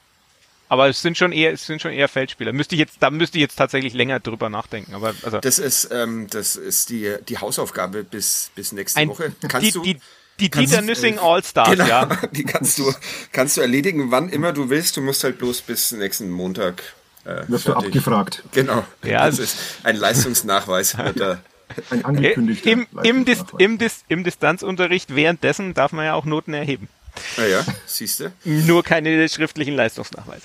aber 0.69 0.89
es 0.89 1.01
sind 1.03 1.17
schon 1.17 1.33
eher, 1.33 1.53
es 1.53 1.67
sind 1.67 1.81
schon 1.81 1.93
eher 1.93 2.09
Feldspieler. 2.09 2.53
Müsste 2.53 2.75
ich 2.75 2.81
jetzt, 2.81 2.97
da 3.01 3.11
müsste 3.11 3.39
ich 3.39 3.43
jetzt 3.43 3.57
tatsächlich 3.57 3.95
länger 3.95 4.21
drüber 4.21 4.51
nachdenken. 4.51 4.95
Aber 4.95 5.15
also 5.23 5.39
das 5.39 5.59
ist, 5.59 5.91
ähm, 5.93 6.27
das 6.31 6.57
ist 6.57 6.91
die 6.91 7.17
die 7.29 7.39
Hausaufgabe 7.39 8.05
bis 8.05 8.51
bis 8.55 8.73
nächste 8.73 9.01
ein, 9.01 9.09
Woche. 9.09 9.33
Kannst 9.49 9.67
die, 9.67 9.73
du 9.73 9.83
die, 9.83 10.01
die 10.41 10.51
Dieter 10.51 10.83
Nüssing 10.83 11.19
All-Stars, 11.19 11.71
genau, 11.71 11.87
ja. 11.87 12.05
Die 12.33 12.45
kannst 12.45 12.79
du, 12.79 12.93
kannst 13.33 13.57
du 13.57 13.61
erledigen, 13.61 14.13
wann 14.13 14.29
immer 14.29 14.53
du 14.53 14.71
willst. 14.71 14.97
Du 14.97 15.01
musst 15.01 15.25
halt 15.25 15.39
bloß 15.39 15.63
bis 15.63 15.91
nächsten 15.93 16.31
Montag. 16.31 16.83
Äh, 17.25 17.43
Wirst 17.49 17.67
du 17.67 17.75
abgefragt. 17.75 18.45
Genau. 18.53 18.85
Ja. 19.05 19.27
Das 19.27 19.41
ist 19.41 19.57
ein 19.83 19.97
Leistungsnachweis. 19.97 20.95
ein 21.91 22.05
angekündigter 22.05 22.71
Im, 22.71 22.87
im, 23.03 23.25
Dis, 23.25 23.45
im, 23.59 23.79
Dis, 23.79 24.05
Im 24.09 24.25
Distanzunterricht 24.25 25.15
währenddessen 25.15 25.75
darf 25.75 25.93
man 25.93 26.05
ja 26.05 26.15
auch 26.15 26.25
Noten 26.25 26.55
erheben. 26.55 26.89
Naja, 27.37 27.65
ah 27.67 27.75
siehst 27.87 28.21
du. 28.21 28.33
Nur 28.45 28.83
keine 28.83 29.29
schriftlichen 29.29 29.75
Leistungsnachweise. 29.75 30.43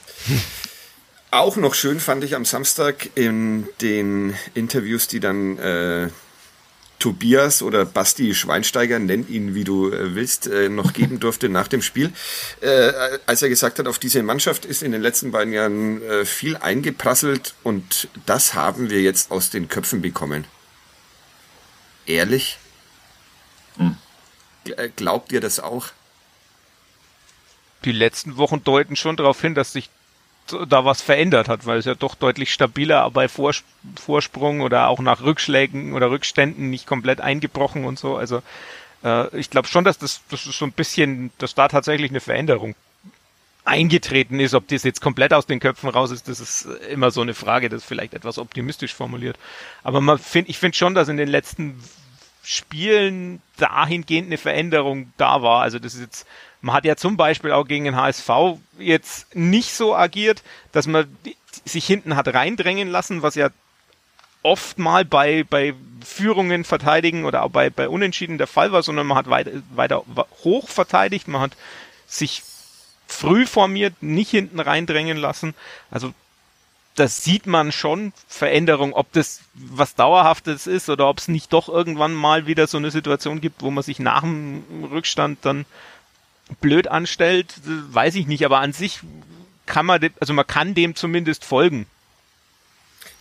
Auch 1.31 1.55
noch 1.55 1.73
schön 1.73 1.99
fand 1.99 2.23
ich 2.23 2.35
am 2.35 2.45
Samstag 2.45 3.09
in 3.15 3.67
den 3.81 4.35
Interviews, 4.53 5.07
die 5.07 5.19
dann 5.19 5.57
äh, 5.57 6.09
Tobias 7.03 7.61
oder 7.61 7.83
Basti 7.83 8.33
Schweinsteiger, 8.33 8.97
nenn 8.97 9.27
ihn 9.27 9.55
wie 9.55 9.65
du 9.65 9.91
äh, 9.91 10.15
willst, 10.15 10.47
äh, 10.47 10.69
noch 10.69 10.93
geben 10.93 11.19
durfte 11.19 11.49
nach 11.49 11.67
dem 11.67 11.81
Spiel, 11.81 12.13
äh, 12.61 12.93
als 13.25 13.41
er 13.41 13.49
gesagt 13.49 13.77
hat, 13.79 13.87
auf 13.87 13.99
diese 13.99 14.23
Mannschaft 14.23 14.63
ist 14.63 14.81
in 14.81 14.93
den 14.93 15.01
letzten 15.01 15.33
beiden 15.33 15.51
Jahren 15.51 16.01
viel 16.23 16.55
eingeprasselt 16.55 17.55
und 17.63 18.07
das 18.25 18.53
haben 18.53 18.89
wir 18.89 19.01
jetzt 19.01 19.31
aus 19.31 19.49
den 19.49 19.67
Köpfen 19.67 20.01
bekommen. 20.01 20.45
Ehrlich? 22.05 22.57
Hm. 23.75 23.97
Glaubt 24.95 25.33
ihr 25.33 25.41
das 25.41 25.59
auch? 25.59 25.87
Die 27.85 27.91
letzten 27.91 28.37
Wochen 28.37 28.63
deuten 28.63 28.95
schon 28.95 29.17
darauf 29.17 29.41
hin, 29.41 29.55
dass 29.55 29.73
sich 29.73 29.89
da 30.47 30.83
was 30.83 31.01
verändert 31.01 31.47
hat, 31.47 31.65
weil 31.65 31.77
es 31.77 31.85
ja 31.85 31.95
doch 31.95 32.15
deutlich 32.15 32.51
stabiler 32.51 33.09
bei 33.11 33.27
Vorsprung 33.29 34.61
oder 34.61 34.87
auch 34.89 34.99
nach 34.99 35.21
Rückschlägen 35.21 35.93
oder 35.93 36.11
Rückständen 36.11 36.69
nicht 36.69 36.85
komplett 36.85 37.21
eingebrochen 37.21 37.85
und 37.85 37.97
so. 37.97 38.17
Also 38.17 38.41
äh, 39.03 39.35
ich 39.37 39.49
glaube 39.49 39.67
schon, 39.67 39.83
dass 39.83 39.97
das, 39.97 40.21
das 40.29 40.45
ist 40.45 40.57
so 40.57 40.65
ein 40.65 40.71
bisschen, 40.71 41.31
dass 41.37 41.55
da 41.55 41.67
tatsächlich 41.67 42.11
eine 42.11 42.19
Veränderung 42.19 42.75
eingetreten 43.65 44.39
ist. 44.39 44.53
Ob 44.53 44.67
das 44.67 44.83
jetzt 44.83 45.01
komplett 45.01 45.33
aus 45.33 45.45
den 45.45 45.59
Köpfen 45.59 45.89
raus 45.89 46.11
ist, 46.11 46.27
das 46.27 46.39
ist 46.39 46.67
immer 46.89 47.11
so 47.11 47.21
eine 47.21 47.33
Frage, 47.33 47.69
das 47.69 47.83
vielleicht 47.83 48.13
etwas 48.13 48.37
optimistisch 48.37 48.93
formuliert. 48.93 49.37
Aber 49.83 50.01
man 50.01 50.17
find, 50.17 50.49
ich 50.49 50.57
finde 50.57 50.77
schon, 50.77 50.93
dass 50.93 51.07
in 51.07 51.17
den 51.17 51.29
letzten 51.29 51.81
Spielen 52.43 53.41
dahingehend 53.57 54.27
eine 54.27 54.37
Veränderung 54.37 55.13
da 55.15 55.41
war. 55.41 55.61
Also 55.61 55.79
das 55.79 55.93
ist 55.95 56.01
jetzt 56.01 56.27
man 56.63 56.75
hat 56.75 56.85
ja 56.85 56.95
zum 56.95 57.17
Beispiel 57.17 57.51
auch 57.51 57.67
gegen 57.67 57.83
den 57.83 57.97
HSV 57.97 58.29
jetzt 58.79 59.35
nicht 59.35 59.73
so 59.73 59.93
agiert, 59.95 60.43
dass 60.71 60.87
man 60.87 61.05
sich 61.65 61.85
hinten 61.85 62.15
hat 62.15 62.33
reindrängen 62.33 62.87
lassen, 62.87 63.21
was 63.21 63.35
ja 63.35 63.49
oft 64.43 64.79
mal 64.79 65.03
bei, 65.03 65.43
bei 65.43 65.73
Führungen 66.05 66.63
verteidigen 66.63 67.25
oder 67.25 67.43
auch 67.43 67.49
bei, 67.49 67.69
bei 67.69 67.89
Unentschieden 67.89 68.37
der 68.37 68.47
Fall 68.47 68.71
war, 68.71 68.81
sondern 68.81 69.07
man 69.07 69.17
hat 69.17 69.29
weiter, 69.29 69.51
weiter 69.75 70.03
hoch 70.45 70.69
verteidigt, 70.69 71.27
man 71.27 71.41
hat 71.41 71.51
sich 72.07 72.43
früh 73.07 73.45
formiert, 73.45 74.01
nicht 74.01 74.31
hinten 74.31 74.61
reindrängen 74.61 75.17
lassen. 75.17 75.55
Also 75.91 76.13
das 76.95 77.25
sieht 77.25 77.45
man 77.45 77.73
schon, 77.73 78.13
Veränderung, 78.29 78.93
ob 78.93 79.11
das 79.11 79.41
was 79.53 79.95
Dauerhaftes 79.95 80.65
ist 80.65 80.89
oder 80.89 81.09
ob 81.09 81.17
es 81.17 81.27
nicht 81.27 81.51
doch 81.51 81.67
irgendwann 81.67 82.13
mal 82.13 82.47
wieder 82.47 82.67
so 82.67 82.77
eine 82.77 82.91
Situation 82.91 83.41
gibt, 83.41 83.63
wo 83.63 83.69
man 83.69 83.83
sich 83.83 83.99
nach 83.99 84.21
dem 84.21 84.63
Rückstand 84.89 85.39
dann 85.41 85.65
blöd 86.61 86.87
anstellt, 86.87 87.53
weiß 87.63 88.15
ich 88.15 88.27
nicht, 88.27 88.45
aber 88.45 88.59
an 88.59 88.73
sich 88.73 88.99
kann 89.65 89.85
man, 89.85 90.09
also 90.19 90.33
man 90.33 90.47
kann 90.47 90.73
dem 90.73 90.95
zumindest 90.95 91.45
folgen. 91.45 91.85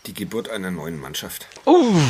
Die 0.07 0.15
Geburt 0.15 0.49
einer 0.49 0.71
neuen 0.71 1.01
Mannschaft. 1.01 1.47
Uh. 1.65 2.01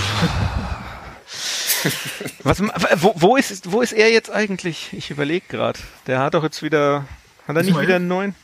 Was, 2.43 2.61
wo, 2.61 3.15
wo, 3.17 3.37
ist, 3.37 3.73
wo 3.73 3.83
ist 3.83 3.93
er 3.93 4.11
jetzt 4.11 4.31
eigentlich? 4.31 4.93
Ich 4.93 5.11
überlege 5.11 5.45
gerade. 5.49 5.79
Der 6.07 6.21
hat 6.21 6.35
doch 6.35 6.43
jetzt 6.43 6.63
wieder, 6.63 7.07
hat 7.47 7.57
er 7.57 7.63
nicht 7.63 7.79
wieder 7.79 7.97
einen 7.97 8.09
neuen? 8.09 8.35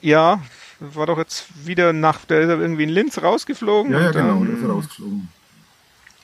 Ja, 0.00 0.42
war 0.80 1.06
doch 1.06 1.18
jetzt 1.18 1.46
wieder 1.66 1.92
nach, 1.92 2.24
der 2.24 2.40
ist 2.40 2.48
irgendwie 2.48 2.82
in 2.84 2.88
Linz 2.88 3.22
rausgeflogen. 3.22 3.92
Ja, 3.92 4.00
ja, 4.00 4.10
genau, 4.10 4.44
der 4.44 4.54
ist 4.54 4.62
er 4.62 4.70
rausgeflogen. 4.70 5.28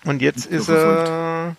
Und 0.04 0.22
jetzt 0.22 0.46
ist 0.46 0.68
er, 0.68 1.56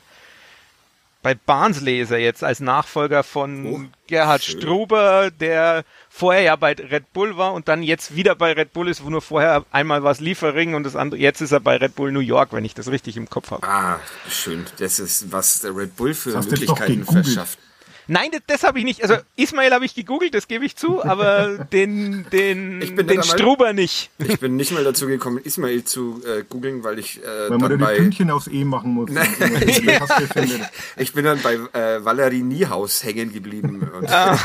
bei 1.21 1.36
Barnsley 1.36 2.01
ist 2.01 2.12
er 2.12 2.17
jetzt 2.17 2.43
als 2.43 2.60
Nachfolger 2.60 3.23
von 3.23 3.65
oh, 3.65 3.81
Gerhard 4.07 4.43
schön. 4.43 4.60
Struber, 4.60 5.29
der 5.31 5.84
vorher 6.10 6.41
ja 6.41 6.55
bei 6.55 6.73
Red 6.73 7.13
Bull 7.13 7.38
war 7.38 7.53
und 7.53 7.67
dann 7.67 7.84
jetzt 7.84 8.15
wieder 8.15 8.36
bei 8.36 8.53
Red 8.53 8.73
Bull 8.73 8.88
ist, 8.88 9.03
wo 9.03 9.10
nur 9.10 9.21
vorher 9.21 9.65
einmal 9.71 10.03
was 10.03 10.19
Liefering 10.19 10.73
und 10.73 10.84
das 10.84 10.95
andere, 10.95 11.19
jetzt 11.19 11.41
ist 11.41 11.51
er 11.51 11.60
bei 11.60 11.77
Red 11.77 11.95
Bull 11.95 12.12
New 12.12 12.19
York, 12.19 12.53
wenn 12.53 12.65
ich 12.65 12.73
das 12.73 12.89
richtig 12.89 13.17
im 13.17 13.29
Kopf 13.29 13.51
habe. 13.51 13.67
Ah, 13.67 13.99
schön. 14.29 14.65
Das 14.79 14.99
ist, 14.99 15.31
was 15.31 15.60
der 15.60 15.75
Red 15.75 15.95
Bull 15.95 16.13
für 16.13 16.39
Möglichkeiten 16.39 17.05
verschafft. 17.05 17.60
Nein, 18.12 18.30
das, 18.34 18.41
das 18.45 18.63
habe 18.63 18.78
ich 18.78 18.84
nicht. 18.84 19.04
Also 19.04 19.15
Ismail 19.38 19.71
habe 19.71 19.86
ich 19.86 19.95
gegoogelt, 19.95 20.34
das 20.34 20.50
gebe 20.50 20.65
ich 20.65 20.76
zu, 20.76 21.02
aber 21.02 21.65
den, 21.71 22.26
den, 22.30 22.82
den 22.82 23.06
nicht 23.06 23.26
Struber 23.26 23.71
nicht. 23.71 24.10
Ich 24.19 24.38
bin 24.38 24.58
nicht 24.58 24.74
mal 24.74 24.84
dazu 24.84 25.08
gekommen, 25.08 25.39
Ismail 25.41 25.86
zu 25.86 26.21
äh, 26.26 26.43
googeln, 26.43 26.84
weil 26.84 27.00
ich 27.00 27.24
äh, 27.24 27.50
weil 27.50 27.58
man 27.58 27.80
da 27.80 27.88
die 27.93 28.00
Pünktchen 28.00 28.30
aufs 28.30 28.47
E 28.47 28.65
machen 28.65 28.91
muss. 28.91 29.12
ich 30.97 31.13
bin 31.13 31.24
dann 31.24 31.41
bei 31.41 31.54
äh, 31.54 32.04
Valerie 32.04 32.41
Niehaus 32.41 33.02
hängen 33.02 33.32
geblieben. 33.32 33.89
Ah. 34.08 34.38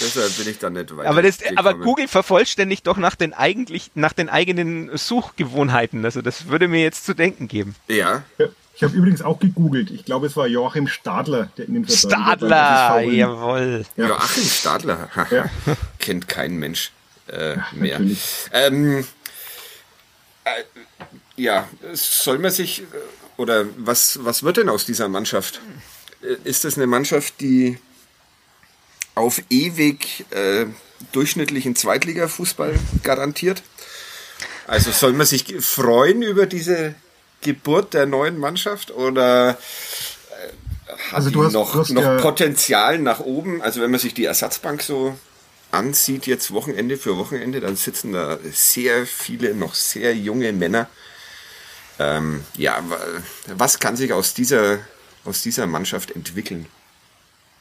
Deshalb 0.00 0.36
bin 0.36 0.48
ich 0.48 0.58
dann 0.58 0.72
nicht 0.72 0.96
weiter. 0.96 1.08
Aber, 1.08 1.22
das, 1.22 1.38
aber 1.54 1.74
Google 1.74 2.08
vervollständigt 2.08 2.88
doch 2.88 2.96
nach 2.96 3.14
den 3.14 3.34
eigentlich 3.34 3.92
nach 3.94 4.12
den 4.12 4.28
eigenen 4.28 4.96
Suchgewohnheiten. 4.96 6.04
Also 6.04 6.22
das 6.22 6.48
würde 6.48 6.66
mir 6.66 6.82
jetzt 6.82 7.06
zu 7.06 7.14
denken 7.14 7.46
geben. 7.46 7.76
Ja. 7.86 8.24
ja. 8.38 8.46
Ich 8.82 8.84
habe 8.84 8.96
übrigens 8.96 9.22
auch 9.22 9.38
gegoogelt. 9.38 9.92
Ich 9.92 10.04
glaube, 10.04 10.26
es 10.26 10.36
war 10.36 10.48
Joachim 10.48 10.88
Stadler, 10.88 11.52
der 11.56 11.68
in 11.68 11.74
den 11.74 11.88
Stadler, 11.88 13.00
jawohl. 13.02 13.84
Ja. 13.96 14.08
Joachim 14.08 14.42
Stadler, 14.42 15.08
ja. 15.30 15.48
kennt 16.00 16.26
kein 16.26 16.56
Mensch 16.56 16.90
äh, 17.28 17.58
mehr. 17.70 18.00
Ähm, 18.52 19.06
äh, 20.42 20.50
ja, 21.36 21.68
soll 21.92 22.40
man 22.40 22.50
sich 22.50 22.80
äh, 22.80 22.84
oder 23.36 23.66
was 23.76 24.18
was 24.24 24.42
wird 24.42 24.56
denn 24.56 24.68
aus 24.68 24.84
dieser 24.84 25.08
Mannschaft? 25.08 25.60
Äh, 26.20 26.38
ist 26.42 26.64
das 26.64 26.76
eine 26.76 26.88
Mannschaft, 26.88 27.34
die 27.40 27.78
auf 29.14 29.40
ewig 29.48 30.24
äh, 30.30 30.66
durchschnittlichen 31.12 31.76
Zweitligafußball 31.76 32.74
garantiert? 33.04 33.62
Also 34.66 34.90
soll 34.90 35.12
man 35.12 35.28
sich 35.28 35.54
freuen 35.60 36.22
über 36.22 36.46
diese 36.46 36.96
Geburt 37.42 37.94
der 37.94 38.06
neuen 38.06 38.38
Mannschaft 38.38 38.90
oder 38.90 39.50
äh, 39.50 39.54
hat 41.10 41.14
also 41.14 41.30
du 41.30 41.44
hast, 41.44 41.52
noch, 41.52 41.74
hast 41.74 41.90
noch 41.90 42.02
ja 42.02 42.18
Potenzial 42.18 42.98
nach 42.98 43.20
oben? 43.20 43.60
Also 43.62 43.80
wenn 43.80 43.90
man 43.90 44.00
sich 44.00 44.14
die 44.14 44.24
Ersatzbank 44.24 44.82
so 44.82 45.16
ansieht, 45.70 46.26
jetzt 46.26 46.52
Wochenende 46.52 46.96
für 46.96 47.16
Wochenende, 47.16 47.60
dann 47.60 47.76
sitzen 47.76 48.12
da 48.12 48.38
sehr 48.52 49.06
viele 49.06 49.54
noch 49.54 49.74
sehr 49.74 50.14
junge 50.14 50.52
Männer. 50.52 50.88
Ähm, 51.98 52.44
ja, 52.56 52.82
was 53.54 53.78
kann 53.78 53.96
sich 53.96 54.12
aus 54.12 54.34
dieser, 54.34 54.78
aus 55.24 55.42
dieser 55.42 55.66
Mannschaft 55.66 56.10
entwickeln? 56.10 56.66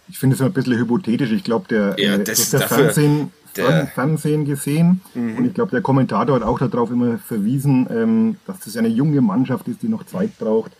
Ich 0.10 0.20
finde 0.20 0.36
es 0.36 0.42
ein 0.42 0.52
bisschen 0.52 0.78
hypothetisch. 0.78 1.32
Ich 1.32 1.44
glaube, 1.44 1.68
der, 1.70 1.96
ja, 1.98 2.16
äh, 2.16 2.24
das, 2.24 2.50
der 2.50 2.68
Fernsehen, 2.68 3.32
der 3.58 3.88
Fernsehen 3.88 4.46
gesehen. 4.46 5.02
Mhm. 5.14 5.38
Und 5.38 5.46
ich 5.46 5.54
glaube, 5.54 5.72
der 5.72 5.82
Kommentator 5.82 6.36
hat 6.36 6.44
auch 6.44 6.60
darauf 6.60 6.92
immer 6.92 7.18
verwiesen, 7.18 7.88
ähm, 7.90 8.38
dass 8.48 8.60
das 8.60 8.78
eine 8.78 8.88
junge 8.88 9.22
Mannschaft 9.22 9.68
ist, 9.68 9.82
die 9.82 9.88
noch 9.88 10.06
Zeit 10.06 10.38
braucht. 10.38 10.72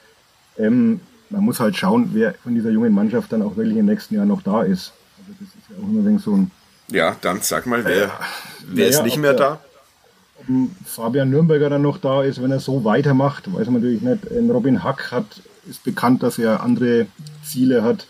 Ähm, 0.58 1.02
man 1.30 1.44
muss 1.44 1.60
halt 1.60 1.78
schauen, 1.78 2.10
wer 2.14 2.34
von 2.36 2.54
dieser 2.56 2.70
jungen 2.70 2.94
Mannschaft 2.94 3.32
dann 3.32 3.42
auch 3.42 3.56
wirklich 3.56 3.78
im 3.78 3.86
nächsten 3.86 4.16
Jahr 4.16 4.26
noch 4.26 4.42
da 4.42 4.64
ist. 4.64 4.94
Also 5.18 5.32
das 5.40 5.48
ist 5.48 5.70
ja 5.70 5.76
auch 5.84 5.90
immer 5.90 6.20
so 6.20 6.36
ein, 6.36 6.52
Ja, 6.90 7.16
dann 7.22 7.40
sag 7.42 7.66
mal, 7.66 7.86
wer, 7.86 7.98
ja, 7.98 8.20
wer 8.68 8.88
ist 8.88 9.04
nicht 9.04 9.18
mehr 9.18 9.34
da? 9.34 9.60
Fabian 10.86 11.30
Nürnberger 11.30 11.70
dann 11.70 11.84
noch 11.84 11.98
da 11.98 12.24
ist, 12.24 12.42
wenn 12.42 12.52
er 12.52 12.60
so 12.60 12.84
weitermacht, 12.84 13.54
weiß 13.54 13.68
man 13.68 13.76
natürlich 13.76 14.02
nicht. 14.02 14.26
Robin 14.50 14.84
Hack 14.84 15.12
hat, 15.12 15.42
ist 15.70 15.84
bekannt, 15.84 16.24
dass 16.24 16.40
er 16.40 16.62
andere 16.62 17.08
Ziele 17.46 17.84
hat. 17.84 18.08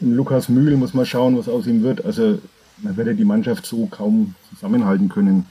In 0.00 0.16
Lukas 0.16 0.48
Mühl 0.48 0.76
muss 0.76 0.94
man 0.94 1.06
schauen, 1.06 1.38
was 1.38 1.48
aus 1.48 1.66
ihm 1.66 1.82
wird. 1.82 2.04
Also 2.04 2.40
man 2.78 2.96
werde 2.96 3.14
die 3.14 3.24
Mannschaft 3.24 3.66
so 3.66 3.86
kaum 3.86 4.34
zusammenhalten 4.50 5.08
können. 5.08 5.46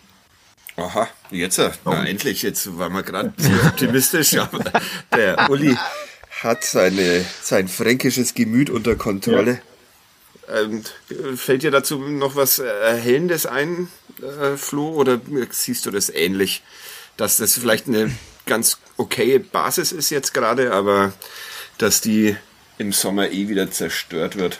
Aha, 0.76 1.08
jetzt, 1.30 1.60
äh, 1.60 1.72
na 1.86 2.04
endlich, 2.06 2.42
jetzt 2.42 2.78
waren 2.78 2.94
wir 2.94 3.04
gerade 3.04 3.34
optimistisch, 3.68 4.38
aber 4.38 4.64
der 5.16 5.50
Uli 5.50 5.78
hat 6.42 6.64
seine, 6.64 7.24
sein 7.42 7.68
fränkisches 7.68 8.34
Gemüt 8.34 8.70
unter 8.70 8.96
Kontrolle. 8.96 9.62
Ja. 10.48 10.62
Ähm, 10.62 10.84
fällt 11.36 11.64
dir 11.64 11.72
dazu 11.72 12.00
noch 12.00 12.36
was 12.36 12.60
Erhellendes 12.60 13.46
ein, 13.46 13.88
äh, 14.22 14.58
Flo, 14.58 14.90
oder 14.90 15.22
siehst 15.52 15.86
du 15.86 15.92
das 15.92 16.10
ähnlich, 16.10 16.64
dass 17.18 17.38
das 17.38 17.54
vielleicht 17.54 17.88
eine 17.88 18.12
ganz 18.46 18.80
okaye 18.98 19.40
Basis 19.40 19.92
ist 19.92 20.10
jetzt 20.10 20.34
gerade, 20.34 20.74
aber 20.74 21.14
dass 21.78 22.02
die 22.02 22.36
im 22.78 22.92
Sommer 22.92 23.30
eh 23.30 23.48
wieder 23.48 23.72
zerstört 23.72 24.36
wird? 24.38 24.60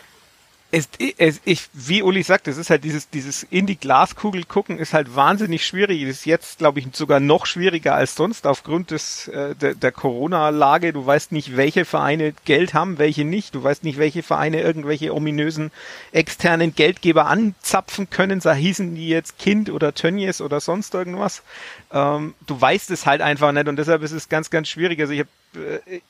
Es, 0.74 0.90
es, 1.20 1.40
ich, 1.46 1.70
wie 1.74 2.02
Uli 2.02 2.24
sagt, 2.24 2.48
es 2.48 2.58
ist 2.58 2.72
halt 2.72 2.84
dieses, 2.84 3.08
dieses 3.08 3.44
in 3.44 3.68
die 3.68 3.78
Glaskugel 3.78 4.44
gucken 4.44 4.80
ist 4.80 4.96
halt 4.96 5.16
wahnsinnig 5.16 5.68
schwierig. 5.68 6.02
Es 6.02 6.18
ist 6.18 6.26
jetzt, 6.26 6.58
glaube 6.58 6.80
ich, 6.80 6.88
sogar 6.94 7.20
noch 7.20 7.46
schwieriger 7.46 7.94
als 7.94 8.16
sonst 8.16 8.48
aufgrund 8.48 8.90
des, 8.90 9.28
äh, 9.28 9.54
der, 9.54 9.76
der 9.76 9.92
Corona-Lage. 9.92 10.92
Du 10.92 11.06
weißt 11.06 11.32
nicht, 11.32 11.56
welche 11.56 11.86
Vereine 11.86 12.34
Geld 12.46 12.74
haben, 12.74 12.98
welche 12.98 13.24
nicht. 13.24 13.54
Du 13.54 13.64
weißt 13.64 13.84
nicht, 13.84 14.00
welche 14.00 14.24
Vereine 14.24 14.62
irgendwelche 14.62 15.14
ominösen 15.14 15.72
externen 16.12 16.74
Geldgeber 16.74 17.28
anzapfen 17.28 18.10
können. 18.10 18.40
Da 18.40 18.56
hießen 18.56 18.96
die 18.96 19.10
jetzt 19.10 19.38
Kind 19.38 19.70
oder 19.70 19.94
Tönnies 19.94 20.42
oder 20.42 20.60
sonst 20.60 20.96
irgendwas. 20.96 21.44
Ähm, 21.92 22.34
du 22.48 22.60
weißt 22.60 22.90
es 22.90 23.06
halt 23.06 23.22
einfach 23.22 23.52
nicht 23.52 23.68
und 23.68 23.76
deshalb 23.76 24.02
ist 24.02 24.12
es 24.12 24.28
ganz, 24.28 24.50
ganz 24.50 24.70
schwierig. 24.70 25.00
Also 25.00 25.14
ich 25.14 25.20
habe 25.20 25.82
äh, 25.86 26.02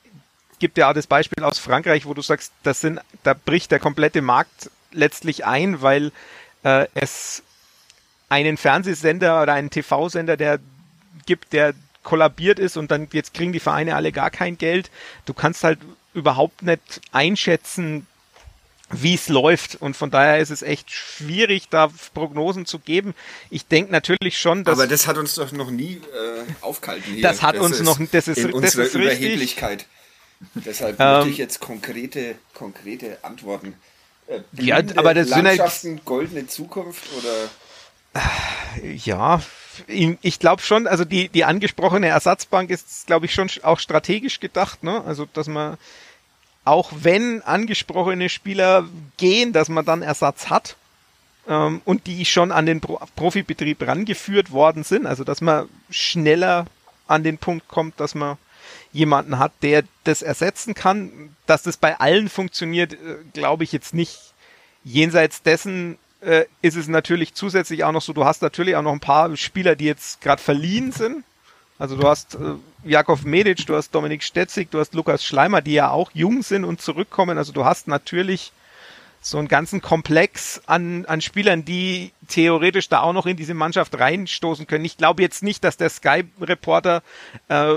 gibt 0.60 0.78
ja 0.78 0.90
auch 0.90 0.94
das 0.94 1.08
Beispiel 1.08 1.44
aus 1.44 1.60
Frankreich, 1.60 2.06
wo 2.06 2.14
du 2.14 2.22
sagst, 2.22 2.54
das 2.64 2.82
sind, 2.82 3.00
da 3.24 3.34
bricht 3.34 3.72
der 3.72 3.80
komplette 3.80 4.22
Markt 4.22 4.70
letztlich 4.92 5.46
ein, 5.46 5.82
weil 5.82 6.12
äh, 6.64 6.88
es 6.94 7.44
einen 8.30 8.58
Fernsehsender 8.58 9.42
oder 9.42 9.54
einen 9.54 9.70
TV-Sender, 9.70 10.38
der 10.38 10.60
gibt, 11.26 11.54
der 11.54 11.74
kollabiert 12.04 12.60
ist 12.60 12.78
und 12.78 12.92
dann 12.92 13.08
jetzt 13.14 13.34
kriegen 13.34 13.54
die 13.54 13.60
Vereine 13.60 13.96
alle 13.96 14.12
gar 14.12 14.30
kein 14.30 14.58
Geld. 14.58 14.92
Du 15.26 15.34
kannst 15.34 15.64
halt 15.64 15.80
überhaupt 16.14 16.62
nicht 16.62 17.02
einschätzen, 17.12 18.06
wie 18.92 19.16
es 19.16 19.30
läuft. 19.30 19.76
Und 19.76 19.96
von 19.96 20.12
daher 20.12 20.40
ist 20.40 20.50
es 20.50 20.62
echt 20.62 20.92
schwierig, 20.92 21.70
da 21.70 21.90
Prognosen 22.14 22.66
zu 22.66 22.80
geben. 22.80 23.16
Ich 23.50 23.66
denke 23.66 23.92
natürlich 23.92 24.38
schon, 24.38 24.64
dass. 24.64 24.78
Aber 24.78 24.88
das 24.88 25.08
hat 25.08 25.18
uns 25.18 25.36
doch 25.36 25.52
noch 25.52 25.72
nie 25.72 25.96
äh, 25.96 26.44
aufgehalten 26.62 27.14
hier. 27.14 27.24
Das 27.24 27.42
hat 27.42 27.56
das 27.56 27.64
uns 27.64 27.82
noch, 27.82 28.00
das 28.12 28.28
ist, 28.28 28.40
in 28.40 28.62
das 28.62 28.76
ist 28.76 28.94
Überheblichkeit. 28.96 29.86
Deshalb 30.56 31.00
ähm, 31.00 31.08
möchte 31.08 31.30
ich 31.30 31.38
jetzt 31.38 31.60
konkrete, 31.60 32.36
konkrete 32.54 33.18
Antworten. 33.24 33.76
Äh, 34.28 34.42
ja, 34.54 34.78
aber 34.96 35.14
das 35.14 35.30
Landschaften, 35.30 35.80
sind 35.80 35.98
halt, 35.98 36.06
goldene 36.06 36.48
Zukunft 36.48 37.04
oder? 37.18 37.50
Ja, 38.96 39.42
ich 39.88 40.40
glaube 40.40 40.62
schon, 40.62 40.88
also 40.88 41.04
die, 41.04 41.30
die 41.30 41.46
angesprochene 41.46 42.08
Ersatzbank 42.08 42.70
ist, 42.70 43.08
glaube 43.08 43.26
ich, 43.26 43.34
schon 43.34 43.50
auch 43.64 43.80
strategisch 43.80 44.40
gedacht, 44.40 44.84
ne? 44.84 45.04
Also, 45.06 45.26
dass 45.34 45.48
man, 45.48 45.78
auch 46.64 46.92
wenn 46.94 47.42
angesprochene 47.42 48.30
Spieler 48.30 48.88
gehen, 49.18 49.52
dass 49.52 49.70
man 49.70 49.86
dann 49.86 50.02
Ersatz 50.02 50.50
hat 50.50 50.76
ähm, 51.48 51.82
und 51.86 52.08
die 52.08 52.26
schon 52.26 52.52
an 52.52 52.66
den 52.66 52.82
Pro 52.82 53.00
Profibetrieb 53.16 53.86
rangeführt 53.86 54.52
worden 54.52 54.84
sind, 54.84 55.06
also 55.06 55.24
dass 55.24 55.42
man 55.42 55.68
schneller 55.90 56.66
an 57.08 57.24
den 57.24 57.38
Punkt 57.38 57.68
kommt, 57.68 58.00
dass 58.00 58.16
man 58.16 58.38
jemanden 58.94 59.40
hat, 59.40 59.52
der 59.62 59.84
das 60.06 60.22
ersetzen 60.22 60.74
kann. 60.74 61.36
Dass 61.46 61.64
das 61.64 61.76
bei 61.78 62.00
allen 62.00 62.30
funktioniert, 62.30 62.94
äh, 62.94 63.18
glaube 63.34 63.66
ich 63.66 63.72
jetzt 63.74 63.94
nicht. 63.94 64.34
Jenseits 64.86 65.42
dessen 65.42 65.98
äh, 66.22 66.46
ist 66.62 66.78
es 66.78 66.88
natürlich 66.88 67.34
zusätzlich 67.34 67.84
auch 67.84 67.92
noch 67.92 68.02
so, 68.02 68.14
du 68.14 68.24
hast 68.24 68.42
natürlich 68.42 68.76
auch 68.76 68.82
noch 68.82 68.94
ein 68.94 69.00
paar 69.00 69.36
Spieler, 69.36 69.76
die 69.76 69.86
jetzt 69.86 70.22
gerade 70.22 70.42
verliehen 70.42 70.92
sind. 70.92 71.24
Also 71.80 71.98
du 71.98 72.08
hast 72.08 72.36
äh, 72.36 72.56
Jakov 72.86 73.24
Medic, 73.24 73.66
du 73.66 73.76
hast 73.76 73.92
Dominik 73.92 74.24
Stetzig, 74.24 74.72
du 74.72 74.80
hast 74.80 74.94
Lukas 74.94 75.24
Schleimer, 75.24 75.62
die 75.62 75.74
ja 75.74 75.90
auch 75.90 76.12
jung 76.14 76.44
sind 76.44 76.64
und 76.64 76.82
zurückkommen. 76.82 77.38
Also 77.38 77.52
du 77.52 77.66
hast 77.66 77.88
natürlich 77.88 78.52
so 79.22 79.38
einen 79.38 79.48
ganzen 79.48 79.82
Komplex 79.82 80.62
an, 80.66 81.06
an 81.06 81.22
Spielern, 81.22 81.64
die 81.66 82.12
theoretisch 82.28 82.90
da 82.90 83.02
auch 83.02 83.14
noch 83.14 83.26
in 83.26 83.38
diese 83.38 83.54
Mannschaft 83.54 83.98
reinstoßen 83.98 84.68
können. 84.68 84.86
Ich 84.86 84.98
glaube 84.98 85.22
jetzt 85.22 85.44
nicht, 85.44 85.64
dass 85.64 85.78
der 85.78 85.90
Sky-Reporter 85.90 87.02
äh, 87.48 87.76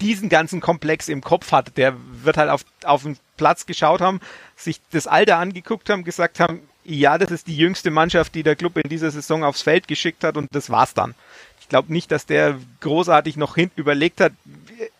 diesen 0.00 0.28
ganzen 0.28 0.60
Komplex 0.60 1.08
im 1.08 1.22
Kopf 1.22 1.52
hat. 1.52 1.76
Der 1.76 1.94
wird 2.22 2.36
halt 2.36 2.50
auf, 2.50 2.64
auf 2.84 3.02
den 3.02 3.16
Platz 3.36 3.66
geschaut 3.66 4.00
haben, 4.00 4.20
sich 4.56 4.80
das 4.90 5.06
Alter 5.06 5.38
angeguckt 5.38 5.88
haben, 5.88 6.04
gesagt 6.04 6.38
haben, 6.40 6.60
ja, 6.84 7.18
das 7.18 7.30
ist 7.30 7.46
die 7.46 7.56
jüngste 7.56 7.90
Mannschaft, 7.90 8.34
die 8.34 8.42
der 8.42 8.56
Club 8.56 8.76
in 8.76 8.88
dieser 8.88 9.10
Saison 9.10 9.44
aufs 9.44 9.62
Feld 9.62 9.88
geschickt 9.88 10.24
hat 10.24 10.36
und 10.36 10.54
das 10.54 10.70
war's 10.70 10.94
dann. 10.94 11.14
Ich 11.60 11.68
glaube 11.68 11.92
nicht, 11.92 12.10
dass 12.10 12.26
der 12.26 12.58
großartig 12.80 13.36
noch 13.36 13.54
hinten 13.54 13.80
überlegt 13.80 14.20
hat. 14.20 14.32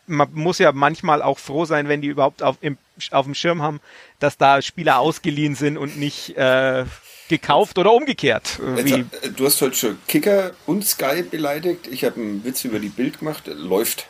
Man 0.06 0.28
muss 0.32 0.58
ja 0.58 0.72
manchmal 0.72 1.22
auch 1.22 1.38
froh 1.38 1.64
sein, 1.64 1.88
wenn 1.88 2.00
die 2.00 2.08
überhaupt 2.08 2.42
auf, 2.42 2.56
im, 2.60 2.78
auf 3.10 3.26
dem 3.26 3.34
Schirm 3.34 3.62
haben, 3.62 3.80
dass 4.20 4.38
da 4.38 4.62
Spieler 4.62 4.98
ausgeliehen 5.00 5.54
sind 5.54 5.76
und 5.76 5.98
nicht 5.98 6.36
äh, 6.36 6.84
gekauft 7.28 7.78
oder 7.78 7.92
umgekehrt. 7.92 8.60
Jetzt, 8.76 8.92
äh, 8.92 9.30
du 9.34 9.46
hast 9.46 9.60
heute 9.60 9.74
schon 9.74 9.98
Kicker 10.06 10.52
und 10.66 10.86
Sky 10.86 11.22
beleidigt. 11.22 11.88
Ich 11.88 12.04
habe 12.04 12.20
einen 12.20 12.44
Witz 12.44 12.64
über 12.64 12.78
die 12.78 12.88
Bild 12.88 13.18
gemacht. 13.18 13.44
Läuft. 13.46 14.06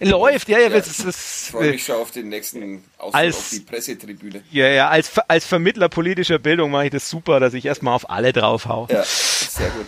Läuft, 0.00 0.48
ja, 0.48 0.58
ja. 0.58 0.68
ja 0.68 0.78
das, 0.78 0.96
das, 0.96 1.48
freue 1.50 1.72
mich 1.72 1.84
schon 1.84 1.96
auf 1.96 2.10
den 2.10 2.28
nächsten 2.28 2.82
Ausflug 2.98 3.14
als, 3.14 3.36
auf 3.36 3.50
die 3.50 3.60
Pressetribüne. 3.60 4.42
Ja, 4.50 4.66
ja, 4.66 4.88
als, 4.88 5.12
als 5.28 5.44
Vermittler 5.46 5.88
politischer 5.88 6.38
Bildung 6.38 6.70
mache 6.70 6.86
ich 6.86 6.90
das 6.90 7.08
super, 7.08 7.38
dass 7.38 7.54
ich 7.54 7.64
erstmal 7.66 7.94
auf 7.94 8.10
alle 8.10 8.32
drauf 8.32 8.66
hau. 8.66 8.88
Ja, 8.90 9.04
sehr 9.04 9.70
gut. 9.70 9.86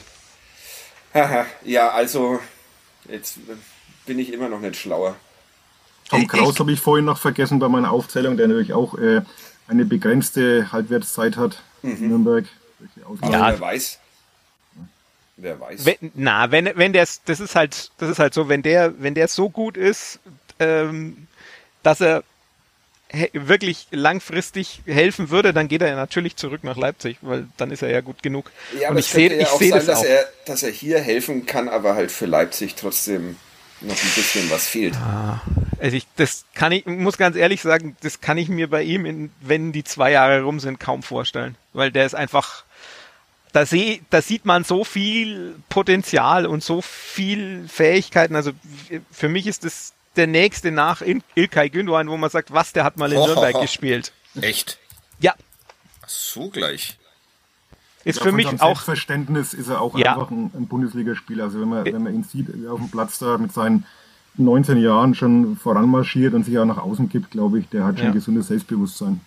Haha, 1.13 1.47
ja, 1.65 1.91
also, 1.91 2.41
jetzt 3.09 3.39
bin 4.07 4.19
ich 4.19 4.33
immer 4.33 4.49
noch 4.49 4.61
nicht 4.61 4.77
schlauer. 4.77 5.17
Tom 6.09 6.27
Kraus 6.27 6.59
habe 6.61 6.73
ich 6.73 6.81
vorhin 6.81 7.07
noch 7.07 7.19
vergessen 7.19 7.59
bei 7.59 7.69
meiner 7.69 7.91
Aufzählung, 7.91 8.37
der 8.37 8.49
natürlich 8.49 8.73
auch 8.73 8.99
äh, 8.99 9.23
eine 9.67 9.85
begrenzte 9.85 10.71
Halbwertszeit 10.71 11.37
hat 11.37 11.63
mhm. 11.83 11.97
in 11.97 12.09
Nürnberg. 12.09 12.45
Ja, 13.23 13.49
wer 13.49 13.61
weiß. 13.61 13.99
Wer 15.37 15.59
weiß. 15.59 15.85
Wenn, 15.85 16.13
na, 16.15 16.51
wenn, 16.51 16.71
wenn 16.75 16.93
der, 16.93 17.07
das 17.25 17.41
ist 17.41 17.57
halt, 17.57 17.91
das 17.99 18.09
ist 18.09 18.19
halt 18.19 18.35
so, 18.35 18.49
wenn 18.49 18.63
der, 18.63 19.01
wenn 19.03 19.15
der 19.15 19.29
so 19.29 19.51
gut 19.51 19.77
ist, 19.77 20.21
ähm, 20.61 21.27
dass 21.83 22.01
er 22.01 22.23
wirklich 23.33 23.87
langfristig 23.91 24.83
helfen 24.87 25.31
würde, 25.31 25.53
dann 25.53 25.69
geht 25.69 25.83
er 25.83 25.89
ja 25.89 25.97
natürlich 25.97 26.37
zurück 26.37 26.65
nach 26.65 26.77
Leipzig, 26.77 27.19
weil 27.21 27.47
dann 27.57 27.71
ist 27.71 27.83
er 27.83 27.91
ja 27.91 28.01
gut 28.01 28.23
genug. 28.23 28.51
Ja, 28.81 28.91
aber 28.91 28.99
ich 28.99 29.07
sehe 29.07 29.31
ja 29.31 29.43
ich 29.43 29.47
auch 29.49 29.61
sein, 29.61 29.71
das 29.71 29.87
dass 29.87 29.99
auch. 30.01 30.05
Er, 30.05 30.29
dass 30.47 30.63
er 30.63 30.71
hier 30.71 30.99
helfen 31.01 31.47
kann, 31.47 31.69
aber 31.69 31.95
halt 31.95 32.11
für 32.11 32.27
Leipzig 32.27 32.75
trotzdem 32.75 33.37
noch 33.81 33.95
ein 33.95 34.11
bisschen 34.15 34.51
was 34.51 34.67
fehlt. 34.67 34.95
Ah, 34.97 35.43
also 35.79 35.97
ich, 35.97 36.07
das 36.17 36.45
kann 36.55 36.73
ich, 36.73 36.87
muss 36.87 37.19
ganz 37.19 37.37
ehrlich 37.37 37.63
sagen, 37.63 37.97
das 38.03 38.21
kann 38.21 38.39
ich 38.39 38.49
mir 38.49 38.69
bei 38.69 38.83
ihm, 38.83 39.05
in, 39.05 39.31
wenn 39.41 39.73
die 39.73 39.85
zwei 39.85 40.11
Jahre 40.11 40.43
rum 40.43 40.59
sind, 40.61 40.81
kaum 40.81 41.03
vorstellen, 41.03 41.57
weil 41.73 41.93
der 41.93 42.07
ist 42.07 42.15
einfach, 42.15 42.65
da, 43.55 43.65
seh, 43.65 44.01
da 44.11 44.21
sieht 44.21 44.45
man 44.45 44.65
so 44.65 44.83
viel 44.83 45.55
Potenzial 45.69 46.45
und 46.45 46.65
so 46.65 46.83
viel 46.83 47.69
Fähigkeiten. 47.69 48.35
Also 48.35 48.51
für 49.13 49.29
mich 49.29 49.47
ist 49.47 49.65
es 49.65 49.95
der 50.17 50.27
nächste 50.27 50.73
nach 50.73 51.03
Ilkay 51.37 51.71
Gündogan, 51.71 52.09
wo 52.09 52.17
man 52.17 52.31
sagt, 52.31 52.53
was, 52.53 52.73
der 52.73 52.83
hat 52.83 52.97
mal 52.97 53.13
in 53.13 53.21
Nürnberg 53.21 53.61
gespielt. 53.61 54.13
Echt? 54.41 54.79
Ja. 55.21 55.35
Ach 56.03 56.09
so 56.09 56.51
gleich. 56.51 56.99
Ist 58.03 58.19
ja, 58.19 58.25
für 58.25 58.33
mich 58.33 58.61
auch. 58.61 58.81
Verständnis 58.81 59.55
ist 59.55 59.69
er 59.69 59.81
auch 59.81 59.97
ja. 59.97 60.15
einfach 60.15 60.33
ein, 60.33 60.51
ein 60.53 60.67
Bundesligaspieler. 60.67 61.45
Also 61.45 61.61
wenn 61.61 61.69
man, 61.69 61.85
wenn 61.85 62.03
man 62.03 62.13
ihn 62.13 62.25
sieht 62.25 62.49
auf 62.67 62.81
dem 62.81 62.91
Platz 62.91 63.21
da 63.21 63.39
mit 63.39 63.53
seinen 63.53 63.87
19 64.37 64.79
Jahren 64.79 65.15
schon 65.15 65.57
voranmarschiert 65.57 66.35
und 66.35 66.43
sich 66.43 66.59
auch 66.59 66.65
nach 66.65 66.79
außen 66.79 67.09
gibt, 67.09 67.31
glaube 67.31 67.61
ich, 67.61 67.69
der 67.69 67.85
hat 67.85 67.99
schon 67.99 68.09
ja. 68.09 68.13
gesundes 68.13 68.49
Selbstbewusstsein. 68.49 69.21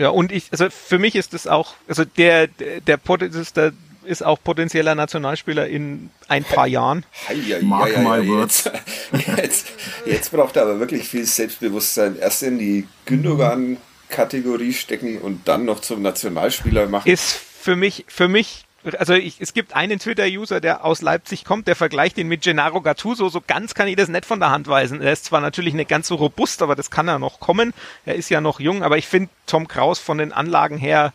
Ja, 0.00 0.08
und 0.08 0.32
ich, 0.32 0.50
also 0.50 0.70
für 0.70 0.98
mich 0.98 1.14
ist 1.14 1.34
das 1.34 1.46
auch, 1.46 1.74
also 1.86 2.06
der, 2.06 2.46
der, 2.46 2.80
der, 2.80 2.96
der 2.96 3.72
ist 4.06 4.24
auch 4.24 4.42
potenzieller 4.42 4.94
Nationalspieler 4.94 5.66
in 5.66 6.08
ein 6.26 6.42
paar 6.42 6.66
Jahren. 6.66 7.04
Hei, 7.28 7.36
Mark 7.60 7.94
hei, 7.94 8.02
my 8.02 8.26
words. 8.26 8.64
Jetzt, 9.12 9.28
jetzt, 9.36 9.66
jetzt 10.06 10.32
braucht 10.32 10.56
er 10.56 10.62
aber 10.62 10.80
wirklich 10.80 11.06
viel 11.06 11.26
Selbstbewusstsein. 11.26 12.18
Erst 12.18 12.42
in 12.42 12.58
die 12.58 12.88
Gündogan-Kategorie 13.04 14.72
stecken 14.72 15.18
und 15.18 15.46
dann 15.46 15.66
noch 15.66 15.80
zum 15.80 16.00
Nationalspieler 16.00 16.88
machen. 16.88 17.06
Ist 17.06 17.34
für 17.34 17.76
mich, 17.76 18.06
für 18.08 18.28
mich 18.28 18.64
also 18.98 19.14
ich, 19.14 19.40
es 19.40 19.52
gibt 19.52 19.74
einen 19.74 19.98
Twitter-User, 19.98 20.60
der 20.60 20.84
aus 20.84 21.02
Leipzig 21.02 21.44
kommt, 21.44 21.68
der 21.68 21.76
vergleicht 21.76 22.16
ihn 22.18 22.28
mit 22.28 22.42
Gennaro 22.42 22.80
Gattuso. 22.80 23.28
So 23.28 23.42
ganz 23.46 23.74
kann 23.74 23.88
ich 23.88 23.96
das 23.96 24.08
nicht 24.08 24.24
von 24.24 24.40
der 24.40 24.50
Hand 24.50 24.68
weisen. 24.68 25.02
Er 25.02 25.12
ist 25.12 25.26
zwar 25.26 25.40
natürlich 25.40 25.74
nicht 25.74 25.90
ganz 25.90 26.08
so 26.08 26.14
robust, 26.14 26.62
aber 26.62 26.76
das 26.76 26.90
kann 26.90 27.08
er 27.08 27.18
noch 27.18 27.40
kommen. 27.40 27.74
Er 28.06 28.14
ist 28.14 28.30
ja 28.30 28.40
noch 28.40 28.58
jung, 28.58 28.82
aber 28.82 28.96
ich 28.96 29.06
finde 29.06 29.30
Tom 29.46 29.68
Kraus 29.68 29.98
von 29.98 30.18
den 30.18 30.32
Anlagen 30.32 30.78
her 30.78 31.12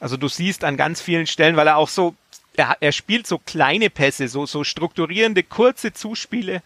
Also 0.00 0.16
du 0.16 0.28
siehst 0.28 0.64
an 0.64 0.76
ganz 0.76 1.00
vielen 1.00 1.26
Stellen, 1.26 1.56
weil 1.56 1.66
er 1.66 1.76
auch 1.76 1.88
so, 1.88 2.14
er, 2.56 2.76
er 2.80 2.92
spielt 2.92 3.26
so 3.26 3.38
kleine 3.38 3.90
Pässe, 3.90 4.28
so, 4.28 4.46
so 4.46 4.64
strukturierende, 4.64 5.42
kurze 5.42 5.92
Zuspiele, 5.92 6.62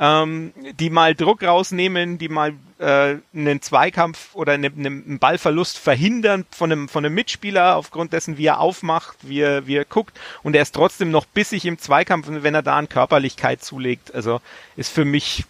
ähm, 0.00 0.52
die 0.78 0.88
mal 0.88 1.14
Druck 1.14 1.42
rausnehmen, 1.42 2.16
die 2.16 2.30
mal 2.30 2.54
äh, 2.78 3.16
einen 3.34 3.60
Zweikampf 3.60 4.34
oder 4.34 4.54
eine, 4.54 4.68
einen 4.68 5.18
Ballverlust 5.18 5.78
verhindern 5.78 6.46
von 6.50 6.72
einem, 6.72 6.88
von 6.88 7.04
einem 7.04 7.14
Mitspieler 7.14 7.76
aufgrund 7.76 8.14
dessen, 8.14 8.38
wie 8.38 8.46
er 8.46 8.60
aufmacht, 8.60 9.18
wie 9.22 9.40
er, 9.40 9.66
wie 9.66 9.76
er 9.76 9.84
guckt 9.84 10.18
und 10.42 10.56
er 10.56 10.62
ist 10.62 10.74
trotzdem 10.74 11.10
noch 11.10 11.26
bissig 11.26 11.66
im 11.66 11.78
Zweikampf, 11.78 12.28
wenn 12.30 12.54
er 12.54 12.62
da 12.62 12.78
an 12.78 12.88
Körperlichkeit 12.88 13.62
zulegt. 13.62 14.14
Also 14.14 14.40
ist 14.76 14.90
für 14.90 15.04
mich 15.04 15.44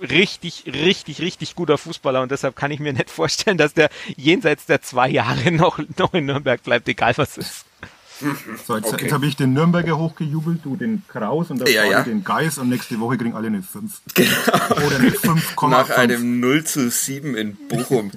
richtig, 0.00 0.64
richtig, 0.66 1.20
richtig 1.20 1.54
guter 1.54 1.78
Fußballer 1.78 2.22
und 2.22 2.32
deshalb 2.32 2.56
kann 2.56 2.72
ich 2.72 2.80
mir 2.80 2.92
nicht 2.92 3.10
vorstellen, 3.10 3.56
dass 3.56 3.72
der 3.72 3.88
jenseits 4.16 4.66
der 4.66 4.82
zwei 4.82 5.08
Jahre 5.08 5.52
noch, 5.52 5.78
noch 5.96 6.12
in 6.12 6.26
Nürnberg 6.26 6.60
bleibt, 6.62 6.88
egal 6.88 7.16
was 7.16 7.38
ist. 7.38 7.66
So, 8.66 8.76
jetzt, 8.76 8.92
okay. 8.92 9.04
jetzt 9.04 9.12
habe 9.12 9.26
ich 9.26 9.36
den 9.36 9.52
Nürnberger 9.52 9.98
hochgejubelt, 9.98 10.64
du 10.64 10.76
den 10.76 11.02
Kraus 11.08 11.50
und 11.50 11.66
ja, 11.68 11.84
ja. 11.84 12.02
den 12.02 12.24
Geis 12.24 12.58
und 12.58 12.68
nächste 12.68 12.98
Woche 13.00 13.18
kriegen 13.18 13.34
alle 13.34 13.48
eine 13.48 13.62
5. 13.62 14.00
Genau. 14.14 14.86
Oder 14.86 14.96
eine 14.96 15.10
5,5. 15.10 15.68
Nach 15.68 15.90
einem 15.90 16.40
0 16.40 16.64
zu 16.64 16.90
7 16.90 17.36
in 17.36 17.56
Bochum, 17.68 18.10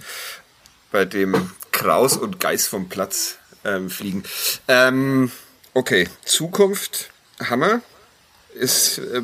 bei 0.91 1.05
dem 1.05 1.35
Kraus 1.71 2.17
und 2.17 2.39
Geis 2.39 2.67
vom 2.67 2.89
Platz 2.89 3.37
ähm, 3.63 3.89
fliegen. 3.89 4.23
Ähm, 4.67 5.31
okay, 5.73 6.07
Zukunft, 6.23 7.09
Hammer, 7.39 7.81
ist, 8.53 8.99
äh, 8.99 9.21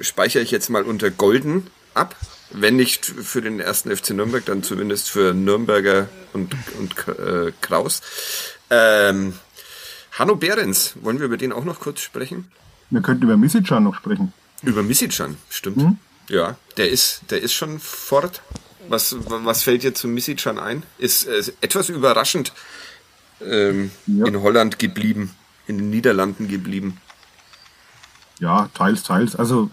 speichere 0.00 0.42
ich 0.42 0.50
jetzt 0.50 0.70
mal 0.70 0.84
unter 0.84 1.10
Golden 1.10 1.66
ab. 1.94 2.14
Wenn 2.52 2.76
nicht 2.76 3.06
für 3.06 3.42
den 3.42 3.60
ersten 3.60 3.94
FC 3.94 4.10
Nürnberg, 4.10 4.44
dann 4.44 4.62
zumindest 4.62 5.10
für 5.10 5.34
Nürnberger 5.34 6.08
und, 6.32 6.54
und 6.78 7.08
äh, 7.18 7.52
Kraus. 7.60 8.02
Ähm, 8.70 9.34
Hanno 10.12 10.36
Behrens, 10.36 10.94
wollen 11.00 11.18
wir 11.18 11.26
über 11.26 11.36
den 11.36 11.52
auch 11.52 11.64
noch 11.64 11.80
kurz 11.80 12.00
sprechen? 12.00 12.50
Wir 12.90 13.02
könnten 13.02 13.24
über 13.24 13.36
Misicjan 13.36 13.84
noch 13.84 13.94
sprechen. 13.94 14.32
Über 14.62 14.82
Misicjan, 14.82 15.36
stimmt. 15.48 15.76
Mhm. 15.78 15.98
Ja, 16.28 16.56
der 16.76 16.90
ist, 16.90 17.22
der 17.30 17.40
ist 17.42 17.52
schon 17.52 17.78
fort. 17.80 18.42
Was, 18.88 19.16
was 19.26 19.62
fällt 19.62 19.82
dir 19.82 19.94
zu 19.94 20.08
Misicjan 20.08 20.58
ein? 20.58 20.82
Ist, 20.98 21.24
ist 21.24 21.54
etwas 21.60 21.88
überraschend 21.88 22.52
ähm, 23.40 23.90
ja. 24.06 24.26
in 24.26 24.40
Holland 24.40 24.78
geblieben, 24.78 25.34
in 25.66 25.78
den 25.78 25.90
Niederlanden 25.90 26.48
geblieben. 26.48 27.00
Ja, 28.38 28.68
teils, 28.74 29.02
teils. 29.02 29.36
Also 29.36 29.70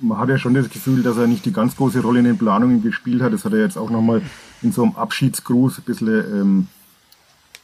man 0.00 0.18
hat 0.18 0.28
ja 0.28 0.38
schon 0.38 0.54
das 0.54 0.68
Gefühl, 0.68 1.02
dass 1.02 1.16
er 1.16 1.26
nicht 1.26 1.44
die 1.44 1.52
ganz 1.52 1.76
große 1.76 2.00
Rolle 2.00 2.18
in 2.18 2.24
den 2.24 2.38
Planungen 2.38 2.82
gespielt 2.82 3.22
hat. 3.22 3.32
Das 3.32 3.44
hat 3.44 3.52
er 3.52 3.60
jetzt 3.60 3.78
auch 3.78 3.90
nochmal 3.90 4.22
in 4.62 4.72
so 4.72 4.82
einem 4.82 4.96
Abschiedsgruß 4.96 5.78
ein 5.78 5.84
bisschen 5.84 6.08
ähm, 6.08 6.68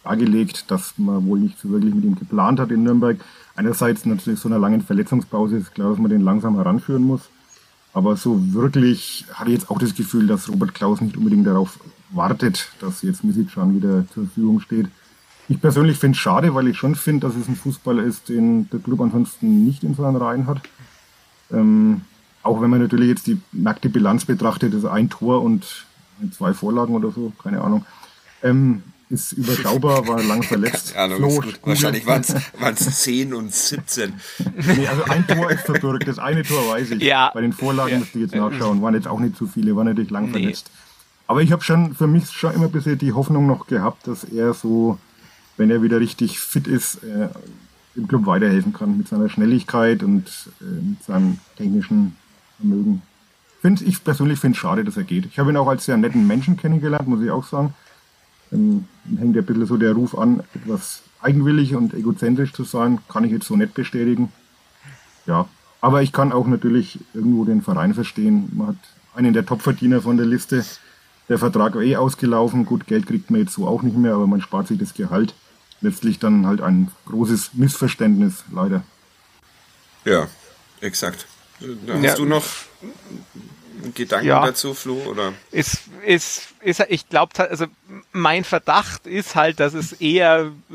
dargelegt, 0.05 0.70
dass 0.70 0.94
man 0.96 1.26
wohl 1.26 1.38
nicht 1.38 1.59
so 1.59 1.70
wirklich 1.70 1.94
mit 1.94 2.05
ihm 2.05 2.16
geplant 2.16 2.61
hat 2.61 2.70
in 2.70 2.82
Nürnberg. 2.82 3.18
Einerseits 3.55 4.07
natürlich 4.07 4.40
so 4.40 4.48
einer 4.48 4.59
langen 4.59 4.82
Verletzungspause 4.82 5.57
ist 5.57 5.74
klar, 5.74 5.90
dass 5.90 5.98
man 5.98 6.11
den 6.11 6.22
langsam 6.22 6.57
heranführen 6.57 7.03
muss. 7.03 7.28
Aber 7.92 8.16
so 8.16 8.53
wirklich 8.55 9.26
hatte 9.32 9.51
ich 9.51 9.59
jetzt 9.59 9.70
auch 9.70 9.78
das 9.78 9.94
Gefühl, 9.94 10.26
dass 10.26 10.48
Robert 10.48 10.74
Klaus 10.74 11.01
nicht 11.01 11.16
unbedingt 11.16 11.46
darauf 11.46 11.78
wartet, 12.11 12.70
dass 12.80 13.03
jetzt 13.03 13.24
Misicjan 13.24 13.74
wieder 13.74 14.07
zur 14.14 14.24
Verfügung 14.24 14.61
steht. 14.61 14.88
Ich 15.48 15.61
persönlich 15.61 15.98
finde 15.98 16.14
es 16.14 16.20
schade, 16.20 16.55
weil 16.55 16.68
ich 16.68 16.76
schon 16.76 16.94
finde, 16.94 17.26
dass 17.26 17.36
es 17.36 17.48
ein 17.48 17.57
Fußballer 17.57 18.05
ist, 18.05 18.28
den 18.28 18.70
der 18.70 18.78
Club 18.78 19.01
ansonsten 19.01 19.64
nicht 19.64 19.82
in 19.82 19.94
seinen 19.94 20.16
Reihen 20.16 20.46
hat. 20.46 20.61
Ähm, 21.51 22.03
auch 22.42 22.61
wenn 22.61 22.70
man 22.70 22.80
natürlich 22.80 23.09
jetzt 23.09 23.26
die 23.26 23.40
nackte 23.53 23.88
Bilanz 23.88 24.24
betrachtet, 24.24 24.72
ist 24.72 24.84
ein 24.84 25.11
Tor 25.11 25.42
und 25.42 25.86
zwei 26.30 26.55
Vorlagen 26.55 26.94
oder 26.94 27.11
so, 27.11 27.32
keine 27.42 27.62
Ahnung. 27.62 27.84
Ähm, 28.42 28.84
ist 29.11 29.32
überschaubar, 29.32 30.06
war 30.06 30.22
lang 30.22 30.42
verletzt. 30.44 30.94
Keine 30.94 31.16
Ahnung, 31.16 31.30
Flo, 31.32 31.40
gut. 31.42 31.61
Wahrscheinlich 31.64 32.06
waren 32.06 32.22
es 32.22 33.02
10 33.02 33.34
und 33.34 33.52
17. 33.52 34.12
nee, 34.76 34.86
also 34.86 35.04
ein 35.04 35.26
Tor 35.26 35.50
ist 35.50 35.66
verbürgt. 35.66 36.06
Das 36.06 36.18
eine 36.18 36.42
Tor 36.42 36.68
weiß 36.68 36.92
ich. 36.92 37.02
Ja. 37.02 37.30
Bei 37.34 37.40
den 37.40 37.52
Vorlagen 37.52 37.92
ja. 37.92 37.98
müsst 37.98 38.14
ihr 38.14 38.22
jetzt 38.22 38.34
nachschauen. 38.34 38.80
Waren 38.82 38.94
jetzt 38.94 39.08
auch 39.08 39.20
nicht 39.20 39.36
zu 39.36 39.46
viele, 39.46 39.74
waren 39.76 39.86
natürlich 39.86 40.11
lang 40.11 40.26
nee. 40.26 40.32
verletzt. 40.32 40.70
Aber 41.26 41.42
ich 41.42 41.52
habe 41.52 41.62
schon 41.62 41.94
für 41.94 42.06
mich 42.06 42.30
schon 42.30 42.54
immer 42.54 42.66
ein 42.66 42.72
bisschen 42.72 42.98
die 42.98 43.12
Hoffnung 43.12 43.46
noch 43.46 43.66
gehabt, 43.66 44.06
dass 44.06 44.24
er 44.24 44.54
so, 44.54 44.98
wenn 45.56 45.70
er 45.70 45.82
wieder 45.82 46.00
richtig 46.00 46.38
fit 46.40 46.66
ist, 46.66 47.02
äh, 47.04 47.28
dem 47.96 48.08
Club 48.08 48.26
weiterhelfen 48.26 48.72
kann 48.72 48.96
mit 48.96 49.08
seiner 49.08 49.28
Schnelligkeit 49.28 50.02
und 50.02 50.26
äh, 50.61 50.64
mit 50.64 51.02
seinem 51.02 51.38
technischen 51.56 52.16
Vermögen. 52.58 53.02
Find, 53.61 53.82
ich 53.82 54.02
persönlich 54.02 54.38
finde 54.38 54.56
es 54.56 54.61
schade, 54.61 54.84
dass 54.84 54.96
er 54.96 55.04
geht. 55.04 55.26
Ich 55.26 55.38
habe 55.38 55.50
ihn 55.50 55.56
auch 55.56 55.68
als 55.68 55.84
sehr 55.84 55.96
netten 55.96 56.26
Menschen 56.26 56.56
kennengelernt, 56.56 57.08
muss 57.08 57.22
ich 57.22 57.30
auch 57.30 57.44
sagen. 57.44 57.74
Dann 58.50 58.88
hängt 59.18 59.36
ja 59.36 59.42
ein 59.42 59.46
bisschen 59.46 59.66
so 59.66 59.76
der 59.76 59.92
Ruf 59.92 60.16
an, 60.16 60.42
etwas 60.54 61.02
eigenwillig 61.20 61.74
und 61.74 61.94
egozentrisch 61.94 62.52
zu 62.52 62.64
sein, 62.64 62.98
kann 63.08 63.24
ich 63.24 63.32
jetzt 63.32 63.46
so 63.46 63.56
nicht 63.56 63.74
bestätigen. 63.74 64.32
Ja, 65.26 65.48
aber 65.80 66.02
ich 66.02 66.12
kann 66.12 66.32
auch 66.32 66.46
natürlich 66.46 66.98
irgendwo 67.14 67.44
den 67.44 67.62
Verein 67.62 67.94
verstehen. 67.94 68.50
Man 68.54 68.68
hat 68.68 68.76
einen 69.14 69.32
der 69.32 69.46
Topverdiener 69.46 70.02
von 70.02 70.16
der 70.16 70.26
Liste. 70.26 70.64
Der 71.28 71.38
Vertrag 71.38 71.74
war 71.74 71.82
eh 71.82 71.96
ausgelaufen. 71.96 72.66
Gut, 72.66 72.86
Geld 72.86 73.06
kriegt 73.06 73.30
man 73.30 73.40
jetzt 73.40 73.54
so 73.54 73.66
auch 73.66 73.82
nicht 73.82 73.96
mehr, 73.96 74.14
aber 74.14 74.26
man 74.26 74.40
spart 74.40 74.66
sich 74.68 74.78
das 74.78 74.94
Gehalt. 74.94 75.34
Letztlich 75.80 76.18
dann 76.18 76.46
halt 76.46 76.61
ein 76.61 76.90
großes 77.06 77.54
Missverständnis, 77.54 78.44
leider. 78.52 78.82
Ja, 80.04 80.28
exakt. 80.80 81.26
Hast 81.88 82.02
ja. 82.02 82.14
du 82.14 82.24
noch 82.24 82.44
Gedanken 83.95 84.26
ja. 84.26 84.45
dazu, 84.45 84.74
Flo? 84.74 84.95
Oder? 85.07 85.32
Ist, 85.51 85.82
ist, 86.05 86.49
ist, 86.61 86.84
ich 86.88 87.09
glaube, 87.09 87.32
also 87.49 87.66
mein 88.12 88.45
Verdacht 88.45 89.07
ist 89.07 89.34
halt, 89.34 89.61
dass 89.61 89.74
es 89.74 89.93
eher 89.93 90.51
äh, 90.70 90.74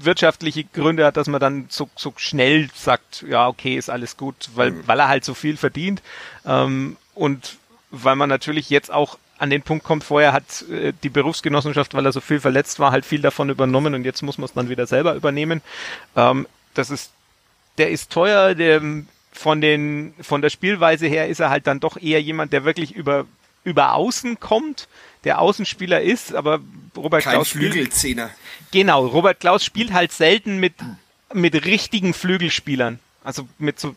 wirtschaftliche 0.00 0.64
Gründe 0.64 1.04
hat, 1.04 1.16
dass 1.16 1.28
man 1.28 1.40
dann 1.40 1.66
so, 1.68 1.88
so 1.96 2.12
schnell 2.16 2.68
sagt, 2.74 3.24
ja, 3.28 3.48
okay, 3.48 3.76
ist 3.76 3.90
alles 3.90 4.16
gut, 4.16 4.50
weil, 4.54 4.72
mhm. 4.72 4.82
weil 4.86 5.00
er 5.00 5.08
halt 5.08 5.24
so 5.24 5.34
viel 5.34 5.56
verdient. 5.56 6.02
Ähm, 6.46 6.96
und 7.14 7.56
weil 7.90 8.16
man 8.16 8.28
natürlich 8.28 8.70
jetzt 8.70 8.92
auch 8.92 9.18
an 9.38 9.50
den 9.50 9.62
Punkt 9.62 9.84
kommt, 9.84 10.04
vorher 10.04 10.32
hat 10.32 10.62
äh, 10.70 10.92
die 11.02 11.08
Berufsgenossenschaft, 11.08 11.94
weil 11.94 12.04
er 12.04 12.12
so 12.12 12.20
viel 12.20 12.40
verletzt 12.40 12.80
war, 12.80 12.90
halt 12.90 13.06
viel 13.06 13.20
davon 13.20 13.50
übernommen 13.50 13.94
und 13.94 14.04
jetzt 14.04 14.22
muss 14.22 14.38
man 14.38 14.46
es 14.46 14.52
dann 14.52 14.68
wieder 14.68 14.86
selber 14.86 15.14
übernehmen. 15.14 15.62
Ähm, 16.16 16.46
das 16.74 16.90
ist, 16.90 17.12
der 17.78 17.90
ist 17.90 18.10
teuer, 18.10 18.54
der 18.54 18.82
von 19.38 19.60
den, 19.60 20.14
von 20.20 20.42
der 20.42 20.50
Spielweise 20.50 21.06
her 21.06 21.28
ist 21.28 21.38
er 21.38 21.48
halt 21.48 21.68
dann 21.68 21.78
doch 21.78 21.96
eher 21.96 22.20
jemand, 22.20 22.52
der 22.52 22.64
wirklich 22.64 22.96
über, 22.96 23.24
über 23.62 23.94
Außen 23.94 24.40
kommt, 24.40 24.88
der 25.22 25.40
Außenspieler 25.40 26.00
ist, 26.00 26.34
aber 26.34 26.58
Robert 26.96 27.22
Kein 27.22 27.34
Klaus. 27.34 27.50
Flügelzehner. 27.50 28.30
Genau, 28.72 29.06
Robert 29.06 29.38
Klaus 29.38 29.64
spielt 29.64 29.92
halt 29.92 30.10
selten 30.10 30.58
mit, 30.58 30.74
mit 31.32 31.64
richtigen 31.64 32.14
Flügelspielern. 32.14 32.98
Also 33.22 33.46
mit 33.58 33.78
so, 33.78 33.94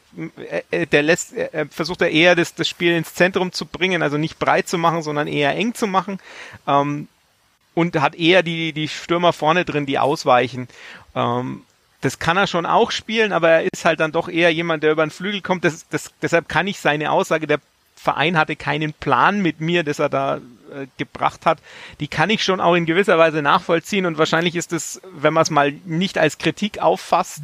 äh, 0.70 0.86
der 0.86 1.02
lässt, 1.02 1.34
er 1.34 1.66
versucht 1.68 2.02
er 2.02 2.12
eher 2.12 2.36
das, 2.36 2.54
das 2.54 2.70
Spiel 2.70 2.92
ins 2.92 3.16
Zentrum 3.16 3.52
zu 3.52 3.66
bringen, 3.66 4.04
also 4.04 4.18
nicht 4.18 4.38
breit 4.38 4.68
zu 4.68 4.78
machen, 4.78 5.02
sondern 5.02 5.28
eher 5.28 5.56
eng 5.56 5.74
zu 5.74 5.88
machen. 5.88 6.20
Ähm, 6.68 7.08
und 7.74 8.00
hat 8.00 8.14
eher 8.14 8.44
die, 8.44 8.74
die 8.74 8.90
Stürmer 8.90 9.34
vorne 9.34 9.66
drin, 9.66 9.88
die 9.88 9.98
ausweichen. 9.98 10.68
Ähm, 11.16 11.64
das 12.02 12.20
kann 12.20 12.38
er 12.38 12.48
schon 12.48 12.66
auch 12.66 12.92
spielen, 12.92 13.32
aber 13.32 13.50
er 13.50 13.64
ist 13.72 13.86
halt 13.86 14.00
dann 14.00 14.12
doch 14.12 14.28
eher 14.28 14.52
jemand, 14.52 14.84
der 14.84 14.92
über 14.92 15.06
den 15.06 15.12
Flügel 15.12 15.42
kommt. 15.42 15.64
Das, 15.64 15.88
das, 15.90 16.12
deshalb 16.22 16.50
kann 16.50 16.68
ich 16.68 16.80
seine 16.80 17.12
Aussage, 17.12 17.48
der 17.48 17.60
Verein 17.96 18.38
hatte 18.38 18.56
keinen 18.56 18.94
Plan 18.94 19.42
mit 19.42 19.62
mir, 19.62 19.84
dass 19.84 20.00
er 20.00 20.10
da 20.10 20.38
äh, 20.38 20.88
gebracht 20.98 21.46
hat, 21.46 21.60
die 22.00 22.08
kann 22.08 22.32
ich 22.32 22.44
schon 22.44 22.60
auch 22.60 22.74
in 22.74 22.88
gewisser 22.88 23.20
Weise 23.20 23.44
nachvollziehen 23.44 24.08
und 24.08 24.18
wahrscheinlich 24.18 24.56
ist 24.56 24.74
es, 24.74 25.00
wenn 25.14 25.34
man 25.34 25.44
es 25.44 25.52
mal 25.52 25.72
nicht 25.86 26.18
als 26.18 26.40
Kritik 26.40 26.80
auffasst, 26.80 27.44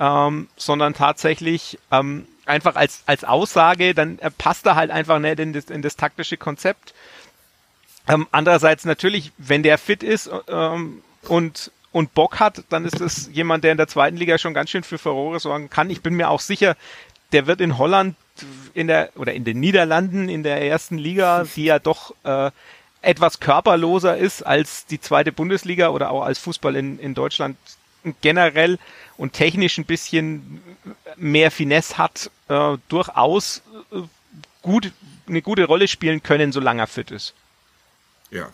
ähm, 0.00 0.48
sondern 0.56 0.94
tatsächlich 0.94 1.78
ähm, 1.92 2.26
einfach 2.46 2.74
als, 2.74 3.04
als 3.06 3.22
Aussage, 3.22 3.94
dann 3.94 4.18
äh, 4.18 4.30
passt 4.30 4.66
er 4.66 4.74
halt 4.74 4.90
einfach 4.90 5.20
nicht 5.20 5.38
in 5.38 5.52
das, 5.52 5.66
in 5.66 5.82
das 5.82 5.94
taktische 5.94 6.36
Konzept. 6.36 6.94
Ähm, 8.08 8.26
andererseits 8.32 8.84
natürlich, 8.84 9.30
wenn 9.38 9.62
der 9.62 9.78
fit 9.78 10.02
ist 10.02 10.28
ähm, 10.48 11.02
und 11.28 11.70
und 11.92 12.14
Bock 12.14 12.40
hat, 12.40 12.64
dann 12.70 12.84
ist 12.84 13.00
es 13.00 13.30
jemand, 13.32 13.64
der 13.64 13.72
in 13.72 13.78
der 13.78 13.88
zweiten 13.88 14.16
Liga 14.16 14.38
schon 14.38 14.54
ganz 14.54 14.70
schön 14.70 14.82
für 14.82 14.98
Furore 14.98 15.40
sorgen 15.40 15.70
kann. 15.70 15.90
Ich 15.90 16.00
bin 16.00 16.14
mir 16.14 16.30
auch 16.30 16.40
sicher, 16.40 16.76
der 17.32 17.46
wird 17.46 17.60
in 17.60 17.78
Holland 17.78 18.16
in 18.74 18.86
der 18.86 19.10
oder 19.16 19.34
in 19.34 19.44
den 19.44 19.60
Niederlanden 19.60 20.28
in 20.28 20.42
der 20.42 20.62
ersten 20.62 20.96
Liga, 20.98 21.44
die 21.54 21.64
ja 21.64 21.78
doch 21.78 22.14
äh, 22.24 22.50
etwas 23.02 23.40
körperloser 23.40 24.16
ist 24.16 24.42
als 24.42 24.86
die 24.86 25.00
zweite 25.00 25.32
Bundesliga 25.32 25.88
oder 25.88 26.10
auch 26.10 26.22
als 26.22 26.38
Fußball 26.38 26.76
in, 26.76 26.98
in 26.98 27.14
Deutschland 27.14 27.56
generell 28.20 28.78
und 29.16 29.32
technisch 29.32 29.78
ein 29.78 29.84
bisschen 29.84 30.62
mehr 31.16 31.50
Finesse 31.50 31.98
hat, 31.98 32.30
äh, 32.48 32.76
durchaus 32.88 33.62
äh, 33.92 34.00
gut 34.62 34.92
eine 35.28 35.42
gute 35.42 35.64
Rolle 35.64 35.88
spielen 35.88 36.22
können, 36.22 36.52
solange 36.52 36.82
er 36.82 36.86
fit 36.86 37.10
ist. 37.10 37.34
Ja, 38.30 38.48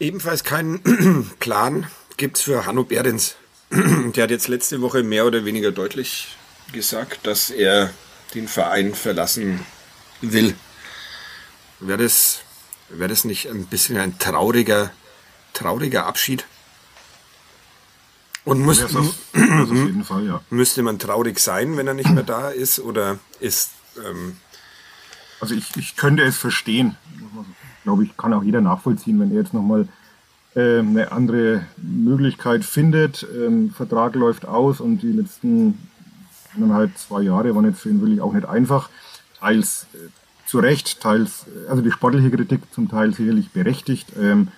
Ebenfalls 0.00 0.44
keinen 0.44 1.28
Plan 1.40 1.86
gibt 2.16 2.36
es 2.38 2.42
für 2.44 2.66
Hanno 2.66 2.84
Behrens. 2.84 3.36
Der 3.70 4.24
hat 4.24 4.30
jetzt 4.30 4.48
letzte 4.48 4.80
Woche 4.80 5.02
mehr 5.02 5.26
oder 5.26 5.44
weniger 5.44 5.72
deutlich 5.72 6.36
gesagt, 6.72 7.26
dass 7.26 7.50
er 7.50 7.92
den 8.34 8.46
Verein 8.48 8.94
verlassen 8.94 9.64
will. 10.20 10.54
Wäre 11.80 12.02
das, 12.02 12.40
wäre 12.88 13.08
das 13.08 13.24
nicht 13.24 13.48
ein 13.48 13.66
bisschen 13.66 13.98
ein 13.98 14.18
trauriger, 14.18 14.90
trauriger 15.54 16.06
Abschied. 16.06 16.46
Und 18.44 18.60
muss, 18.60 18.80
Das 18.80 18.92
das 18.92 19.06
Fall, 20.06 20.26
ja. 20.26 20.42
müsste 20.50 20.82
man 20.82 20.98
traurig 20.98 21.38
sein, 21.38 21.76
wenn 21.76 21.86
er 21.86 21.94
nicht 21.94 22.10
mehr 22.10 22.22
da 22.22 22.48
ist? 22.50 22.78
Oder 22.78 23.18
ist. 23.40 23.70
Ähm, 24.04 24.38
Also 25.40 25.54
ich, 25.54 25.76
ich 25.76 25.96
könnte 25.96 26.22
es 26.22 26.36
verstehen. 26.38 26.96
Glaube 27.88 28.04
ich, 28.04 28.14
kann 28.18 28.34
auch 28.34 28.42
jeder 28.42 28.60
nachvollziehen, 28.60 29.18
wenn 29.18 29.30
er 29.30 29.38
jetzt 29.38 29.54
nochmal 29.54 29.88
äh, 30.54 30.80
eine 30.80 31.10
andere 31.10 31.62
Möglichkeit 31.78 32.62
findet. 32.62 33.26
Ähm, 33.34 33.70
Vertrag 33.70 34.14
läuft 34.14 34.46
aus 34.46 34.82
und 34.82 34.98
die 34.98 35.12
letzten 35.12 35.78
eineinhalb, 36.54 36.98
zwei 36.98 37.22
Jahre 37.22 37.54
waren 37.54 37.64
jetzt 37.64 37.80
für 37.80 37.88
ihn 37.88 38.02
wirklich 38.02 38.20
auch 38.20 38.34
nicht 38.34 38.46
einfach. 38.46 38.90
Teils 39.40 39.86
äh, 39.94 40.10
zu 40.44 40.58
Recht, 40.58 41.00
teils, 41.00 41.46
äh, 41.46 41.70
also 41.70 41.80
die 41.80 41.90
sportliche 41.90 42.30
Kritik 42.30 42.60
zum 42.74 42.90
Teil 42.90 43.14
sicherlich 43.14 43.52
berechtigt. 43.52 44.12
Ähm, 44.20 44.48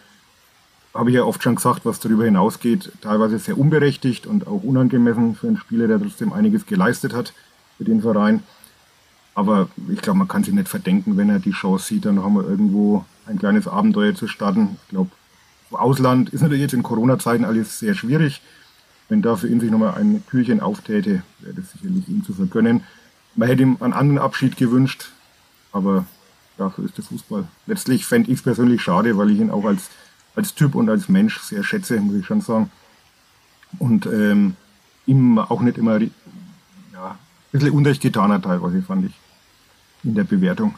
habe 0.93 1.11
ich 1.11 1.14
ja 1.14 1.22
oft 1.22 1.41
schon 1.41 1.55
gesagt, 1.55 1.85
was 1.85 2.01
darüber 2.01 2.24
hinausgeht, 2.24 2.91
teilweise 3.01 3.39
sehr 3.39 3.57
unberechtigt 3.57 4.26
und 4.26 4.49
auch 4.49 4.64
unangemessen 4.64 5.37
für 5.37 5.47
einen 5.47 5.57
Spieler, 5.57 5.87
der 5.87 6.01
trotzdem 6.01 6.33
einiges 6.33 6.66
geleistet 6.66 7.14
hat 7.14 7.33
für 7.78 7.85
den 7.85 8.03
Verein. 8.03 8.43
Aber 9.37 9.68
ich 9.89 10.03
glaube, 10.03 10.18
man 10.18 10.26
kann 10.26 10.43
sich 10.43 10.53
nicht 10.53 10.68
verdenken, 10.68 11.16
wenn 11.16 11.31
er 11.31 11.39
die 11.39 11.53
Chance 11.53 11.87
sieht, 11.87 12.05
dann 12.07 12.16
noch 12.16 12.26
einmal 12.26 12.45
irgendwo 12.45 13.05
ein 13.27 13.39
kleines 13.39 13.68
Abenteuer 13.68 14.14
zu 14.14 14.29
starten. 14.29 14.77
Ich 14.85 14.89
glaube, 14.91 15.11
Ausland 15.71 16.31
ist 16.31 16.41
natürlich 16.41 16.62
jetzt 16.62 16.75
in 16.75 16.83
Corona-Zeiten 16.83 17.45
alles 17.45 17.79
sehr 17.79 17.95
schwierig. 17.95 18.43
Wenn 19.09 19.23
da 19.23 19.37
für 19.37 19.49
ihn 19.49 19.61
sich 19.61 19.71
nochmal 19.71 19.95
ein 19.95 20.25
Türchen 20.29 20.61
auftäte, 20.61 21.23
wäre 21.41 21.55
das 21.55 21.73
sicherlich 21.73 22.09
ihm 22.09 22.25
zu 22.25 22.33
vergönnen. 22.33 22.85
Man 23.35 23.49
hätte 23.49 23.62
ihm 23.62 23.77
einen 23.81 23.93
anderen 23.93 24.18
Abschied 24.18 24.57
gewünscht, 24.57 25.11
aber 25.73 26.05
dafür 26.57 26.85
ist 26.85 26.97
der 26.97 27.05
Fußball. 27.05 27.47
Letztlich 27.66 28.05
fände 28.05 28.31
ich 28.31 28.39
es 28.39 28.43
persönlich 28.43 28.83
schade, 28.83 29.16
weil 29.16 29.31
ich 29.31 29.39
ihn 29.39 29.51
auch 29.51 29.64
als, 29.64 29.91
als 30.35 30.55
Typ 30.55 30.75
und 30.75 30.89
als 30.89 31.09
Mensch 31.09 31.41
sehr 31.41 31.64
schätze, 31.64 32.01
muss 32.01 32.16
ich 32.16 32.27
schon 32.27 32.41
sagen. 32.41 32.71
Und 33.79 34.07
ähm, 34.07 34.57
ihm 35.07 35.39
auch 35.39 35.61
nicht 35.61 35.79
immer 35.79 36.01
ja, 36.01 36.09
ein 37.01 37.18
bisschen 37.51 37.71
Unrecht 37.71 38.03
getan 38.03 38.33
hat, 38.33 38.45
teilweise, 38.45 38.83
fand 38.83 39.07
ich, 39.07 39.12
in 40.05 40.14
der 40.14 40.25
Bewertung. 40.25 40.75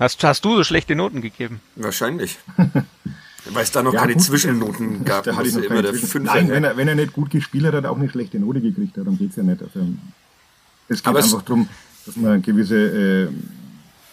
Hast, 0.00 0.24
hast 0.24 0.44
du 0.44 0.56
so 0.56 0.64
schlechte 0.64 0.96
Noten 0.96 1.20
gegeben? 1.20 1.60
wahrscheinlich. 1.76 2.38
Weil 3.52 3.62
es 3.62 3.70
da 3.72 3.82
noch 3.82 3.92
Ja, 3.94 4.00
keine 4.00 4.14
gut, 4.14 4.22
Zwischennoten 4.22 5.04
gab. 5.04 5.24
Da 5.24 5.34
hatte 5.36 5.48
ich 5.48 5.54
noch 5.54 5.62
immer 5.62 5.82
der 5.82 5.94
Fünfer. 5.94 6.18
Nein, 6.20 6.50
wenn 6.50 6.64
er, 6.64 6.76
wenn 6.76 6.88
er 6.88 6.94
nicht 6.94 7.12
gut 7.12 7.30
gespielt 7.30 7.64
hat, 7.66 7.74
hat 7.74 7.84
er 7.84 7.90
auch 7.92 7.96
eine 7.98 8.08
schlechte 8.10 8.38
Note 8.38 8.60
gekriegt. 8.60 8.96
Darum 8.96 9.16
geht's 9.18 9.36
ja 9.36 9.42
nicht. 9.42 9.62
Also, 9.62 9.80
es 10.88 10.98
geht 10.98 11.06
Aber 11.06 11.18
es- 11.20 11.26
einfach 11.26 11.42
darum, 11.42 11.68
dass 12.06 12.16
man 12.16 12.32
einen 12.32 12.42
gewisse, 12.42 12.76
äh, 12.76 13.28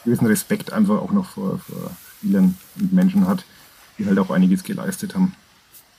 gewissen 0.05 0.27
Respekt 0.27 0.71
einfach 0.71 0.95
auch 1.01 1.11
noch 1.11 1.25
vor, 1.25 1.59
vor 1.59 1.91
Spielern 2.19 2.55
und 2.79 2.93
Menschen 2.93 3.27
hat, 3.27 3.43
die 3.97 4.05
halt 4.05 4.17
auch 4.19 4.29
einiges 4.31 4.63
geleistet 4.63 5.13
haben. 5.15 5.33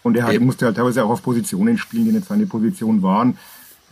Und 0.03 0.17
er 0.17 0.27
hat, 0.27 0.41
musste 0.41 0.65
halt 0.67 0.77
teilweise 0.77 1.05
auch 1.05 1.11
auf 1.11 1.23
Positionen 1.23 1.77
spielen, 1.77 2.07
die 2.07 2.13
nicht 2.13 2.27
seine 2.29 2.47
Position 2.47 3.03
waren. 3.03 3.37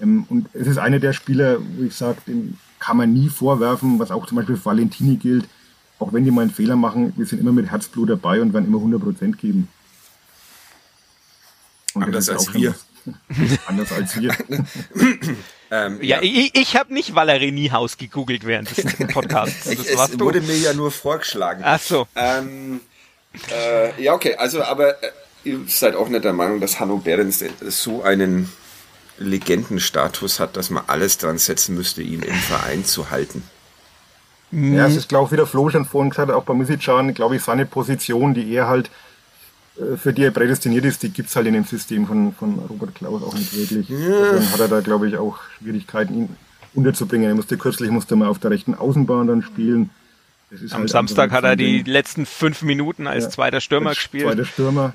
Ähm, 0.01 0.25
und 0.31 0.49
es 0.55 0.67
ist 0.67 0.79
einer 0.79 0.99
der 0.99 1.13
Spieler, 1.13 1.59
wo 1.77 1.85
ich 1.85 1.95
sage, 1.95 2.19
dem 2.27 2.57
kann 2.79 2.97
man 2.97 3.13
nie 3.13 3.29
vorwerfen, 3.29 3.99
was 3.99 4.11
auch 4.11 4.27
zum 4.27 4.37
Beispiel 4.37 4.57
für 4.57 4.65
Valentini 4.67 5.17
gilt. 5.17 5.47
Auch 5.99 6.13
wenn 6.13 6.25
die 6.25 6.31
mal 6.31 6.43
einen 6.43 6.51
Fehler 6.51 6.77
machen, 6.77 7.13
wir 7.17 7.27
sind 7.27 7.41
immer 7.41 7.53
mit 7.53 7.71
Herzblut 7.71 8.11
dabei 8.11 8.41
und 8.41 8.53
werden 8.53 8.67
immer 8.67 8.79
100% 8.79 9.37
geben. 9.37 9.69
Und 11.95 12.13
das 12.15 12.29
Anders 12.29 12.43
ist 12.43 12.49
als 12.49 12.55
wir. 12.55 12.75
Anders 13.67 13.93
als 13.93 14.21
wir. 14.21 14.35
Ähm, 15.69 15.99
Ja, 16.01 16.23
ich, 16.23 16.55
ich 16.55 16.77
habe 16.77 16.95
nicht 16.95 17.17
Valerie 17.17 17.51
Niehaus 17.51 17.97
gegoogelt 17.97 18.47
während 18.47 18.71
des 18.77 18.85
Podcasts. 19.13 19.67
Es 19.67 19.97
warst 19.97 20.15
du. 20.15 20.25
wurde 20.25 20.41
mir 20.41 20.57
ja 20.57 20.73
nur 20.73 20.93
vorgeschlagen. 20.93 21.63
Ach 21.65 21.81
so. 21.81 22.07
Ähm, 22.15 22.81
äh, 23.51 24.01
ja, 24.01 24.13
okay, 24.15 24.37
also 24.37 24.63
aber 24.63 25.03
äh, 25.03 25.11
ihr 25.43 25.61
seid 25.67 25.97
auch 25.97 26.09
nicht 26.09 26.25
der 26.25 26.35
Meinung, 26.35 26.61
dass 26.61 26.79
Hanno 26.79 26.99
Behrens 26.99 27.43
so 27.63 28.05
einen 28.05 28.53
Legendenstatus 29.19 30.39
hat, 30.39 30.57
dass 30.57 30.71
man 30.71 30.85
alles 30.87 31.19
dran 31.19 31.39
setzen 31.39 31.75
müsste, 31.75 32.01
ihn 32.01 32.23
im 32.23 32.35
Verein 32.37 32.85
zu 32.85 33.11
halten. 33.11 33.43
Ja, 34.53 34.87
es 34.87 34.97
ist, 34.97 35.09
glaube 35.09 35.27
ich, 35.27 35.33
wie 35.33 35.37
der 35.37 35.47
Flo 35.47 35.69
schon 35.71 35.85
vorhin 35.85 36.11
gesagt 36.11 36.29
hat, 36.31 36.37
auch 36.37 36.45
bei 36.45 36.55
Musicjan, 36.55 37.13
glaube 37.15 37.37
ich, 37.37 37.43
seine 37.43 37.67
Position, 37.67 38.33
die 38.33 38.53
er 38.55 38.69
halt, 38.69 38.91
äh, 39.77 39.97
für 39.97 40.13
die 40.13 40.23
er 40.23 40.31
prädestiniert 40.31 40.85
ist, 40.85 41.03
die 41.03 41.11
gibt's 41.11 41.35
halt 41.35 41.47
in 41.47 41.55
dem 41.55 41.65
System 41.65 42.07
von, 42.07 42.33
von 42.33 42.59
Robert 42.61 42.95
Klaus 42.95 43.23
auch 43.23 43.35
nicht 43.35 43.53
wirklich. 43.57 43.89
Deswegen 43.89 44.53
hat 44.53 44.61
er 44.61 44.69
da, 44.69 44.81
glaube 44.81 45.09
ich, 45.09 45.17
auch 45.17 45.39
Schwierigkeiten, 45.59 46.15
ihn 46.15 46.29
unterzubringen. 46.75 47.29
Er 47.29 47.35
musste 47.35 47.57
kürzlich 47.59 47.91
musste 47.91 48.17
mal 48.17 48.29
auf 48.29 48.39
der 48.39 48.51
rechten 48.51 48.75
Außenbahn 48.75 49.27
dann 49.27 49.43
spielen. 49.43 49.91
Am 50.71 50.81
halt 50.81 50.91
Samstag 50.91 51.33
hat 51.33 51.43
er 51.45 51.57
die 51.57 51.83
letzten 51.83 52.25
fünf 52.25 52.63
Minuten 52.63 53.09
als 53.09 53.25
Ja. 53.25 53.31
zweiter 53.31 53.61
Stürmer 53.61 53.91
Als 53.91 53.99
gespielt. 53.99 54.25
Zweiter 54.25 54.45
Stürmer. 54.45 54.95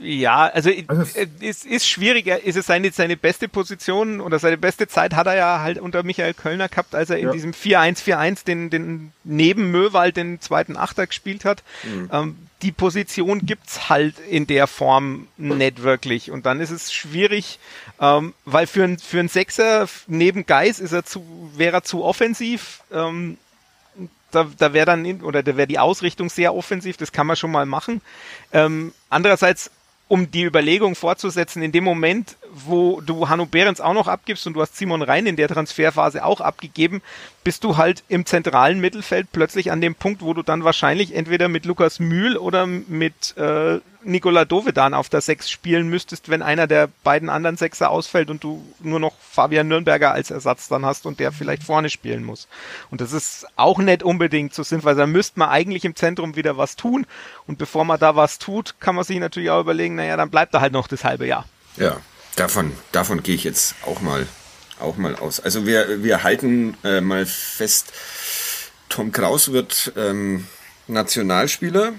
Ja, 0.00 0.46
also, 0.46 0.70
Also 0.86 1.02
es 1.02 1.14
ist, 1.40 1.64
ist 1.66 1.88
schwierig. 1.88 2.26
Er- 2.26 2.44
Ist 2.44 2.56
es 2.56 2.66
seine, 2.66 2.90
seine 2.92 3.16
beste 3.16 3.48
Position 3.48 4.20
oder 4.20 4.38
seine 4.38 4.56
beste 4.58 4.88
Zeit 4.88 5.14
hat 5.14 5.26
er 5.26 5.36
ja 5.36 5.60
halt 5.60 5.78
unter 5.78 6.02
Michael 6.02 6.34
Kölner 6.34 6.68
gehabt, 6.68 6.94
als 6.94 7.10
er 7.10 7.18
in 7.18 7.26
Ja. 7.26 7.32
diesem 7.32 7.52
4-1-4-1 7.52 8.44
den, 8.44 8.70
den 8.70 9.12
neben 9.24 9.70
Möwald 9.70 10.16
den 10.16 10.40
zweiten 10.40 10.76
Achter 10.76 11.06
gespielt 11.06 11.44
hat. 11.44 11.62
Mhm. 11.84 12.10
Ähm, 12.12 12.36
die 12.62 12.72
Position 12.72 13.46
gibt's 13.46 13.88
halt 13.88 14.16
in 14.28 14.46
der 14.48 14.66
Form 14.66 15.28
nicht 15.36 15.82
wirklich. 15.82 16.30
Und 16.32 16.44
dann 16.46 16.60
ist 16.60 16.70
es 16.70 16.92
schwierig, 16.92 17.58
ähm, 18.00 18.34
weil 18.44 18.66
für 18.66 18.82
ein, 18.84 18.98
für 18.98 19.26
Sechser 19.28 19.88
neben 20.08 20.44
Geis 20.44 20.80
ist 20.80 20.92
er 20.92 21.04
zu, 21.04 21.24
wäre 21.56 21.76
er 21.76 21.82
zu 21.84 22.02
offensiv. 22.04 22.80
Ähm, 22.92 23.38
da, 24.30 24.46
da 24.58 24.72
wäre 24.72 24.86
dann 24.86 25.22
oder 25.22 25.42
da 25.42 25.56
wäre 25.56 25.66
die 25.66 25.78
Ausrichtung 25.78 26.28
sehr 26.28 26.54
offensiv, 26.54 26.96
das 26.96 27.12
kann 27.12 27.26
man 27.26 27.36
schon 27.36 27.50
mal 27.50 27.66
machen. 27.66 28.00
Ähm, 28.52 28.92
andererseits, 29.08 29.70
um 30.08 30.30
die 30.30 30.44
Überlegung 30.44 30.94
fortzusetzen, 30.94 31.62
in 31.62 31.72
dem 31.72 31.84
Moment, 31.84 32.36
wo 32.50 33.00
du 33.02 33.28
Hanno 33.28 33.44
Behrens 33.44 33.80
auch 33.80 33.92
noch 33.92 34.08
abgibst 34.08 34.46
und 34.46 34.54
du 34.54 34.62
hast 34.62 34.76
Simon 34.76 35.02
Rhein 35.02 35.26
in 35.26 35.36
der 35.36 35.48
Transferphase 35.48 36.24
auch 36.24 36.40
abgegeben, 36.40 37.02
bist 37.44 37.62
du 37.62 37.76
halt 37.76 38.02
im 38.08 38.24
zentralen 38.24 38.80
Mittelfeld 38.80 39.28
plötzlich 39.32 39.70
an 39.70 39.80
dem 39.80 39.94
Punkt, 39.94 40.22
wo 40.22 40.32
du 40.32 40.42
dann 40.42 40.64
wahrscheinlich 40.64 41.14
entweder 41.14 41.48
mit 41.48 41.66
Lukas 41.66 42.00
Mühl 42.00 42.36
oder 42.36 42.66
mit 42.66 43.36
äh, 43.36 43.80
Nikola 44.02 44.44
Dovedan 44.44 44.94
auf 44.94 45.08
der 45.08 45.20
Sechs 45.20 45.50
spielen 45.50 45.88
müsstest, 45.88 46.28
wenn 46.28 46.42
einer 46.42 46.66
der 46.66 46.88
beiden 47.02 47.28
anderen 47.28 47.56
Sechser 47.56 47.90
ausfällt 47.90 48.30
und 48.30 48.44
du 48.44 48.64
nur 48.80 49.00
noch 49.00 49.14
Fabian 49.18 49.68
Nürnberger 49.68 50.12
als 50.12 50.30
Ersatz 50.30 50.68
dann 50.68 50.86
hast 50.86 51.06
und 51.06 51.20
der 51.20 51.32
vielleicht 51.32 51.62
vorne 51.64 51.90
spielen 51.90 52.24
muss. 52.24 52.48
Und 52.90 53.00
das 53.00 53.12
ist 53.12 53.46
auch 53.56 53.78
nicht 53.78 54.02
unbedingt 54.02 54.54
so 54.54 54.62
sinnvoll. 54.62 54.94
Da 54.94 55.06
müsste 55.06 55.38
man 55.38 55.48
eigentlich 55.48 55.84
im 55.84 55.96
Zentrum 55.96 56.36
wieder 56.36 56.56
was 56.56 56.76
tun. 56.76 57.06
Und 57.46 57.58
bevor 57.58 57.84
man 57.84 57.98
da 57.98 58.14
was 58.14 58.38
tut, 58.38 58.76
kann 58.80 58.94
man 58.94 59.04
sich 59.04 59.18
natürlich 59.18 59.50
auch 59.50 59.60
überlegen, 59.60 59.96
naja, 59.96 60.16
dann 60.16 60.30
bleibt 60.30 60.54
er 60.54 60.60
halt 60.60 60.72
noch 60.72 60.86
das 60.86 61.04
halbe 61.04 61.26
Jahr. 61.26 61.46
Ja, 61.76 62.00
davon, 62.36 62.72
davon 62.92 63.22
gehe 63.22 63.34
ich 63.34 63.44
jetzt 63.44 63.74
auch 63.84 64.00
mal, 64.00 64.26
auch 64.80 64.96
mal 64.96 65.16
aus. 65.16 65.40
Also 65.40 65.66
wir, 65.66 66.02
wir 66.02 66.22
halten 66.22 66.76
äh, 66.84 67.00
mal 67.00 67.26
fest, 67.26 67.92
Tom 68.88 69.12
Kraus 69.12 69.52
wird 69.52 69.92
ähm, 69.96 70.46
Nationalspieler. 70.86 71.92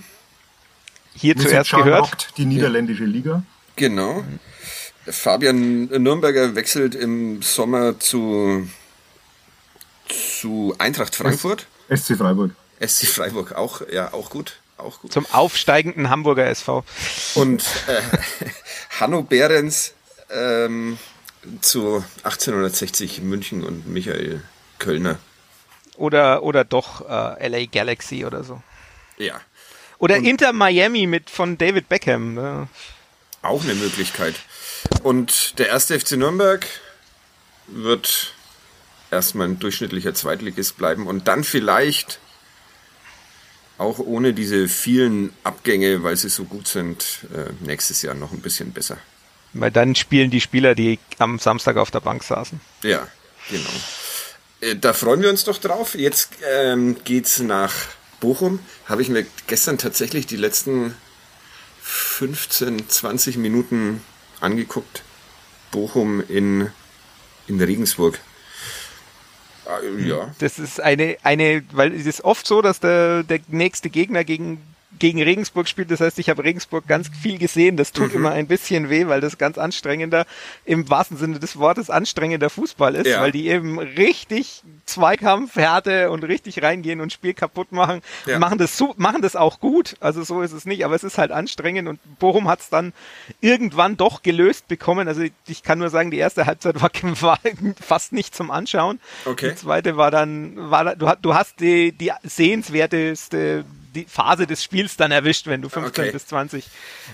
Hier 1.16 1.36
zuerst 1.36 1.72
Musicjan 1.72 1.84
gehört. 1.84 2.02
rockt 2.04 2.38
die 2.38 2.46
niederländische 2.46 3.06
Liga. 3.06 3.44
Genau. 3.76 4.24
Fabian 5.08 5.86
Nürnberger 5.86 6.56
wechselt 6.56 6.96
im 6.96 7.42
Sommer 7.42 8.00
zu, 8.00 8.68
zu 10.08 10.76
Eintracht 10.78 11.16
Frankfurt. 11.16 11.68
SC 11.90 12.18
Freiburg. 12.18 12.52
SC 12.86 13.08
Freiburg 13.08 13.54
auch, 13.54 13.82
ja, 13.92 14.14
auch 14.14 14.30
gut. 14.30 14.60
Auch 14.78 15.02
gut. 15.02 15.12
Zum 15.12 15.26
aufsteigenden 15.32 16.10
Hamburger 16.10 16.48
SV. 16.48 16.86
Und 17.36 17.64
äh, 17.88 18.02
Hanno 19.00 19.24
Behrens 19.24 19.94
ähm, 20.30 20.98
zu 21.62 22.04
1860 22.24 23.22
München 23.22 23.64
und 23.64 23.88
Michael 23.88 24.42
Kölner. 24.78 25.20
Oder, 25.98 26.44
oder 26.44 26.64
doch 26.64 27.02
äh, 27.10 27.48
LA 27.48 27.66
Galaxy 27.66 28.26
oder 28.26 28.44
so. 28.44 28.62
Ja, 29.18 29.42
Oder 30.00 30.18
Inter 30.18 30.54
Miami 30.54 31.06
mit 31.08 31.30
von 31.30 31.58
David 31.58 31.88
Beckham. 31.90 32.34
Ne? 32.34 32.68
auch 33.42 33.64
eine 33.64 33.76
Möglichkeit. 33.76 34.36
Und 35.04 35.60
der 35.60 35.68
erste 35.68 36.00
FC 36.00 36.14
Nürnberg 36.14 36.66
wird 37.68 38.34
erstmal 39.12 39.48
ein 39.48 39.60
durchschnittlicher 39.60 40.14
Zweitligist 40.14 40.78
bleiben 40.78 41.08
und 41.08 41.28
dann 41.28 41.44
vielleicht 41.44 42.20
auch 43.78 44.00
ohne 44.00 44.34
diese 44.34 44.68
vielen 44.68 45.34
Abgänge, 45.44 46.04
weil 46.04 46.18
sie 46.18 46.30
so 46.30 46.44
gut 46.44 46.68
sind, 46.68 47.20
äh, 47.34 47.52
nächstes 47.66 48.02
Jahr 48.02 48.14
noch 48.14 48.34
ein 48.34 48.42
bisschen 48.42 48.74
besser. 48.74 48.98
Weil 49.54 49.72
dann 49.72 49.96
spielen 49.96 50.30
die 50.30 50.42
Spieler, 50.42 50.76
die 50.76 51.00
am 51.18 51.40
Samstag 51.40 51.78
auf 51.78 51.90
der 51.90 52.02
Bank 52.02 52.24
saßen. 52.24 52.60
Ja, 52.84 53.08
genau. 53.50 53.70
Äh, 54.62 54.76
Da 54.76 54.94
freuen 54.94 55.22
wir 55.22 55.30
uns 55.30 55.46
doch 55.46 55.58
drauf. 55.58 55.96
Jetzt 55.96 56.32
ähm, 56.52 56.98
geht's 57.06 57.40
nach 57.40 57.74
Bochum. 58.20 58.60
Habe 58.86 59.02
ich 59.02 59.10
mir 59.10 59.26
gestern 59.48 59.78
tatsächlich 59.78 60.28
die 60.28 60.36
letzten 60.38 60.96
15, 61.82 62.88
20 62.90 63.38
Minuten 63.38 64.02
angeguckt. 64.40 65.04
Bochum 65.72 66.24
in, 66.28 66.70
in 67.48 67.62
Regensburg. 67.62 68.20
Äh, 69.66 70.08
Ja. 70.08 70.34
Das 70.40 70.60
ist 70.60 70.80
eine, 70.80 71.18
eine, 71.24 71.64
weil 71.72 71.94
es 71.94 72.06
ist 72.06 72.24
oft 72.24 72.48
so, 72.48 72.62
dass 72.62 72.80
der, 72.80 73.24
der 73.24 73.40
nächste 73.48 73.90
Gegner 73.90 74.24
gegen 74.24 74.62
gegen 75.00 75.22
Regensburg 75.22 75.68
spielt. 75.68 75.90
Das 75.92 76.02
heißt, 76.02 76.20
ich 76.20 76.30
habe 76.30 76.44
Regensburg 76.44 76.88
ganz 76.88 77.10
viel 77.22 77.38
gesehen. 77.38 77.78
Das 77.78 77.92
tut 77.92 78.10
mhm. 78.10 78.18
immer 78.18 78.32
ein 78.32 78.48
bisschen 78.48 78.90
weh, 78.90 79.08
weil 79.08 79.22
das 79.22 79.38
ganz 79.38 79.58
anstrengender, 79.58 80.26
im 80.66 80.90
wahrsten 80.90 81.18
Sinne 81.18 81.40
des 81.40 81.58
Wortes, 81.58 81.90
anstrengender 81.90 82.50
Fußball 82.50 82.96
ist, 82.96 83.08
ja. 83.08 83.22
weil 83.22 83.32
die 83.32 83.48
eben 83.48 83.80
richtig 83.80 84.64
Zweikampfhärte 84.86 86.12
und 86.12 86.24
richtig 86.24 86.62
reingehen 86.62 87.02
und 87.02 87.14
Spiel 87.14 87.34
kaputt 87.34 87.72
machen. 87.72 88.02
Ja. 88.26 88.40
Machen 88.40 88.58
das 88.58 88.78
so, 88.78 88.94
machen 88.98 89.22
das 89.22 89.36
auch 89.36 89.60
gut. 89.60 89.96
Also 90.00 90.24
so 90.24 90.42
ist 90.42 90.52
es 90.52 90.66
nicht, 90.66 90.84
aber 90.86 90.96
es 90.96 91.04
ist 91.04 91.18
halt 91.18 91.32
anstrengend 91.32 91.88
und 91.88 92.00
Bochum 92.20 92.48
hat 92.48 92.60
es 92.60 92.70
dann 92.70 92.94
irgendwann 93.42 93.98
doch 93.98 94.22
gelöst 94.22 94.68
bekommen. 94.68 95.08
Also 95.08 95.24
ich 95.48 95.64
kann 95.64 95.80
nur 95.80 95.90
sagen, 95.90 96.12
die 96.12 96.18
erste 96.18 96.46
Halbzeit 96.46 96.82
war, 96.82 96.92
war 97.22 97.40
fast 97.80 98.14
nicht 98.14 98.36
zum 98.36 98.52
Anschauen. 98.52 99.00
Okay. 99.26 99.52
Die 99.52 99.56
zweite 99.56 99.98
war 99.98 100.12
dann, 100.12 100.54
war, 100.70 100.96
du, 100.96 101.12
du 101.22 101.34
hast 101.34 101.60
die, 101.60 101.92
die 101.92 102.12
sehenswerteste 102.24 103.64
die 103.94 104.06
Phase 104.06 104.48
des 104.48 104.64
Spiels 104.64 104.98
dann 104.98 105.12
erwischt, 105.12 105.48
wenn 105.48 105.62
du 105.62 105.70
15 105.70 106.04
okay. 106.04 106.12
bis 106.12 106.28
20 106.28 106.66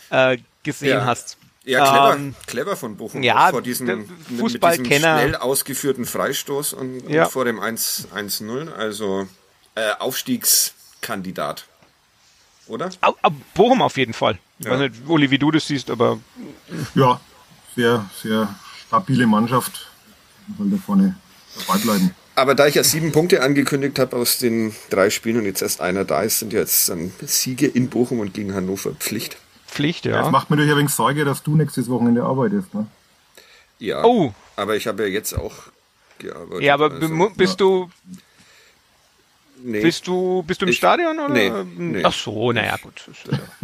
äh, 0.10 0.38
gesehen 0.64 0.90
ja. 0.90 1.06
hast. 1.06 1.38
Ja, 1.64 1.84
clever, 1.84 2.16
ähm, 2.16 2.36
clever 2.46 2.76
von 2.76 2.96
Bochum. 2.96 3.24
Ja, 3.24 3.50
vor 3.50 3.64
diesem, 3.64 4.08
Fußballkenner. 4.38 5.20
schnell 5.20 5.36
ausgeführten 5.36 6.06
Freistoß 6.06 6.74
und, 6.74 7.10
ja. 7.10 7.24
und 7.26 7.32
vor 7.32 7.46
dem 7.46 7.60
1-0. 7.60 8.72
Also 8.72 9.28
äh, 9.74 9.92
Aufstiegskandidat. 9.98 11.66
Oder? 12.68 12.90
Bochum 13.56 13.82
auf 13.82 13.98
jeden 13.98 14.14
Fall. 14.14 14.38
Ja. 14.60 14.66
Ich 14.66 14.72
weiß 14.72 14.80
nicht, 14.80 15.08
Uli, 15.08 15.32
wie 15.32 15.40
du 15.40 15.52
das 15.52 15.68
siehst, 15.68 15.90
aber. 15.90 16.20
Ja, 16.94 17.20
sehr, 17.76 18.10
sehr 18.22 18.56
stabile 18.88 19.28
Mannschaft. 19.28 19.92
Soll 20.58 20.70
da 20.70 20.78
vorne 20.78 21.16
dabei 21.68 21.80
bleiben. 21.80 22.16
Aber 22.36 22.54
da 22.54 22.68
ich 22.68 22.76
ja 22.76 22.84
sieben 22.84 23.12
Punkte 23.12 23.42
angekündigt 23.42 23.98
habe 23.98 24.16
aus 24.18 24.38
den 24.38 24.76
drei 24.90 25.10
Spielen 25.10 25.38
und 25.38 25.46
jetzt 25.46 25.62
erst 25.62 25.82
einer 25.82 26.04
da 26.04 26.22
ist, 26.22 26.40
sind 26.40 26.54
jetzt 26.54 26.90
dann 26.90 27.14
Siege 27.22 27.68
in 27.68 27.90
Bochum 27.90 28.20
und 28.20 28.34
gegen 28.34 28.54
Hannover 28.54 28.92
Pflicht. 28.92 29.38
Pflicht, 29.68 30.06
ja. 30.06 30.22
Das 30.22 30.32
macht 30.32 30.50
mir 30.50 30.58
durch 30.58 30.70
ein 30.70 30.78
wenig 30.78 30.92
Sorge, 30.92 31.26
dass 31.26 31.44
du 31.44 31.56
nächstes 31.56 31.90
Wochenende 31.90 32.24
arbeitest, 32.24 32.74
ne? 32.74 32.88
Ja. 33.80 34.04
Oh. 34.04 34.34
Aber 34.56 34.76
ich 34.76 34.88
habe 34.88 35.04
ja 35.04 35.10
jetzt 35.10 35.34
auch 35.34 35.54
gearbeitet. 36.20 36.64
Ja, 36.64 36.74
aber 36.76 36.92
also, 36.92 37.30
bist 37.36 37.60
ja. 37.60 37.66
du 37.66 37.90
Nee. 39.68 39.82
Bist 39.82 40.06
du, 40.06 40.44
bist 40.44 40.62
du 40.62 40.66
im 40.66 40.72
ich, 40.72 40.78
Stadion 40.78 41.18
oder? 41.18 41.30
Nee, 41.30 41.52
nee. 41.78 42.04
Ach 42.04 42.14
so, 42.14 42.52
naja, 42.52 42.76
gut. 42.78 43.04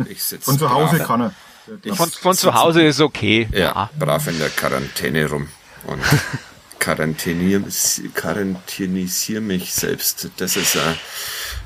Ich 0.09 0.23
sitze 0.23 0.45
von 0.45 0.57
zu 0.57 0.71
Hause 0.71 0.97
kann 0.99 1.21
er. 1.21 1.95
Von, 1.95 2.09
von 2.09 2.33
zu 2.35 2.53
Hause 2.55 2.81
ist 2.81 3.01
okay. 3.01 3.47
Ja, 3.51 3.59
ja, 3.59 3.89
brav 3.99 4.25
in 4.27 4.39
der 4.39 4.49
Quarantäne 4.49 5.29
rum. 5.29 5.47
Und 5.85 6.01
quarantänisiere 6.81 9.41
mich 9.41 9.73
selbst. 9.73 10.29
Das 10.37 10.55
ist 10.57 10.75
äh, 10.75 10.79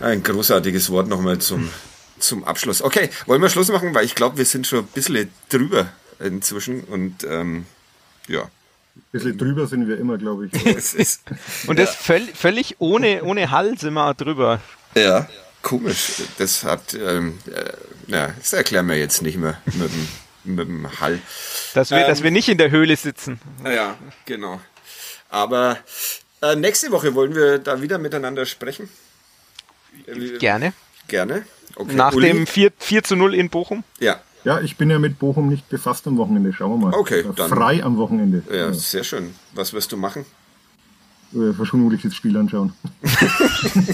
ein 0.01 0.22
großartiges 0.22 0.91
Wort 0.91 1.07
nochmal 1.07 1.39
zum, 1.39 1.72
zum 2.20 2.43
Abschluss. 2.43 2.82
Okay, 2.82 3.09
wollen 3.26 3.41
wir 3.41 3.49
Schluss 3.49 3.70
machen, 3.70 3.95
weil 3.95 4.03
ich 4.05 4.16
glaube, 4.16 4.38
wir 4.38 4.45
sind 4.45 4.68
schon 4.68 4.80
ein 4.80 4.88
bisschen 4.88 5.32
drüber 5.49 5.88
inzwischen 6.20 6.84
und 6.84 7.24
ähm, 7.24 7.66
ja. 8.28 8.43
Ein 8.43 8.49
bisschen 9.11 9.38
drüber 9.38 9.68
sind 9.68 9.88
wir 9.88 9.97
immer, 9.97 10.18
glaube 10.18 10.47
ich. 10.47 10.53
und 11.68 11.80
das 11.80 11.93
ja. 11.93 11.99
völ 11.99 12.28
völlig 12.34 12.76
ohne, 12.80 13.24
ohne 13.24 13.51
Hall 13.51 13.78
sind 13.78 13.93
wir 13.93 14.13
drüber. 14.13 14.61
Ja, 14.95 15.28
komisch. 15.61 16.22
Das 16.38 16.63
hat, 16.63 16.93
ähm, 16.93 17.39
äh, 17.53 17.74
na, 18.07 18.34
das 18.38 18.53
erklären 18.53 18.88
wir 18.88 18.97
jetzt 18.97 19.22
nicht 19.22 19.38
mehr 19.38 19.57
mit 19.66 19.91
dem, 19.91 20.07
mit 20.55 20.68
dem 20.68 20.99
Hall. 20.99 21.20
Dass 21.74 21.91
wir, 21.91 21.97
ähm, 21.97 22.07
dass 22.07 22.24
wir 22.24 22.32
nicht 22.32 22.47
in 22.47 22.57
der 22.57 22.72
Höhle 22.72 22.95
sitzen. 22.95 23.39
Ja, 23.66 23.97
genau. 24.26 24.61
Aber 25.30 25.78
äh, 26.41 26.55
nächste 26.55 26.91
Woche 26.91 27.15
wollen 27.15 27.36
wir 27.36 27.59
da 27.59 27.82
wieder 27.82 27.97
miteinander 27.97 28.45
sprechen. 28.45 28.89
Gerne. 30.39 30.73
Gerne. 31.07 31.45
Okay. 31.76 31.95
Nach 31.95 32.13
Uli? 32.13 32.28
dem 32.28 32.47
4, 32.47 32.71
4 32.78 33.03
zu 33.03 33.15
0 33.15 33.36
in 33.36 33.49
Bochum? 33.49 33.84
Ja. 33.99 34.19
Ja, 34.43 34.61
ich 34.61 34.78
bin 34.78 34.91
ja 34.91 34.99
mit 34.99 35.17
Bochum 35.17 35.49
nicht 35.49 35.67
befasst 35.69 36.05
am 36.05 36.17
Wochenende. 36.17 36.53
Schauen 36.53 36.80
wir 36.80 36.88
mal. 36.88 36.93
Okay, 36.93 37.26
dann. 37.36 37.49
Frei 37.49 37.84
am 37.84 37.97
Wochenende. 37.97 38.43
Ja, 38.49 38.55
ja, 38.55 38.73
sehr 38.73 39.03
schön. 39.03 39.34
Was 39.53 39.73
wirst 39.73 39.91
du 39.91 39.97
machen? 39.97 40.26
Äh, 41.34 41.53
vermutlich 41.53 42.03
das 42.03 42.13
Spiel 42.13 42.38
anschauen. 42.38 42.73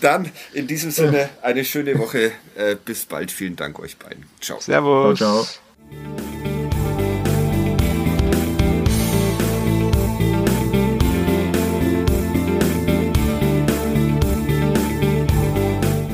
dann 0.00 0.30
in 0.52 0.66
diesem 0.66 0.90
Sinne 0.90 1.28
eine 1.42 1.64
schöne 1.64 1.96
Woche. 1.98 2.32
Äh, 2.56 2.76
bis 2.84 3.04
bald. 3.04 3.30
Vielen 3.30 3.54
Dank 3.54 3.78
euch 3.78 3.96
beiden. 3.96 4.24
Ciao. 4.40 4.58
Servus. 4.60 5.18
Ciao, 5.18 5.44
ciao. 5.44 6.35